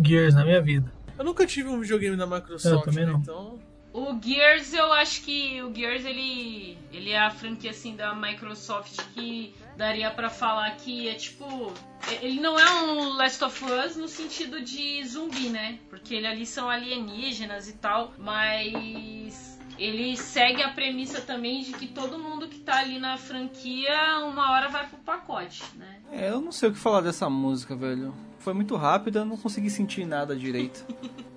Gears 0.07 0.33
na 0.33 0.43
minha 0.43 0.61
vida. 0.61 0.91
Eu 1.17 1.25
nunca 1.25 1.45
tive 1.45 1.69
um 1.69 1.79
videogame 1.79 2.15
da 2.15 2.27
Microsoft, 2.27 2.73
Eu 2.75 2.81
também 2.81 3.05
né? 3.05 3.11
não. 3.11 3.19
então. 3.19 3.59
O 3.93 4.19
Gears, 4.21 4.73
eu 4.73 4.93
acho 4.93 5.23
que 5.23 5.59
o 5.63 5.73
Gears 5.73 6.05
ele, 6.05 6.77
ele 6.93 7.09
é 7.09 7.19
a 7.19 7.31
franquia 7.31 7.71
assim 7.71 7.95
da 7.95 8.13
Microsoft 8.13 9.01
que 9.15 9.55
daria 9.75 10.11
pra 10.11 10.29
falar 10.29 10.69
que 10.75 11.09
é 11.09 11.15
tipo, 11.15 11.73
ele 12.21 12.39
não 12.39 12.59
é 12.59 12.83
um 12.83 13.15
Last 13.15 13.43
of 13.43 13.65
Us 13.65 13.95
no 13.95 14.07
sentido 14.07 14.61
de 14.61 15.03
zumbi, 15.03 15.49
né? 15.49 15.79
Porque 15.89 16.13
ele 16.13 16.27
ali 16.27 16.45
são 16.45 16.69
alienígenas 16.69 17.67
e 17.67 17.73
tal, 17.73 18.13
mas 18.19 19.57
ele 19.79 20.15
segue 20.15 20.61
a 20.61 20.69
premissa 20.69 21.21
também 21.21 21.63
de 21.63 21.73
que 21.73 21.87
todo 21.87 22.19
mundo 22.19 22.47
que 22.47 22.59
tá 22.59 22.79
ali 22.79 22.99
na 22.99 23.17
franquia 23.17 24.19
uma 24.25 24.51
hora 24.51 24.69
vai 24.69 24.85
pro 24.87 24.97
pacote, 24.99 25.63
né? 25.75 25.97
É, 26.11 26.29
eu 26.29 26.39
não 26.39 26.51
sei 26.51 26.69
o 26.69 26.73
que 26.73 26.77
falar 26.77 27.01
dessa 27.01 27.27
música, 27.29 27.75
velho. 27.75 28.13
Foi 28.47 28.53
muito 28.53 28.77
rápida, 28.77 29.19
eu 29.19 29.25
não 29.25 29.35
consegui 29.35 29.69
sentir 29.69 30.05
nada 30.05 30.33
direito. 30.33 30.85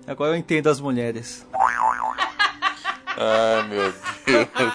Agora 0.07 0.31
eu 0.31 0.37
entendo 0.37 0.69
as 0.69 0.79
mulheres. 0.79 1.45
Ai, 3.17 3.67
meu 3.67 3.93
Deus. 4.25 4.73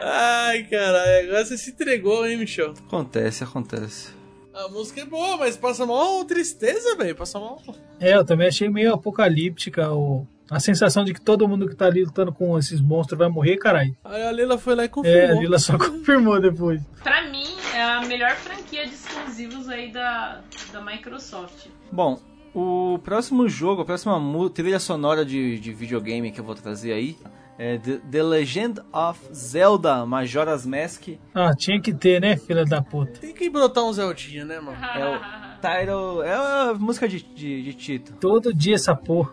Ai, 0.00 0.62
caralho, 0.62 1.28
agora 1.28 1.44
você 1.44 1.58
se 1.58 1.72
entregou, 1.72 2.26
hein, 2.26 2.38
Michel? 2.38 2.72
Acontece, 2.86 3.44
acontece. 3.44 4.12
A 4.54 4.68
música 4.68 5.02
é 5.02 5.04
boa, 5.04 5.36
mas 5.36 5.58
passa 5.58 5.84
mal 5.84 6.24
tristeza, 6.24 6.96
velho. 6.96 7.14
Passa 7.14 7.38
mal. 7.38 7.60
É, 8.00 8.14
eu 8.16 8.24
também 8.24 8.48
achei 8.48 8.70
meio 8.70 8.94
apocalíptica 8.94 9.92
o, 9.92 10.26
a 10.50 10.58
sensação 10.58 11.04
de 11.04 11.12
que 11.12 11.20
todo 11.20 11.46
mundo 11.46 11.68
que 11.68 11.74
tá 11.76 11.84
ali 11.84 12.02
lutando 12.02 12.32
com 12.32 12.58
esses 12.58 12.80
monstros 12.80 13.18
vai 13.18 13.28
morrer, 13.28 13.58
caralho. 13.58 13.94
Aí 14.04 14.22
a 14.22 14.32
Lila 14.32 14.56
foi 14.56 14.74
lá 14.74 14.84
e 14.84 14.86
É, 14.86 14.88
a 14.88 14.90
confirmou. 14.90 15.42
Lila 15.42 15.58
só 15.58 15.76
confirmou 15.78 16.40
depois. 16.40 16.80
Pra 17.02 17.28
mim, 17.28 17.44
é 17.74 17.82
a 17.82 18.00
melhor 18.02 18.36
franquia 18.36 18.86
de 18.86 18.94
exclusivos 18.94 19.68
aí 19.68 19.90
da, 19.90 20.40
da 20.72 20.80
Microsoft. 20.80 21.66
Bom, 21.90 22.20
o 22.54 22.98
próximo 23.02 23.48
jogo, 23.48 23.82
a 23.82 23.84
próxima 23.84 24.20
trilha 24.50 24.78
sonora 24.78 25.24
de, 25.24 25.58
de 25.58 25.72
videogame 25.72 26.30
que 26.30 26.40
eu 26.40 26.44
vou 26.44 26.54
trazer 26.54 26.92
aí 26.92 27.16
é 27.58 27.78
The, 27.78 28.00
The 28.10 28.22
Legend 28.22 28.80
of 28.92 29.20
Zelda 29.32 30.06
Majora's 30.06 30.64
Mask. 30.64 31.08
Ah, 31.34 31.52
tinha 31.56 31.80
que 31.80 31.92
ter, 31.92 32.20
né, 32.20 32.36
filha 32.36 32.64
da 32.64 32.82
puta. 32.82 33.20
Tem 33.20 33.34
que 33.34 33.50
brotar 33.50 33.84
um 33.84 33.92
Zeldinha, 33.92 34.44
né, 34.44 34.60
mano? 34.60 34.78
É 34.94 35.16
o 35.16 35.80
title, 35.80 36.22
é 36.22 36.34
a 36.34 36.74
música 36.74 37.08
de, 37.08 37.22
de, 37.22 37.62
de 37.62 37.72
título. 37.74 38.18
Todo 38.18 38.52
dia 38.52 38.74
essa 38.74 38.94
porra. 38.94 39.32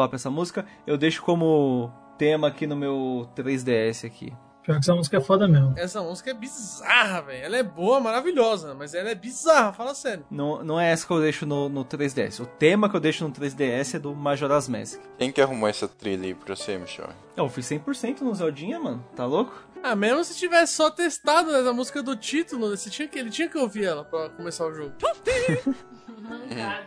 Top 0.00 0.14
essa 0.14 0.30
música. 0.30 0.64
Eu 0.86 0.96
deixo 0.96 1.22
como 1.22 1.92
tema 2.16 2.48
aqui 2.48 2.66
no 2.66 2.74
meu 2.74 3.28
3DS 3.36 4.06
aqui. 4.06 4.32
Pior 4.62 4.74
que 4.74 4.80
essa 4.80 4.94
música 4.94 5.16
é 5.16 5.20
foda 5.20 5.48
mesmo. 5.48 5.74
Essa 5.76 6.02
música 6.02 6.30
é 6.30 6.34
bizarra, 6.34 7.22
velho. 7.22 7.44
Ela 7.44 7.56
é 7.56 7.62
boa, 7.62 7.98
maravilhosa, 7.98 8.74
mas 8.74 8.94
ela 8.94 9.10
é 9.10 9.14
bizarra, 9.14 9.72
fala 9.72 9.94
sério. 9.94 10.24
Não, 10.30 10.62
não 10.62 10.78
é 10.78 10.90
essa 10.90 11.06
que 11.06 11.12
eu 11.12 11.20
deixo 11.20 11.46
no, 11.46 11.68
no 11.68 11.84
3DS. 11.84 12.40
O 12.40 12.46
tema 12.46 12.88
que 12.88 12.96
eu 12.96 13.00
deixo 13.00 13.24
no 13.26 13.32
3DS 13.32 13.94
é 13.94 13.98
do 13.98 14.14
Majora's 14.14 14.68
Mask. 14.68 15.00
Quem 15.18 15.32
que 15.32 15.40
arrumou 15.40 15.68
essa 15.68 15.88
trilha 15.88 16.24
aí 16.26 16.34
pra 16.34 16.54
você, 16.54 16.78
Michel? 16.78 17.08
Eu 17.36 17.48
fiz 17.48 17.66
100% 17.66 18.20
no 18.20 18.34
Zeldinha, 18.34 18.78
mano. 18.78 19.04
Tá 19.16 19.24
louco? 19.24 19.66
Ah, 19.82 19.96
mesmo 19.96 20.22
se 20.24 20.36
tivesse 20.36 20.74
só 20.74 20.90
testado 20.90 21.54
essa 21.54 21.72
música 21.72 22.02
do 22.02 22.14
título, 22.14 22.68
você 22.68 22.90
tinha 22.90 23.08
que, 23.08 23.18
ele 23.18 23.30
tinha 23.30 23.48
que 23.48 23.56
ouvir 23.56 23.84
ela 23.84 24.04
pra 24.04 24.28
começar 24.30 24.66
o 24.66 24.74
jogo. 24.74 24.92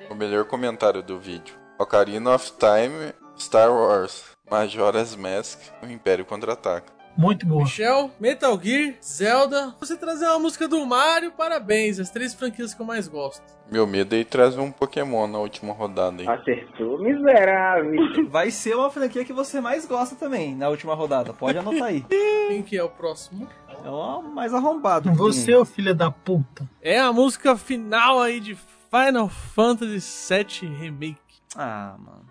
O 0.10 0.16
melhor 0.16 0.46
comentário 0.46 1.04
do 1.04 1.20
vídeo. 1.20 1.63
Ocarina 1.78 2.36
of 2.36 2.54
Time, 2.54 3.14
Star 3.38 3.72
Wars, 3.72 4.24
Majora's 4.50 5.16
Mask, 5.16 5.60
o 5.82 5.88
Império 5.88 6.26
Contra-Ataca. 6.26 6.94
Muito 7.16 7.46
boa. 7.46 7.62
Michel, 7.64 8.10
Metal 8.20 8.60
Gear, 8.62 8.96
Zelda. 9.04 9.76
Você 9.80 9.96
trazer 9.96 10.26
uma 10.26 10.40
música 10.40 10.68
do 10.68 10.84
Mario, 10.86 11.32
parabéns. 11.32 12.00
As 12.00 12.10
três 12.10 12.34
franquias 12.34 12.74
que 12.74 12.82
eu 12.82 12.86
mais 12.86 13.08
gosto. 13.08 13.44
Meu 13.72 13.86
medo 13.86 14.16
é 14.16 14.20
ir 14.20 14.26
trazer 14.26 14.60
um 14.60 14.72
Pokémon 14.72 15.28
na 15.28 15.38
última 15.38 15.74
rodada 15.74 16.22
aí. 16.22 16.28
Acertou, 16.28 17.00
miserável. 17.00 18.30
Vai 18.30 18.50
ser 18.50 18.76
uma 18.76 18.90
franquia 18.90 19.24
que 19.24 19.34
você 19.34 19.62
mais 19.62 19.86
gosta 19.86 20.16
também 20.16 20.56
na 20.56 20.70
última 20.70 20.96
rodada. 20.96 21.34
Pode 21.34 21.58
anotar 21.58 21.84
aí. 21.84 22.04
Quem 22.50 22.64
que 22.64 22.78
é 22.78 22.84
o 22.84 22.90
próximo? 22.90 23.48
É 23.86 23.90
o 23.90 24.24
mais 24.24 24.54
arrombado. 24.54 25.14
Você, 25.14 25.48
tem. 25.48 25.56
ô 25.56 25.66
filha 25.66 25.94
da 25.94 26.10
puta. 26.10 26.68
É 26.82 27.00
a 27.00 27.14
música 27.14 27.56
final 27.56 28.20
aí 28.22 28.40
de 28.40 28.56
Final 28.56 29.30
Fantasy 29.30 30.00
VII 30.30 30.70
Remake. 30.70 31.23
Ah, 31.56 31.96
mano. 32.00 32.26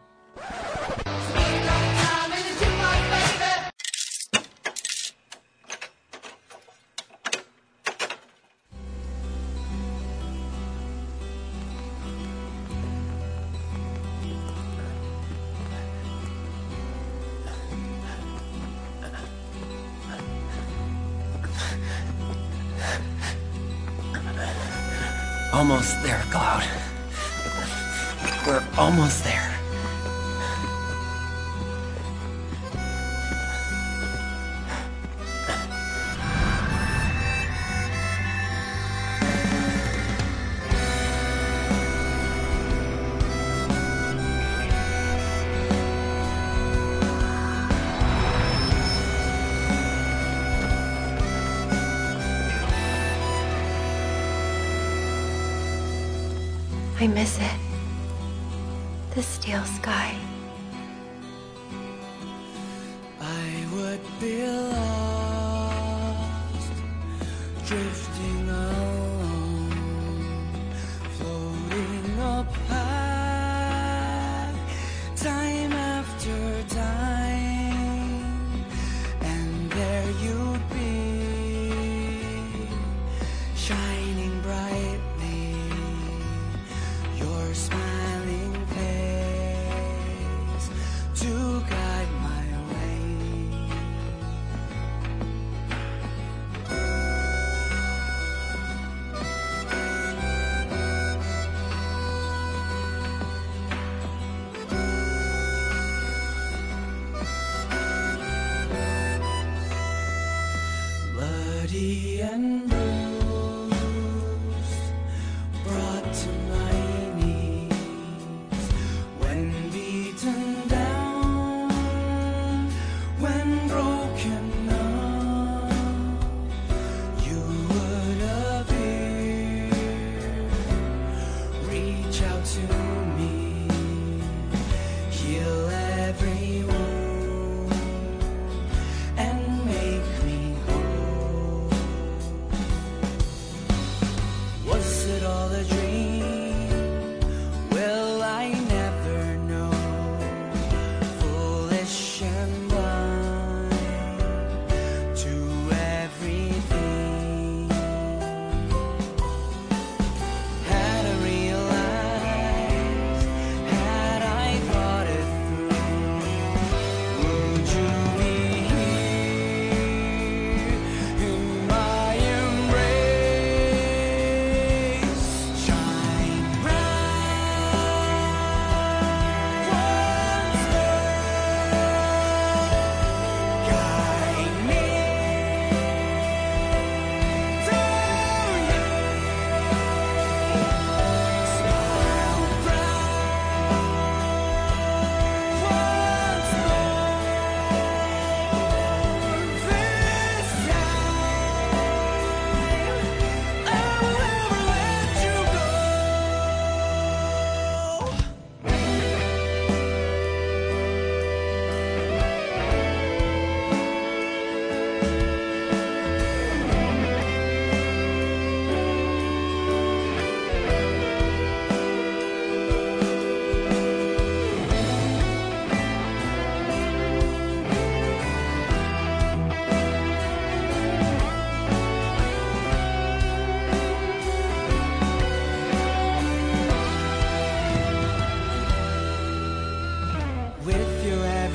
Almost 25.54 26.02
there, 26.02 26.11
almost 28.82 29.22
there. 29.22 29.51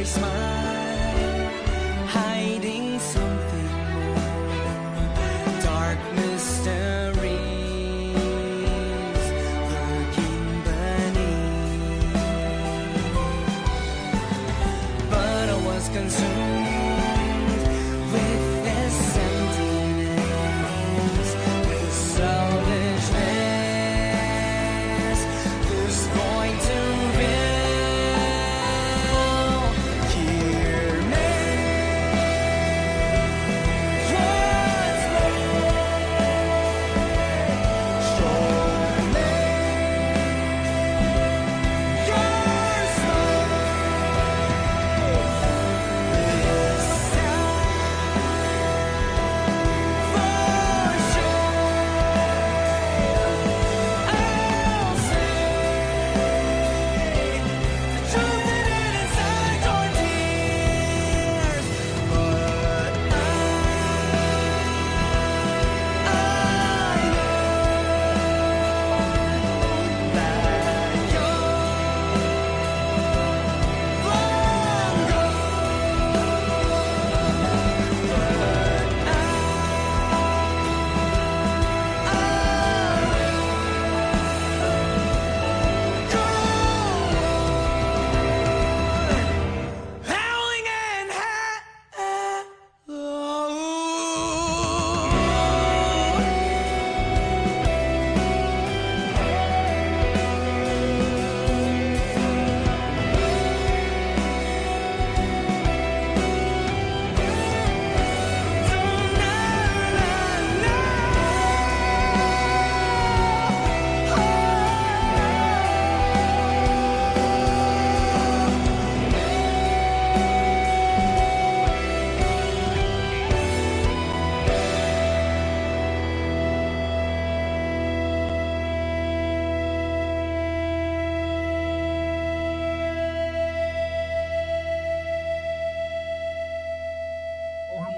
smile. 0.07 0.66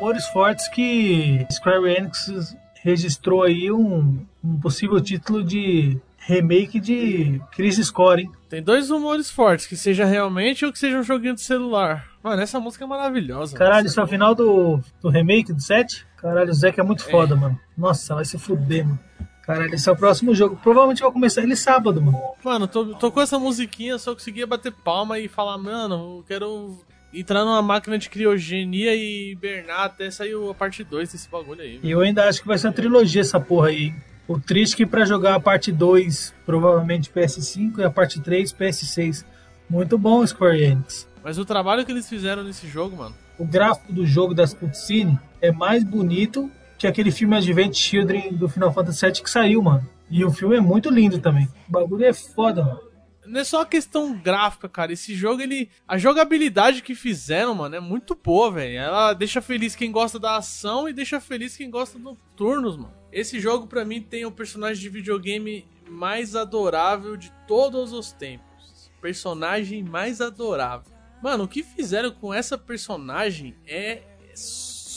Rumores 0.10 0.26
fortes 0.28 0.68
que 0.70 1.46
Square 1.52 1.88
Enix 1.88 2.56
registrou 2.84 3.44
aí 3.44 3.72
um, 3.72 4.26
um 4.44 4.60
possível 4.60 5.00
título 5.00 5.44
de 5.44 6.00
remake 6.18 6.80
de 6.80 7.40
Crisis 7.52 7.92
Core, 7.92 8.24
hein? 8.24 8.32
Tem 8.50 8.62
dois 8.64 8.90
rumores 8.90 9.30
fortes, 9.30 9.68
que 9.68 9.76
seja 9.78 10.06
realmente 10.06 10.66
ou 10.66 10.72
que 10.72 10.80
seja 10.80 10.98
um 10.98 11.04
joguinho 11.04 11.36
de 11.36 11.42
celular. 11.42 12.08
Mano, 12.24 12.42
essa 12.42 12.60
música 12.60 12.84
é 12.86 12.88
maravilhosa. 12.88 13.56
Caralho, 13.56 13.86
isso 13.88 14.00
é 14.00 14.04
o 14.04 14.08
final 14.08 14.34
do, 14.34 14.80
do 15.02 15.10
remake 15.10 15.54
do 15.54 15.62
7? 15.62 16.06
Caralho, 16.18 16.50
o 16.50 16.54
Zeke 16.54 16.80
é 16.80 16.84
muito 16.84 17.04
foda, 17.06 17.36
mano. 17.36 17.60
Nossa, 17.78 18.16
vai 18.16 18.26
se 18.26 18.38
fuder, 18.38 18.86
mano. 18.86 19.00
Caralho, 19.44 19.74
esse 19.74 19.88
é 19.90 19.92
o 19.92 19.96
próximo 19.96 20.34
jogo. 20.36 20.60
Provavelmente 20.62 21.02
vai 21.02 21.12
começar 21.12 21.42
ele 21.42 21.56
sábado, 21.56 22.02
mano. 22.02 22.20
Mano, 22.44 22.68
to- 22.68 22.96
tocou 22.96 23.22
essa 23.24 23.38
musiquinha, 23.40 23.98
só 23.98 24.14
conseguia 24.14 24.46
bater 24.48 24.72
palma 24.72 25.18
e 25.20 25.28
falar, 25.28 25.58
mano, 25.58 26.18
eu 26.20 26.24
quero 26.28 26.78
entrar 27.14 27.44
numa 27.44 27.62
máquina 27.62 27.98
de 27.98 28.10
criogenia 28.10 28.96
e 28.96 29.32
hibernar 29.32 29.82
até 29.82 30.10
sair 30.12 30.34
a 30.50 30.54
parte 30.54 30.84
2 30.84 31.12
desse 31.12 31.30
bagulho 31.30 31.62
aí. 31.62 31.80
E 31.82 31.92
eu 31.92 32.02
ainda 32.02 32.28
acho 32.28 32.42
que 32.42 32.48
vai 32.48 32.58
ser 32.58 32.68
uma 32.68 32.74
trilogia 32.74 33.22
essa 33.22 33.40
porra 33.40 33.70
aí. 33.70 33.94
O 34.28 34.40
triste 34.40 34.76
que 34.76 34.86
pra 34.86 35.06
jogar 35.06 35.36
a 35.36 35.40
parte 35.40 35.72
2, 35.72 36.36
provavelmente 36.46 37.10
PS5, 37.10 37.80
e 37.80 37.84
a 37.84 37.90
parte 37.90 38.22
3, 38.22 38.54
PS6. 38.54 39.26
Muito 39.68 39.98
bom, 39.98 40.26
Square 40.26 40.62
Enix. 40.62 41.08
Mas 41.24 41.38
o 41.38 41.46
trabalho 41.46 41.86
que 41.86 41.92
eles 41.92 42.08
fizeram 42.08 42.44
nesse 42.44 42.68
jogo, 42.68 42.96
mano. 42.96 43.16
O 43.40 43.46
gráfico 43.46 43.92
do 43.92 44.06
jogo 44.06 44.34
das 44.34 44.54
cutscenes 44.54 45.18
é 45.42 45.52
mais 45.52 45.84
bonito 45.84 46.50
que 46.78 46.88
aquele 46.88 47.12
filme 47.12 47.36
Advent 47.36 47.74
Children 47.74 48.34
do 48.34 48.48
Final 48.48 48.72
Fantasy 48.72 49.06
VII 49.06 49.24
que 49.24 49.30
saiu, 49.30 49.62
mano. 49.62 49.88
E 50.10 50.24
o 50.24 50.32
filme 50.32 50.56
é 50.56 50.62
muito 50.62 50.90
lindo 50.90 51.20
também. 51.20 51.48
O 51.68 51.72
bagulho 51.72 52.06
é 52.06 52.14
foda, 52.14 52.64
mano. 52.64 52.89
Não 53.30 53.42
é 53.42 53.44
só 53.44 53.62
a 53.62 53.66
questão 53.66 54.18
gráfica, 54.18 54.68
cara. 54.68 54.92
Esse 54.92 55.14
jogo, 55.14 55.42
ele. 55.42 55.70
A 55.88 55.98
jogabilidade 55.98 56.82
que 56.82 56.96
fizeram, 56.96 57.54
mano, 57.54 57.76
é 57.76 57.80
muito 57.80 58.16
boa, 58.16 58.52
velho. 58.52 58.80
Ela 58.80 59.14
deixa 59.14 59.40
feliz 59.40 59.76
quem 59.76 59.92
gosta 59.92 60.18
da 60.20 60.38
ação 60.38 60.90
e 60.90 60.94
deixa 60.94 61.22
feliz 61.22 61.56
quem 61.56 61.70
gosta 61.70 62.00
dos 62.00 62.18
turnos, 62.36 62.76
mano. 62.76 62.94
Esse 63.12 63.40
jogo, 63.40 63.68
pra 63.68 63.86
mim, 63.86 64.02
tem 64.02 64.26
o 64.26 64.32
personagem 64.32 64.82
de 64.82 64.90
videogame 64.90 65.66
mais 65.88 66.36
adorável 66.36 67.16
de 67.16 67.32
todos 67.48 67.94
os 67.94 68.12
tempos. 68.12 68.92
Personagem 69.00 69.84
mais 69.84 70.22
adorável. 70.22 70.92
Mano, 71.22 71.44
o 71.44 71.48
que 71.48 71.62
fizeram 71.62 72.12
com 72.12 72.34
essa 72.34 72.58
personagem 72.58 73.56
é 73.68 74.02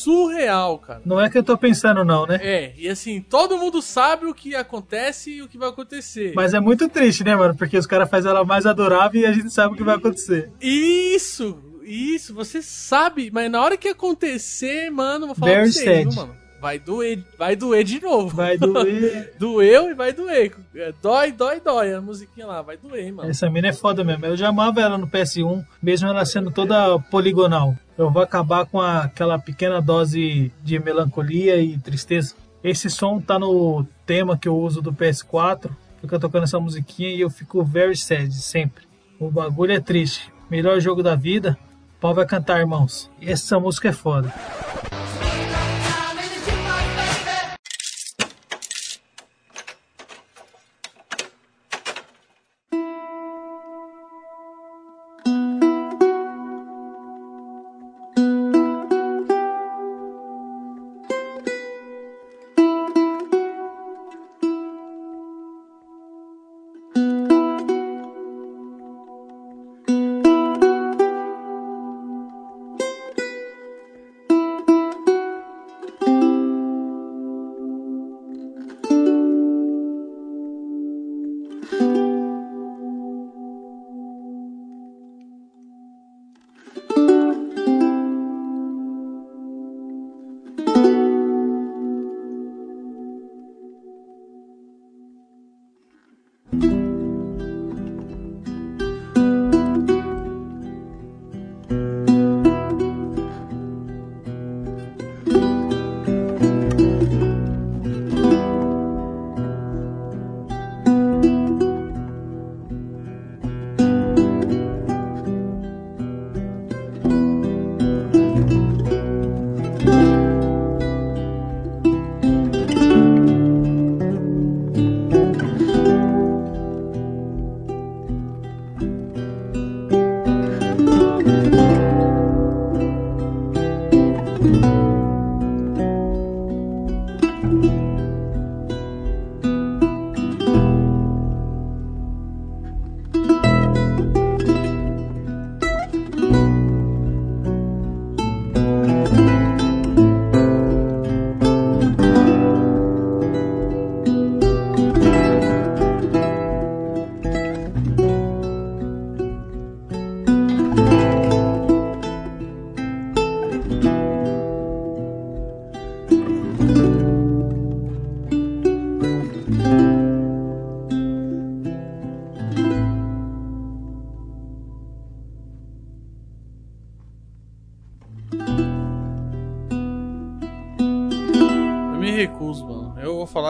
surreal, 0.02 0.78
cara. 0.78 1.02
Não 1.04 1.20
é 1.20 1.28
que 1.30 1.38
eu 1.38 1.42
tô 1.42 1.56
pensando, 1.56 2.04
não, 2.04 2.26
né? 2.26 2.38
É, 2.42 2.72
e 2.76 2.88
assim, 2.88 3.20
todo 3.20 3.56
mundo 3.58 3.80
sabe 3.80 4.26
o 4.26 4.34
que 4.34 4.54
acontece 4.54 5.30
e 5.30 5.42
o 5.42 5.48
que 5.48 5.58
vai 5.58 5.68
acontecer. 5.68 6.32
Mas 6.34 6.54
é 6.54 6.60
muito 6.60 6.88
triste, 6.88 7.24
né, 7.24 7.34
mano? 7.36 7.56
Porque 7.56 7.76
os 7.76 7.86
caras 7.86 8.10
fazem 8.10 8.30
ela 8.30 8.44
mais 8.44 8.66
adorável 8.66 9.20
e 9.20 9.26
a 9.26 9.32
gente 9.32 9.50
sabe 9.50 9.74
o 9.74 9.76
que 9.76 9.84
vai 9.84 9.96
acontecer. 9.96 10.50
Isso, 10.60 11.58
isso, 11.84 12.34
você 12.34 12.62
sabe, 12.62 13.30
mas 13.32 13.50
na 13.50 13.60
hora 13.60 13.76
que 13.76 13.88
acontecer, 13.88 14.90
mano, 14.90 15.26
vou 15.26 15.34
falar 15.34 15.52
Very 15.52 15.62
pra 15.64 15.72
vocês, 15.72 16.02
viu, 16.02 16.12
sad. 16.12 16.28
mano? 16.28 16.41
Vai 16.62 16.78
doer, 16.78 17.24
vai 17.36 17.56
doer 17.56 17.82
de 17.82 18.00
novo. 18.00 18.36
Vai 18.36 18.56
doer. 18.56 19.34
Doeu 19.36 19.90
e 19.90 19.94
vai 19.94 20.12
doer. 20.12 20.54
É, 20.76 20.92
Dói, 21.02 21.32
dói, 21.32 21.58
dói. 21.60 21.92
A 21.92 22.00
musiquinha 22.00 22.46
lá, 22.46 22.62
vai 22.62 22.76
doer, 22.76 23.12
mano. 23.12 23.28
Essa 23.28 23.50
mina 23.50 23.66
é 23.66 23.72
foda 23.72 24.04
mesmo. 24.04 24.24
Eu 24.26 24.36
já 24.36 24.46
amava 24.48 24.80
ela 24.80 24.96
no 24.96 25.08
PS1, 25.08 25.64
mesmo 25.82 26.06
ela 26.08 26.24
sendo 26.24 26.52
toda 26.52 27.00
poligonal. 27.10 27.74
Eu 27.98 28.12
vou 28.12 28.22
acabar 28.22 28.64
com 28.64 28.80
a- 28.80 29.00
aquela 29.02 29.40
pequena 29.40 29.82
dose 29.82 30.52
de 30.62 30.78
melancolia 30.78 31.56
e 31.60 31.76
tristeza. 31.78 32.36
Esse 32.62 32.88
som 32.88 33.20
tá 33.20 33.40
no 33.40 33.84
tema 34.06 34.38
que 34.38 34.46
eu 34.46 34.56
uso 34.56 34.80
do 34.80 34.92
PS4. 34.92 35.68
Fica 36.00 36.16
tocando 36.20 36.44
essa 36.44 36.60
musiquinha 36.60 37.08
e 37.12 37.20
eu 37.22 37.28
fico 37.28 37.64
very 37.64 37.96
sad 37.96 38.32
sempre. 38.32 38.84
O 39.18 39.32
bagulho 39.32 39.72
é 39.72 39.80
triste. 39.80 40.32
Melhor 40.48 40.78
jogo 40.78 41.02
da 41.02 41.16
vida. 41.16 41.58
O 41.98 42.00
pau 42.00 42.14
vai 42.14 42.24
cantar, 42.24 42.60
irmãos. 42.60 43.10
Essa 43.20 43.58
música 43.58 43.88
é 43.88 43.92
foda. 43.92 44.32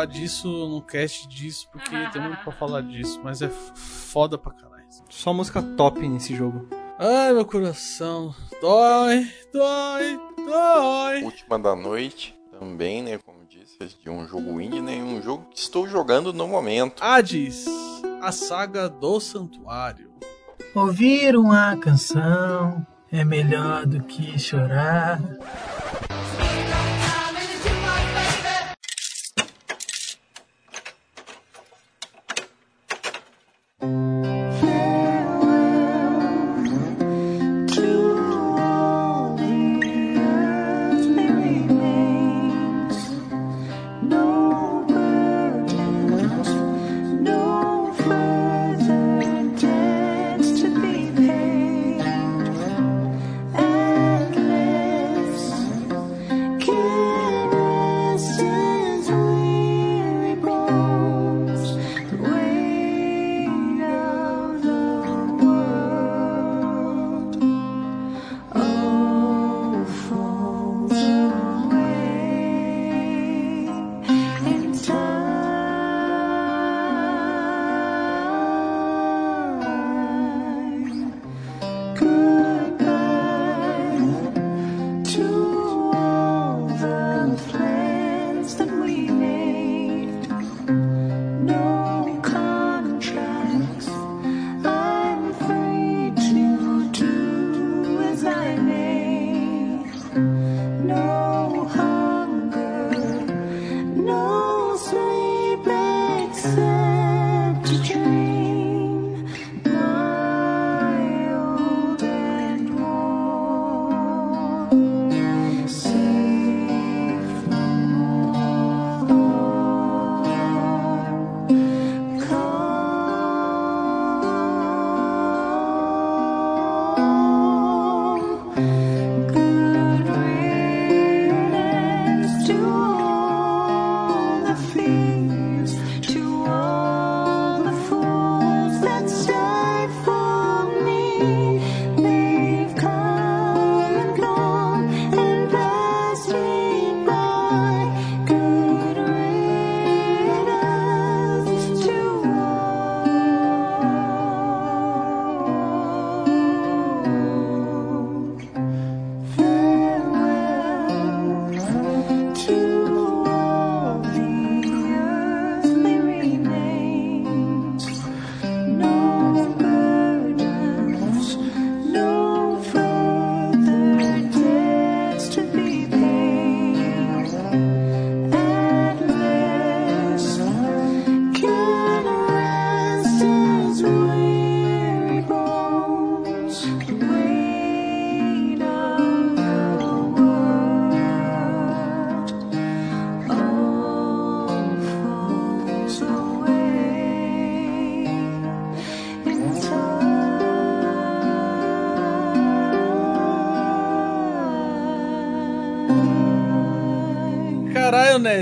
Falar 0.03 0.07
disso 0.07 0.49
no 0.69 0.83
cast 0.83 1.29
disso, 1.29 1.69
porque 1.71 1.91
tem 2.13 2.23
muito 2.23 2.43
pra 2.43 2.53
falar 2.53 2.83
disso, 2.83 3.21
mas 3.23 3.41
é 3.43 3.49
foda 3.49 4.37
pra 4.37 4.53
caralho. 4.53 4.83
Só 5.09 5.33
música 5.33 5.63
top 5.63 6.07
nesse 6.07 6.35
jogo. 6.35 6.69
Ai, 6.99 7.33
meu 7.33 7.45
coração. 7.45 8.35
Dói, 8.61 9.27
dói, 9.53 10.21
dói. 10.37 11.23
Última 11.23 11.59
da 11.59 11.75
noite, 11.75 12.37
também, 12.59 13.03
né? 13.03 13.19
Como 13.25 13.39
disse, 13.47 13.97
de 14.03 14.11
um 14.11 14.27
jogo 14.27 14.61
indie, 14.61 14.81
né? 14.81 14.97
Um 14.97 15.23
jogo 15.23 15.47
que 15.51 15.59
estou 15.59 15.89
jogando 15.89 16.33
no 16.33 16.47
momento. 16.47 17.03
Hades, 17.03 17.65
a 18.21 18.31
saga 18.33 18.89
do 18.89 19.19
santuário. 19.21 20.13
Ouvir 20.75 21.37
uma 21.37 21.77
canção 21.77 22.87
é 23.11 23.25
melhor 23.25 23.87
do 23.87 24.03
que 24.03 24.39
chorar. 24.39 25.21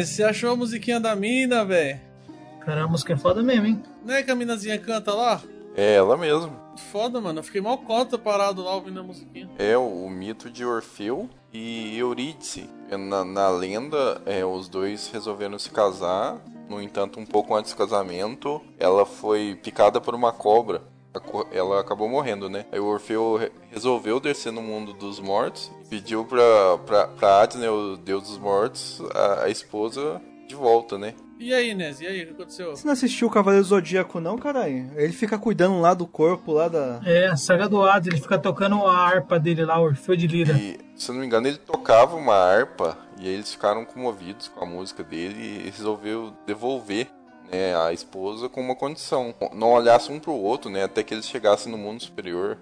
Ness, 0.01 0.09
você 0.09 0.25
achou 0.25 0.53
a 0.53 0.57
musiquinha 0.57 0.99
da 0.99 1.15
mina, 1.15 1.63
velho? 1.63 2.01
Cara, 2.61 2.85
a 2.85 2.89
música 2.89 3.13
é 3.13 3.17
foda 3.17 3.43
mesmo, 3.43 3.67
hein? 3.67 3.83
Não 4.05 4.15
é 4.15 4.23
que 4.23 4.31
a 4.31 4.35
minazinha 4.35 4.79
canta 4.79 5.13
lá? 5.13 5.43
É 5.77 5.95
ela 5.95 6.17
mesmo. 6.17 6.57
Foda, 6.91 7.21
mano. 7.21 7.41
Eu 7.41 7.43
fiquei 7.43 7.61
mal 7.61 7.77
conta 7.79 8.17
parado 8.17 8.63
lá 8.63 8.75
ouvindo 8.75 9.01
a 9.01 9.03
musiquinha. 9.03 9.51
É 9.59 9.77
o, 9.77 9.83
o 9.83 10.11
mito 10.11 10.49
de 10.51 10.65
Orfeu 10.65 11.29
e 11.53 11.99
Eurídice. 11.99 12.69
É, 12.91 12.97
Na, 12.97 13.25
na 13.25 13.49
lenda, 13.51 14.23
é, 14.25 14.45
os 14.45 14.69
dois 14.69 15.11
resolveram 15.13 15.59
se 15.59 15.71
casar. 15.71 16.39
No 16.69 16.81
entanto, 16.81 17.21
um 17.21 17.27
pouco 17.27 17.55
antes 17.55 17.73
do 17.73 17.77
casamento, 17.77 18.63
ela 18.79 19.05
foi 19.05 19.59
picada 19.63 20.01
por 20.01 20.15
uma 20.15 20.33
cobra. 20.33 20.83
Ela 21.53 21.81
acabou 21.81 22.09
morrendo, 22.09 22.49
né? 22.49 22.67
Aí 22.71 22.79
o 22.79 22.87
Orfeu 22.87 23.37
re- 23.37 23.51
resolveu 23.71 24.21
descer 24.21 24.53
no 24.53 24.63
mundo 24.63 24.93
dos 24.93 25.19
mortos. 25.19 25.71
Pediu 25.89 26.25
pra, 26.25 26.79
pra, 26.87 27.09
pra 27.09 27.43
Hades, 27.43 27.57
né, 27.59 27.69
o 27.71 27.97
deus 27.97 28.23
dos 28.25 28.39
mortos, 28.39 29.03
a, 29.15 29.45
a 29.45 29.49
esposa 29.51 30.21
de 30.47 30.55
volta, 30.55 30.97
né? 30.99 31.15
E 31.39 31.55
aí, 31.55 31.75
Ness? 31.75 32.01
E 32.03 32.07
aí, 32.07 32.23
o 32.23 32.27
que 32.27 32.33
aconteceu? 32.35 32.77
Você 32.77 32.85
não 32.87 32.93
assistiu 32.93 33.27
o 33.27 33.31
Cavaleiro 33.31 33.65
Zodíaco, 33.65 34.21
não, 34.21 34.37
caralho? 34.37 34.91
Ele 34.95 35.13
fica 35.13 35.39
cuidando 35.39 35.81
lá 35.81 35.95
do 35.95 36.07
corpo, 36.07 36.53
lá 36.53 36.69
da. 36.69 37.01
É, 37.05 37.29
a 37.29 37.37
saga 37.37 37.67
do 37.67 37.83
Hades, 37.83 38.09
ele 38.09 38.21
fica 38.21 38.39
tocando 38.39 38.77
a 38.87 38.95
harpa 38.95 39.39
dele 39.41 39.65
lá, 39.65 39.81
o 39.81 39.85
Orfeu 39.85 40.15
de 40.15 40.27
Lira. 40.27 40.53
E, 40.53 40.79
se 40.95 41.09
eu 41.11 41.15
não 41.15 41.21
me 41.23 41.27
engano, 41.27 41.49
ele 41.49 41.57
tocava 41.57 42.15
uma 42.15 42.35
harpa 42.35 42.97
e 43.19 43.27
aí 43.27 43.33
eles 43.35 43.51
ficaram 43.53 43.87
comovidos 43.87 44.49
com 44.49 44.63
a 44.63 44.67
música 44.67 45.03
dele 45.03 45.63
e 45.67 45.71
resolveu 45.71 46.31
devolver 46.47 47.09
né, 47.51 47.77
a 47.77 47.93
esposa 47.93 48.49
com 48.49 48.61
uma 48.61 48.77
condição. 48.77 49.35
Não 49.53 49.73
olhasse 49.73 50.11
um 50.11 50.19
pro 50.19 50.33
outro, 50.33 50.71
né? 50.71 50.85
Até 50.85 51.03
que 51.03 51.15
eles 51.15 51.27
chegassem 51.27 51.71
no 51.71 51.79
mundo 51.79 52.03
superior. 52.03 52.59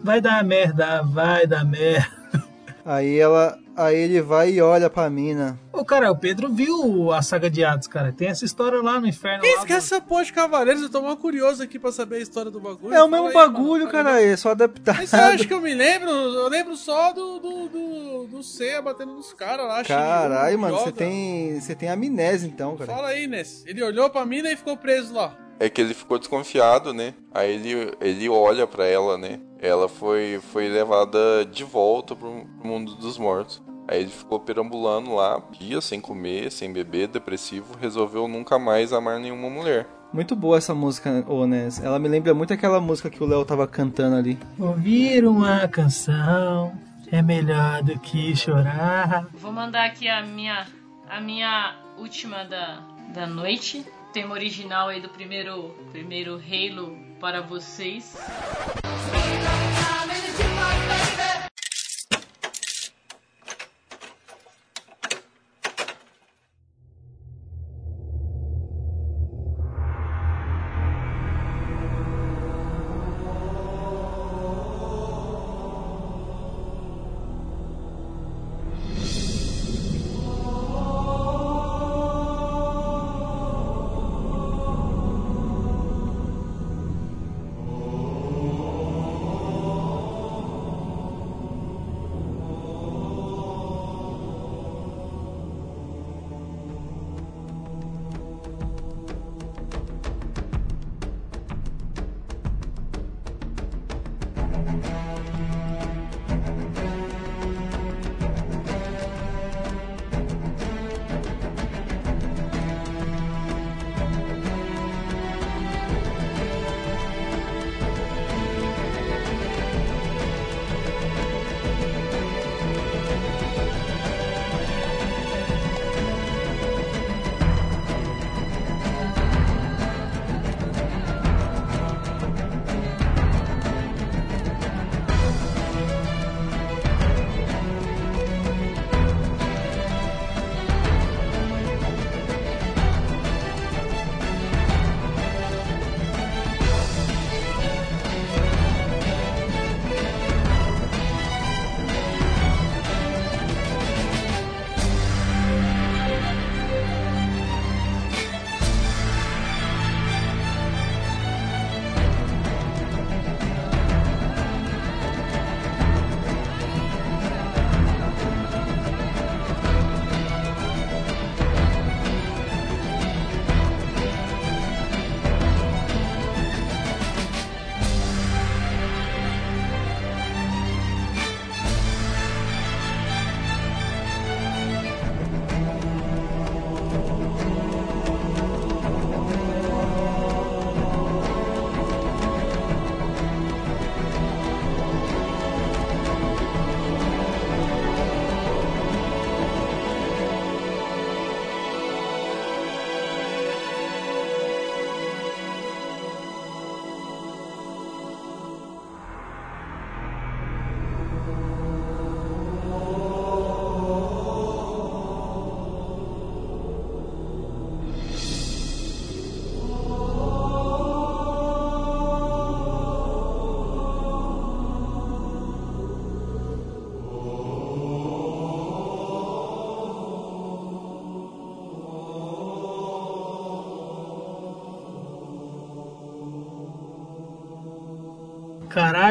Vai 0.00 0.20
dar 0.20 0.42
merda, 0.44 1.02
vai 1.02 1.46
dar 1.46 1.64
merda. 1.64 2.51
Aí 2.84 3.18
ela. 3.18 3.58
Aí 3.74 3.96
ele 3.96 4.20
vai 4.20 4.50
e 4.50 4.60
olha 4.60 4.90
pra 4.90 5.08
mina. 5.08 5.58
Ô, 5.72 5.82
cara, 5.82 6.10
o 6.12 6.16
Pedro 6.18 6.52
viu 6.52 7.10
a 7.10 7.22
saga 7.22 7.48
de 7.48 7.64
Hades, 7.64 7.88
cara. 7.88 8.12
Tem 8.12 8.28
essa 8.28 8.44
história 8.44 8.82
lá 8.82 9.00
no 9.00 9.06
inferno. 9.06 9.40
Quem 9.40 9.54
do- 9.54 9.60
esquece 9.60 9.94
essa 9.94 10.00
porra 10.00 10.24
de 10.24 10.32
Cavaleiros? 10.34 10.82
Eu 10.82 10.90
tô 10.90 11.00
mal 11.00 11.16
curioso 11.16 11.62
aqui 11.62 11.78
pra 11.78 11.90
saber 11.90 12.16
a 12.16 12.18
história 12.18 12.50
do 12.50 12.60
bagulho. 12.60 12.92
É 12.94 13.02
o 13.02 13.08
mesmo 13.08 13.28
aí, 13.28 13.32
bagulho, 13.32 13.86
mano. 13.86 13.90
cara, 13.92 14.20
é 14.20 14.36
só 14.36 14.50
adaptado. 14.50 14.96
Mas 14.98 15.08
você 15.08 15.16
acha 15.16 15.46
que 15.46 15.54
eu 15.54 15.60
me 15.62 15.72
lembro? 15.72 16.10
Eu 16.10 16.48
lembro 16.48 16.76
só 16.76 17.14
do, 17.14 17.38
do, 17.38 17.68
do, 17.68 18.26
do 18.26 18.42
Seiya 18.42 18.82
batendo 18.82 19.14
nos 19.14 19.32
caras 19.32 19.66
lá. 19.66 19.82
Caralho, 19.84 20.58
mano, 20.58 20.76
você 20.76 20.92
tem. 20.92 21.58
Você 21.58 21.74
tem 21.74 21.88
amnésia 21.88 22.46
então, 22.46 22.76
cara. 22.76 22.92
Fala 22.92 23.08
aí, 23.08 23.26
Ness. 23.26 23.64
Ele 23.66 23.82
olhou 23.82 24.10
pra 24.10 24.26
mina 24.26 24.50
e 24.52 24.56
ficou 24.56 24.76
preso 24.76 25.14
lá. 25.14 25.34
É 25.58 25.70
que 25.70 25.80
ele 25.80 25.94
ficou 25.94 26.18
desconfiado, 26.18 26.92
né? 26.92 27.14
Aí 27.32 27.52
ele, 27.54 27.92
ele 28.02 28.28
olha 28.28 28.66
pra 28.66 28.84
ela, 28.84 29.16
né? 29.16 29.40
Ela 29.62 29.88
foi, 29.88 30.40
foi 30.52 30.68
levada 30.68 31.46
de 31.46 31.62
volta 31.62 32.16
pro, 32.16 32.44
pro 32.58 32.66
mundo 32.66 32.96
dos 32.96 33.16
mortos. 33.16 33.62
Aí 33.86 34.00
ele 34.00 34.10
ficou 34.10 34.40
perambulando 34.40 35.14
lá, 35.14 35.40
dias 35.52 35.84
sem 35.84 36.00
comer, 36.00 36.50
sem 36.50 36.72
beber, 36.72 37.06
depressivo, 37.06 37.76
resolveu 37.80 38.26
nunca 38.26 38.58
mais 38.58 38.92
amar 38.92 39.20
nenhuma 39.20 39.48
mulher. 39.48 39.86
Muito 40.12 40.34
boa 40.34 40.58
essa 40.58 40.74
música, 40.74 41.24
ô 41.28 41.46
Nes. 41.46 41.80
Ela 41.80 42.00
me 42.00 42.08
lembra 42.08 42.34
muito 42.34 42.52
aquela 42.52 42.80
música 42.80 43.08
que 43.08 43.22
o 43.22 43.26
Léo 43.26 43.44
tava 43.44 43.66
cantando 43.68 44.16
ali. 44.16 44.36
Ouvir 44.58 45.24
uma 45.24 45.68
canção 45.68 46.72
é 47.10 47.22
melhor 47.22 47.84
do 47.84 47.96
que 48.00 48.34
chorar. 48.34 49.28
Vou 49.32 49.52
mandar 49.52 49.84
aqui 49.84 50.08
a 50.08 50.22
minha, 50.22 50.66
a 51.08 51.20
minha 51.20 51.76
última 51.98 52.44
da, 52.44 52.80
da 53.14 53.28
noite. 53.28 53.86
Tema 54.12 54.34
original 54.34 54.88
aí 54.88 55.00
do 55.00 55.08
primeiro, 55.08 55.70
primeiro 55.92 56.34
Halo 56.34 57.11
para 57.22 57.40
vocês. 57.40 58.16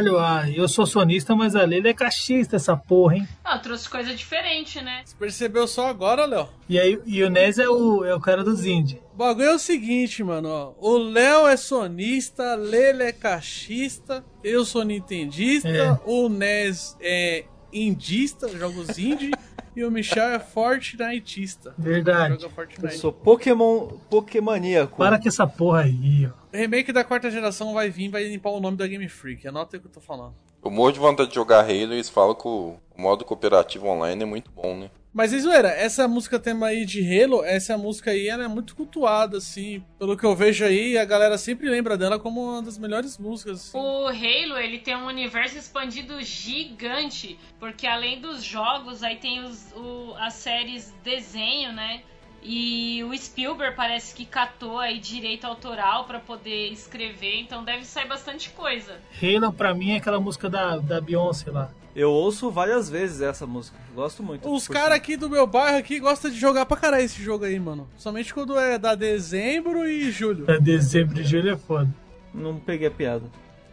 Caralho, 0.02 0.20
ah, 0.20 0.50
eu 0.50 0.68
sou 0.68 0.86
sonista, 0.86 1.36
mas 1.36 1.56
a 1.56 1.64
Leila 1.64 1.90
é 1.90 1.94
cachista, 1.94 2.56
essa 2.56 2.76
porra, 2.76 3.18
hein? 3.18 3.28
Ah, 3.44 3.60
trouxe 3.60 3.90
coisa 3.90 4.14
diferente, 4.16 4.82
né? 4.82 5.02
Você 5.06 5.16
percebeu 5.16 5.68
só 5.68 5.88
agora, 5.88 6.26
Léo? 6.26 6.50
E 6.68 6.80
aí, 6.80 7.00
e 7.06 7.24
o 7.24 7.30
Nez 7.30 7.60
é 7.60 7.70
o, 7.70 8.04
é 8.04 8.14
o 8.16 8.20
cara 8.20 8.44
dos 8.44 8.66
indie. 8.66 9.02
O 9.14 9.18
bagulho 9.18 9.50
é 9.50 9.56
o 9.56 9.60
seguinte, 9.60 10.24
mano, 10.24 10.50
ó. 10.50 10.74
O 10.80 10.98
Léo 10.98 11.48
é 11.48 11.56
sonista, 11.58 12.56
Lele 12.56 13.04
é 13.04 13.12
cachista, 13.12 14.24
eu 14.44 14.66
sou 14.66 14.84
nintendista, 14.84 15.68
É. 15.70 16.00
o 16.06 16.28
Nes 16.30 16.98
é 17.00 17.46
indista, 17.72 18.48
jogos 18.50 18.98
indie, 18.98 19.32
e 19.76 19.84
o 19.84 19.92
Michel 19.92 20.30
é 20.30 20.40
fortniteista. 20.40 21.74
Verdade. 21.78 22.34
Joga 22.34 22.46
Eu 22.46 22.50
Fortnite. 22.50 22.98
sou 22.98 23.14
Pokémon 23.14 23.88
Pokémoníaco. 24.10 24.98
Para 24.98 25.20
com 25.20 25.28
essa 25.28 25.46
porra 25.48 25.82
aí, 25.84 26.28
ó. 26.28 26.41
O 26.54 26.58
remake 26.58 26.92
da 26.92 27.04
quarta 27.04 27.32
geração 27.32 27.74
vai 27.74 27.90
vir, 27.90 28.10
vai 28.10 28.24
limpar 28.26 28.50
o 28.50 28.60
nome 28.60 28.76
da 28.78 28.86
Game 28.88 29.08
Freak. 29.08 29.48
Anota 29.48 29.76
aí 29.76 29.80
o 29.80 29.82
que 29.82 29.88
eu 29.88 29.92
tô 29.94 30.02
falando. 30.02 30.36
Eu 30.64 30.70
morro 30.70 30.92
de 30.92 31.00
vontade 31.00 31.30
de 31.30 31.36
jogar 31.36 31.62
Halo 31.62 31.72
e 31.72 31.96
eles 31.96 32.10
falam 32.10 32.36
que 32.36 32.48
o 32.48 32.78
modo 32.98 33.24
cooperativo 33.26 33.88
online 33.88 34.22
é 34.24 34.26
muito 34.26 34.52
bom, 34.52 34.76
né? 34.78 34.92
Mas, 35.14 35.34
Isoeira, 35.34 35.68
essa 35.70 36.08
música 36.08 36.40
tema 36.40 36.68
aí 36.68 36.86
de 36.86 37.02
Halo, 37.02 37.44
essa 37.44 37.78
música 37.78 38.12
aí, 38.12 38.30
ela 38.30 38.46
é 38.46 38.48
muito 38.48 38.76
cultuada, 38.76 39.38
assim. 39.38 39.84
Pelo 40.00 40.16
que 40.16 40.26
eu 40.26 40.34
vejo 40.36 40.64
aí, 40.64 40.98
a 40.98 41.04
galera 41.04 41.38
sempre 41.38 41.70
lembra 41.70 41.98
dela 41.98 42.18
como 42.20 42.42
uma 42.42 42.62
das 42.62 42.78
melhores 42.78 43.18
músicas. 43.18 43.60
assim. 43.60 43.78
O 43.78 44.08
Halo, 44.08 44.58
ele 44.58 44.80
tem 44.80 44.96
um 44.96 45.08
universo 45.08 45.58
expandido 45.58 46.22
gigante, 46.22 47.38
porque 47.60 47.86
além 47.88 48.22
dos 48.22 48.42
jogos, 48.44 49.04
aí 49.04 49.18
tem 49.18 49.44
os, 49.44 49.74
o- 49.76 50.14
as 50.18 50.34
séries 50.36 50.94
desenho, 51.04 51.74
né? 51.74 52.04
E 52.44 53.04
o 53.04 53.16
Spielberg 53.16 53.76
parece 53.76 54.16
que 54.16 54.26
catou 54.26 54.80
aí 54.80 55.00
direito 55.00 55.46
autoral 55.46 56.06
pra 56.06 56.20
poder 56.20 56.70
escrever, 56.72 57.40
então 57.40 57.64
deve 57.64 57.86
sair 57.86 58.08
bastante 58.08 58.50
coisa. 58.50 59.00
Halo 59.22 59.54
pra 59.54 59.74
mim 59.74 59.92
é 59.92 59.98
aquela 59.98 60.20
música 60.20 60.50
da, 60.50 60.78
da 60.78 61.00
Beyoncé 61.00 61.52
lá. 61.52 61.70
Eu 61.96 62.10
ouço 62.10 62.50
várias 62.50 62.90
vezes 62.90 63.22
essa 63.22 63.46
música. 63.46 63.78
Gosto 63.94 64.24
muito. 64.24 64.50
Os 64.52 64.68
caras 64.68 64.96
aqui 64.96 65.18
do 65.18 65.30
meu 65.30 65.46
bairro 65.46 65.78
aqui 65.78 66.00
gostam 66.00 66.32
de 66.32 66.40
jogar 66.40 66.66
pra 66.66 66.78
caralho 66.78 67.04
esse 67.04 67.22
jogo 67.22 67.44
aí, 67.44 67.60
mano. 67.60 67.88
Somente 67.98 68.34
quando 68.34 68.58
é 68.58 68.78
da 68.78 68.96
dezembro 68.96 69.88
e 69.88 70.10
julho. 70.10 70.46
Pra 70.46 70.58
dezembro 70.58 71.20
e 71.20 71.24
julho 71.24 71.52
é 71.52 71.58
foda. 71.58 71.90
Não 72.34 72.56
peguei 72.58 72.88
a 72.88 72.92
piada. 72.92 73.26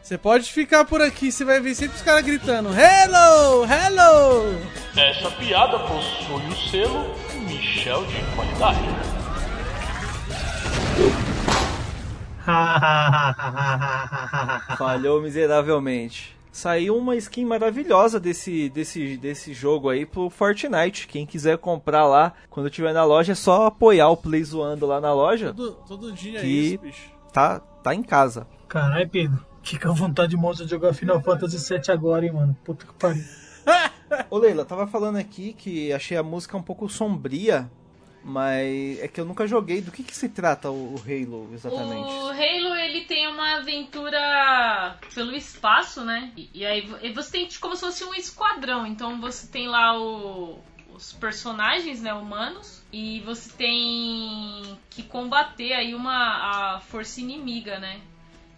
Você 0.02 0.18
pode 0.18 0.50
ficar 0.50 0.84
por 0.84 1.00
aqui, 1.02 1.30
você 1.30 1.44
vai 1.44 1.60
ver 1.60 1.74
sempre 1.74 1.96
os 1.96 2.02
caras 2.02 2.24
gritando 2.24 2.70
Hello! 2.70 3.64
Hello! 3.64 4.58
Essa 4.96 5.30
piada 5.32 5.78
possui 5.80 6.48
o 6.48 6.70
selo 6.70 7.27
Michel 7.48 8.04
de 8.06 8.20
qualidade. 8.34 8.78
Falhou 14.76 15.20
miseravelmente. 15.22 16.36
Saiu 16.50 16.96
uma 16.96 17.14
skin 17.16 17.44
maravilhosa 17.44 18.18
desse, 18.18 18.68
desse, 18.70 19.16
desse 19.16 19.54
jogo 19.54 19.88
aí 19.88 20.04
pro 20.04 20.28
Fortnite. 20.28 21.06
Quem 21.06 21.24
quiser 21.24 21.56
comprar 21.58 22.06
lá, 22.06 22.32
quando 22.50 22.68
tiver 22.70 22.92
na 22.92 23.04
loja, 23.04 23.32
é 23.32 23.34
só 23.34 23.66
apoiar 23.66 24.08
o 24.08 24.16
Play 24.16 24.42
Zoando 24.42 24.86
lá 24.86 25.00
na 25.00 25.12
loja. 25.12 25.52
Todo, 25.54 25.72
todo 25.86 26.12
dia 26.12 26.38
é 26.38 26.42
Que- 26.42 26.46
isso, 26.48 26.78
bicho. 26.78 27.10
Tá, 27.32 27.60
tá 27.60 27.94
em 27.94 28.02
casa. 28.02 28.46
Caralho, 28.68 29.08
Pedro. 29.08 29.46
Fica 29.62 29.88
à 29.90 29.92
vontade 29.92 30.30
de 30.30 30.36
monstro 30.36 30.64
de 30.64 30.70
jogar 30.70 30.94
Final 30.94 31.20
Fantasy 31.20 31.58
VII 31.74 31.92
agora, 31.92 32.24
hein, 32.26 32.32
mano. 32.32 32.56
Puta 32.64 32.86
que 32.86 32.92
pariu. 32.94 33.22
Ô 34.30 34.38
Leila, 34.38 34.64
tava 34.64 34.86
falando 34.86 35.16
aqui 35.16 35.52
que 35.52 35.92
achei 35.92 36.16
a 36.16 36.22
música 36.22 36.56
um 36.56 36.62
pouco 36.62 36.88
sombria, 36.88 37.70
mas 38.22 38.98
é 39.00 39.08
que 39.08 39.20
eu 39.20 39.24
nunca 39.24 39.46
joguei. 39.46 39.80
Do 39.80 39.92
que 39.92 40.02
que 40.02 40.14
se 40.16 40.28
trata 40.28 40.70
o, 40.70 40.94
Halo 41.06 41.50
exatamente? 41.52 42.08
O 42.08 42.28
Halo, 42.28 42.74
ele 42.76 43.04
tem 43.04 43.26
uma 43.28 43.56
aventura 43.56 44.96
pelo 45.14 45.34
espaço, 45.34 46.04
né? 46.04 46.32
E, 46.36 46.50
e 46.54 46.66
aí 46.66 46.82
vo- 46.82 46.98
você 47.14 47.30
tem 47.32 47.48
como 47.60 47.74
se 47.76 47.82
fosse 47.82 48.04
um 48.04 48.14
esquadrão. 48.14 48.86
Então 48.86 49.20
você 49.20 49.46
tem 49.46 49.68
lá 49.68 49.98
o- 50.00 50.58
os 50.94 51.12
personagens, 51.12 52.02
né, 52.02 52.12
humanos, 52.12 52.82
e 52.92 53.20
você 53.20 53.50
tem 53.56 54.78
que 54.90 55.02
combater 55.04 55.72
aí 55.72 55.94
uma 55.94 56.76
a 56.76 56.80
força 56.80 57.20
inimiga, 57.20 57.78
né? 57.78 58.00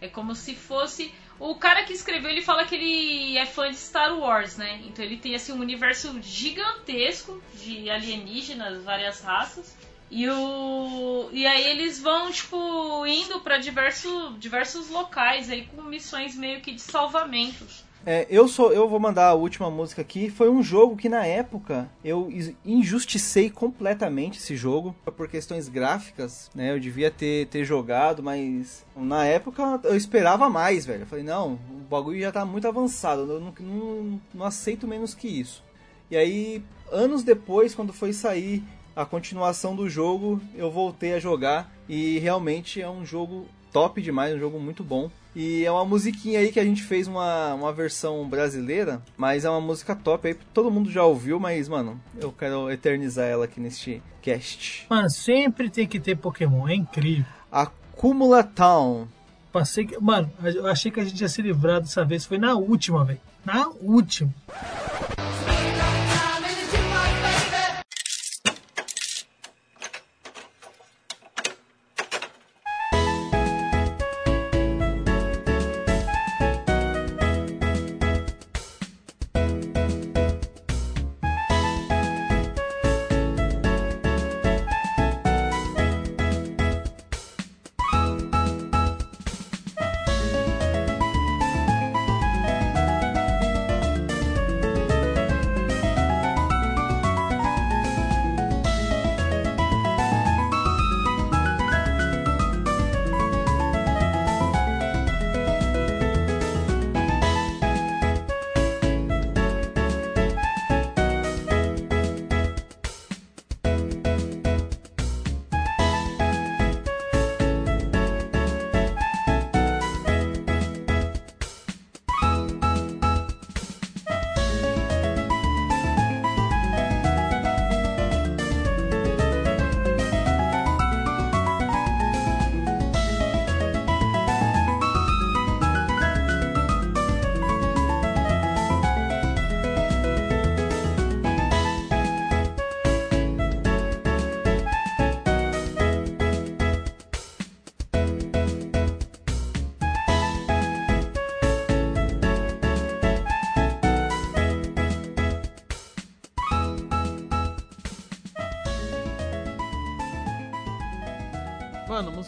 É 0.00 0.08
como 0.08 0.34
se 0.34 0.54
fosse 0.54 1.12
o 1.40 1.54
cara 1.54 1.84
que 1.84 1.94
escreveu, 1.94 2.30
ele 2.30 2.42
fala 2.42 2.66
que 2.66 2.74
ele 2.74 3.38
é 3.38 3.46
fã 3.46 3.70
de 3.70 3.76
Star 3.76 4.16
Wars, 4.16 4.58
né? 4.58 4.82
Então 4.84 5.02
ele 5.02 5.16
tem 5.16 5.34
assim 5.34 5.52
um 5.52 5.60
universo 5.60 6.20
gigantesco 6.20 7.42
de 7.54 7.88
alienígenas, 7.88 8.84
várias 8.84 9.22
raças. 9.22 9.74
E 10.10 10.28
o 10.28 11.30
e 11.32 11.46
aí 11.46 11.66
eles 11.68 12.00
vão 12.00 12.30
tipo 12.30 13.06
indo 13.06 13.40
pra 13.40 13.58
diversos 13.58 14.38
diversos 14.38 14.90
locais 14.90 15.48
aí 15.48 15.66
com 15.66 15.82
missões 15.82 16.36
meio 16.36 16.60
que 16.60 16.72
de 16.72 16.82
salvamento. 16.82 17.64
É, 18.04 18.26
eu 18.30 18.48
sou, 18.48 18.72
eu 18.72 18.88
vou 18.88 18.98
mandar 18.98 19.28
a 19.28 19.34
última 19.34 19.70
música 19.70 20.00
aqui. 20.00 20.30
Foi 20.30 20.48
um 20.48 20.62
jogo 20.62 20.96
que 20.96 21.08
na 21.08 21.26
época 21.26 21.88
eu 22.02 22.30
injusticei 22.64 23.50
completamente 23.50 24.38
esse 24.38 24.56
jogo 24.56 24.94
por 25.16 25.28
questões 25.28 25.68
gráficas, 25.68 26.50
né? 26.54 26.72
Eu 26.72 26.80
devia 26.80 27.10
ter, 27.10 27.46
ter 27.48 27.64
jogado, 27.64 28.22
mas 28.22 28.84
na 28.96 29.26
época 29.26 29.80
eu 29.84 29.96
esperava 29.96 30.48
mais, 30.48 30.86
velho. 30.86 31.02
Eu 31.02 31.06
falei, 31.06 31.24
não, 31.24 31.58
o 31.70 31.86
bagulho 31.90 32.20
já 32.20 32.32
tá 32.32 32.44
muito 32.44 32.66
avançado, 32.66 33.30
eu 33.30 33.40
não, 33.40 33.54
não, 33.60 34.20
não 34.32 34.46
aceito 34.46 34.88
menos 34.88 35.14
que 35.14 35.28
isso. 35.28 35.62
E 36.10 36.16
aí, 36.16 36.62
anos 36.90 37.22
depois, 37.22 37.74
quando 37.74 37.92
foi 37.92 38.12
sair 38.12 38.64
a 38.96 39.04
continuação 39.04 39.76
do 39.76 39.88
jogo, 39.88 40.40
eu 40.54 40.70
voltei 40.70 41.14
a 41.14 41.20
jogar 41.20 41.72
e 41.88 42.18
realmente 42.18 42.80
é 42.80 42.88
um 42.88 43.04
jogo 43.04 43.46
top 43.72 44.00
demais, 44.02 44.34
um 44.34 44.38
jogo 44.38 44.58
muito 44.58 44.82
bom. 44.82 45.10
E 45.34 45.64
é 45.64 45.70
uma 45.70 45.84
musiquinha 45.84 46.40
aí 46.40 46.50
que 46.50 46.58
a 46.58 46.64
gente 46.64 46.82
fez 46.82 47.06
uma, 47.06 47.54
uma 47.54 47.72
versão 47.72 48.28
brasileira, 48.28 49.00
mas 49.16 49.44
é 49.44 49.50
uma 49.50 49.60
música 49.60 49.94
top 49.94 50.26
aí, 50.26 50.34
todo 50.52 50.70
mundo 50.70 50.90
já 50.90 51.04
ouviu, 51.04 51.38
mas 51.38 51.68
mano, 51.68 52.00
eu 52.16 52.32
quero 52.32 52.70
eternizar 52.70 53.26
ela 53.26 53.44
aqui 53.44 53.60
neste 53.60 54.02
cast. 54.20 54.86
Mano, 54.90 55.08
sempre 55.08 55.70
tem 55.70 55.86
que 55.86 56.00
ter 56.00 56.16
Pokémon, 56.16 56.68
é 56.68 56.74
incrível. 56.74 57.24
Acumula 57.50 58.42
Town. 58.42 59.06
Passei 59.52 59.84
que. 59.84 60.00
Mano, 60.00 60.30
eu 60.42 60.66
achei 60.66 60.90
que 60.90 61.00
a 61.00 61.04
gente 61.04 61.20
ia 61.20 61.28
se 61.28 61.42
livrar 61.42 61.80
dessa 61.80 62.04
vez. 62.04 62.24
Foi 62.24 62.38
na 62.38 62.54
última, 62.54 63.04
velho. 63.04 63.20
Na 63.44 63.68
última. 63.80 64.32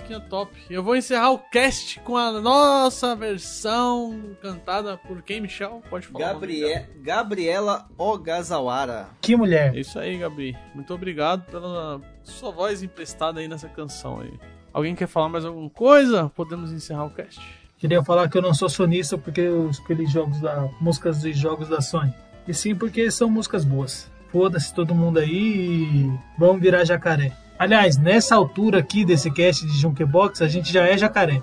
Musiquinha 0.03 0.21
top. 0.21 0.53
Eu 0.69 0.83
vou 0.83 0.97
encerrar 0.97 1.31
o 1.31 1.39
cast 1.39 2.01
com 2.01 2.17
a 2.17 2.33
nossa 2.33 3.15
versão 3.15 4.37
cantada 4.41 4.97
por 4.97 5.23
quem, 5.23 5.41
Michel? 5.41 5.83
Pode 5.89 6.07
falar. 6.07 6.31
o 6.31 6.35
nome 6.35 6.61
Gabrie... 6.61 6.87
Gabriela 7.01 7.89
Ogazawara. 7.97 9.09
Que 9.21 9.37
mulher. 9.37 9.75
É 9.75 9.81
isso 9.81 9.99
aí, 9.99 10.19
Gabi. 10.19 10.57
Muito 10.75 10.93
obrigado 10.93 11.45
pela 11.51 12.01
sua 12.23 12.51
voz 12.51 12.83
emprestada 12.83 13.41
aí 13.41 13.49
nessa 13.49 13.69
canção 13.69 14.21
aí. 14.21 14.33
Alguém 14.73 14.95
quer 14.95 15.07
falar 15.07 15.29
mais 15.29 15.45
alguma 15.45 15.71
coisa? 15.71 16.31
Podemos 16.35 16.73
encerrar 16.73 17.05
o 17.05 17.11
cast. 17.11 17.41
Queria 17.79 18.03
falar 18.03 18.29
que 18.29 18.39
eu 18.39 18.43
não 18.43 18.55
sou 18.55 18.69
sonista 18.69 19.19
porque 19.19 19.41
eu 19.41 19.69
escolhi 19.69 20.07
jogos 20.07 20.41
da, 20.41 20.69
músicas 20.81 21.25
e 21.25 21.33
jogos 21.33 21.69
da 21.69 21.81
Sony. 21.81 22.15
E 22.47 22.55
sim 22.55 22.75
porque 22.75 23.11
são 23.11 23.29
músicas 23.29 23.65
boas. 23.65 24.11
Foda-se 24.31 24.75
todo 24.75 24.95
mundo 24.95 25.19
aí 25.19 25.29
e 25.29 26.13
vamos 26.39 26.63
virar 26.63 26.85
jacaré. 26.85 27.42
Aliás, 27.63 27.97
nessa 27.97 28.35
altura 28.35 28.81
aqui 28.81 29.05
desse 29.05 29.31
cast 29.31 29.65
de 29.65 29.79
Junkebox, 29.79 30.43
a 30.43 30.49
gente 30.49 30.73
já 30.73 30.85
é 30.85 30.99
jacaré. 30.99 31.41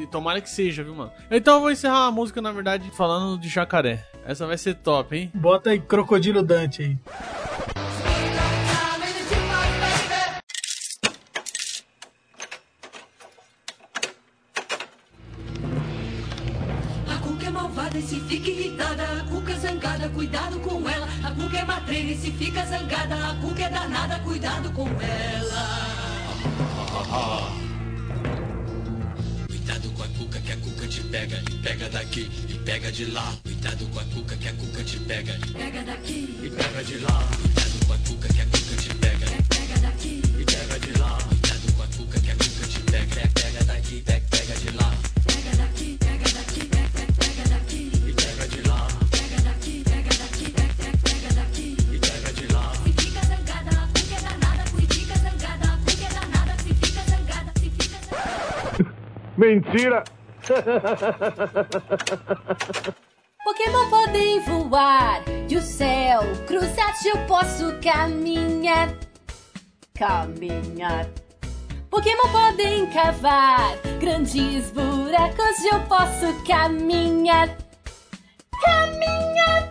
E 0.00 0.06
tomara 0.06 0.40
que 0.40 0.48
seja, 0.48 0.82
viu, 0.82 0.94
mano? 0.94 1.12
Então 1.30 1.56
eu 1.56 1.60
vou 1.60 1.70
encerrar 1.70 2.06
a 2.06 2.10
música, 2.10 2.40
na 2.40 2.50
verdade, 2.52 2.90
falando 2.96 3.38
de 3.38 3.50
jacaré. 3.50 4.02
Essa 4.24 4.46
vai 4.46 4.56
ser 4.56 4.76
top, 4.76 5.14
hein? 5.14 5.30
Bota 5.34 5.68
aí 5.68 5.78
Crocodilo 5.78 6.42
Dante 6.42 6.82
aí. 6.84 6.98
A 17.06 17.18
Cuca 17.18 17.46
é 17.46 17.50
malvada 17.50 17.98
e 17.98 18.00
se 18.00 18.18
fica 18.20 18.48
irritada. 18.48 19.02
A 19.02 19.24
Cuca 19.30 19.45
zangada, 19.66 20.08
cuidado 20.10 20.60
com 20.60 20.88
ela. 20.88 21.08
A 21.24 21.30
Cuca 21.32 21.58
é 21.58 21.64
matreira 21.64 22.12
e 22.12 22.16
se 22.16 22.30
fica 22.30 22.64
zangada. 22.64 23.14
A 23.30 23.34
Cuca 23.36 23.64
é 23.64 23.68
danada, 23.68 24.18
cuidado 24.20 24.70
com 24.70 24.88
ela. 25.00 25.96
Cuidado 29.48 29.90
com 29.90 30.02
a 30.02 30.08
cuca 30.08 30.40
que 30.40 30.52
a 30.52 30.56
cuca 30.56 30.86
te 30.86 31.00
pega 31.02 31.42
e 31.50 31.54
pega 31.58 31.88
daqui 31.88 32.30
e 32.48 32.54
pega 32.54 32.92
de 32.92 33.06
lá. 33.06 33.34
Cuidado 33.42 33.86
com 33.88 34.00
a 34.00 34.04
cuca 34.04 34.36
que 34.36 34.48
a 34.48 34.52
cuca 34.52 34.84
te 34.84 34.98
pega 35.00 35.32
e 35.34 35.52
Pega 35.52 35.82
daqui, 35.82 36.38
e 36.42 36.50
pega 36.50 36.84
de 36.84 36.98
lá. 36.98 37.28
Cuidado 37.42 37.86
com 37.86 37.92
a 37.92 37.98
cuca 37.98 38.28
que 38.28 38.40
a 38.40 38.44
cuca 38.44 38.76
te 38.82 38.94
pega 38.94 39.26
pega 39.48 39.78
daqui, 39.80 40.22
e 40.38 40.44
pega 40.44 40.78
de 40.78 40.98
lá. 40.98 41.18
Cuidado 41.28 41.72
com 41.74 41.82
a 41.82 41.86
cuca 41.86 42.20
que 42.20 42.30
a 42.30 42.34
cuca 42.34 42.66
te 42.68 42.80
pega 42.80 43.20
e 43.20 43.28
pega 43.28 43.64
daqui, 43.64 44.02
pega, 44.02 44.20
pega 44.20 44.25
Mentira! 59.46 60.02
Pokémon 63.44 63.90
podem 63.90 64.40
voar 64.40 65.22
e 65.48 65.56
o 65.56 65.62
céu 65.62 66.22
cruzado 66.48 66.96
eu 67.04 67.16
posso 67.26 67.78
caminhar, 67.80 68.92
caminhar. 69.94 71.06
Pokémon 71.88 72.28
podem 72.32 72.86
cavar 72.86 73.76
grandes 74.00 74.72
buracos 74.72 75.64
eu 75.64 75.78
posso 75.82 76.44
caminhar, 76.44 77.56
caminhar. 78.64 79.70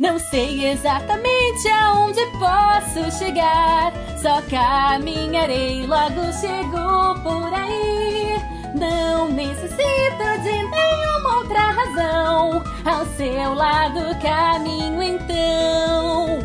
Não 0.00 0.18
sei 0.18 0.72
exatamente 0.72 1.68
aonde 1.68 2.26
posso 2.32 3.16
chegar, 3.16 3.92
só 4.20 4.42
caminharei 4.50 5.86
logo 5.86 6.32
chego 6.32 7.14
por 7.22 7.54
aí. 7.54 8.57
Não 8.78 9.28
necessito 9.28 10.42
de 10.42 10.62
nenhuma 10.62 11.38
outra 11.38 11.72
razão, 11.72 12.62
ao 12.84 13.04
seu 13.16 13.54
lado 13.54 14.00
caminho 14.22 15.02
então. 15.02 16.38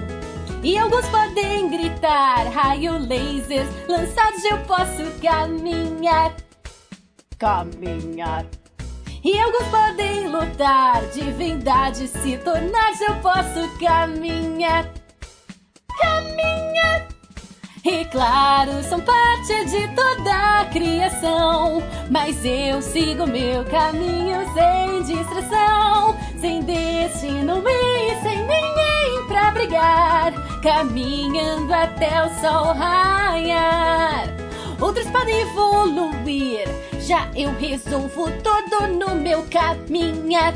E 0.63 0.77
alguns 0.77 1.05
podem 1.09 1.69
gritar, 1.69 2.47
raio 2.47 2.93
lasers 2.93 3.67
lançados 3.87 4.43
eu 4.45 4.57
posso 4.61 5.03
caminhar, 5.21 6.33
caminhar. 7.37 8.45
E 9.23 9.39
alguns 9.39 9.67
podem 9.67 10.27
lutar, 10.27 11.05
divindades 11.13 12.09
se 12.09 12.37
tornar 12.39 12.93
eu 12.99 13.15
posso 13.21 13.77
caminhar, 13.77 14.91
caminhar. 16.01 17.12
E 17.85 18.05
claro, 18.05 18.81
são 18.83 19.01
parte 19.01 19.65
de 19.65 19.89
toda 19.93 20.61
a 20.61 20.65
criação. 20.65 21.83
Mas 22.09 22.43
eu 22.45 22.81
sigo 22.81 23.27
meu 23.27 23.65
caminho 23.65 24.39
sem 24.53 25.03
distração, 25.03 26.15
sem 26.39 26.61
destino 26.63 27.61
e 27.67 28.21
sem 28.21 28.39
ninguém 28.39 29.27
pra 29.27 29.51
brigar. 29.51 30.31
Caminhando 30.61 31.73
até 31.73 32.25
o 32.25 32.29
sol 32.39 32.73
raiar. 32.73 34.29
Outros 34.79 35.09
podem 35.09 35.41
evoluir, 35.41 36.65
já 37.01 37.29
eu 37.35 37.53
resolvo 37.57 38.31
tudo 38.41 38.87
no 38.87 39.13
meu 39.13 39.43
caminhar. 39.49 40.53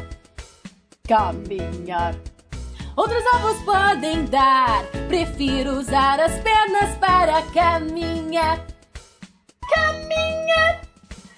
Caminhar. 1.06 2.16
Outros 2.98 3.24
ovos 3.36 3.62
podem 3.62 4.26
dar. 4.26 4.84
Prefiro 5.08 5.74
usar 5.74 6.20
as 6.20 6.34
pernas 6.40 6.98
para 6.98 7.44
caminhar. 7.54 8.66
Caminhar. 9.70 10.82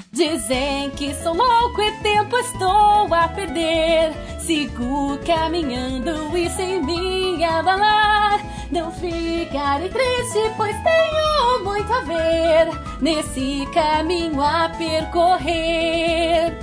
Dizem 0.09 0.89
que 0.91 1.13
sou 1.15 1.33
louco 1.33 1.81
e 1.81 1.91
tempo 1.97 2.37
estou 2.37 3.13
a 3.13 3.27
perder. 3.27 4.13
Sigo 4.39 5.19
caminhando 5.25 6.37
e 6.37 6.49
sem 6.49 6.81
me 6.81 7.43
abalar. 7.43 8.39
Não 8.71 8.89
ficarei 8.93 9.89
triste, 9.89 10.39
pois 10.55 10.75
tenho 10.81 11.63
muito 11.65 11.91
a 11.91 11.99
ver 12.01 13.01
nesse 13.01 13.67
caminho 13.73 14.41
a 14.41 14.69
percorrer. 14.69 16.57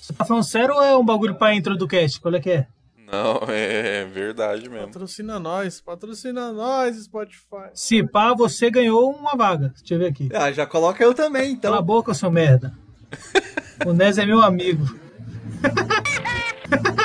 Você 0.00 0.12
tá 0.12 0.24
falando 0.24 0.42
sério 0.42 0.74
ou 0.74 0.82
é 0.82 0.96
um 0.96 1.04
bagulho 1.04 1.36
pra 1.36 1.54
intro 1.54 1.76
do 1.76 1.86
cast? 1.86 2.20
Qual 2.20 2.34
é 2.34 2.40
que 2.40 2.50
é? 2.50 2.66
Não, 3.12 3.42
é 3.52 4.06
verdade 4.06 4.70
mesmo. 4.70 4.86
Patrocina 4.86 5.38
nós, 5.38 5.82
patrocina 5.82 6.50
nós, 6.50 6.96
Spotify. 6.96 7.68
Se 7.74 8.02
pá, 8.02 8.32
você 8.32 8.70
ganhou 8.70 9.12
uma 9.12 9.36
vaga. 9.36 9.74
Deixa 9.76 9.94
eu 9.94 9.98
ver 9.98 10.06
aqui. 10.06 10.30
Ah, 10.32 10.50
já 10.50 10.64
coloca 10.66 11.04
eu 11.04 11.12
também, 11.12 11.52
então. 11.52 11.70
Cala 11.70 11.82
a 11.82 11.84
boca, 11.84 12.14
seu 12.14 12.30
merda. 12.30 12.72
o 13.84 13.92
Nes 13.92 14.16
é 14.16 14.24
meu 14.24 14.40
amigo. 14.40 14.86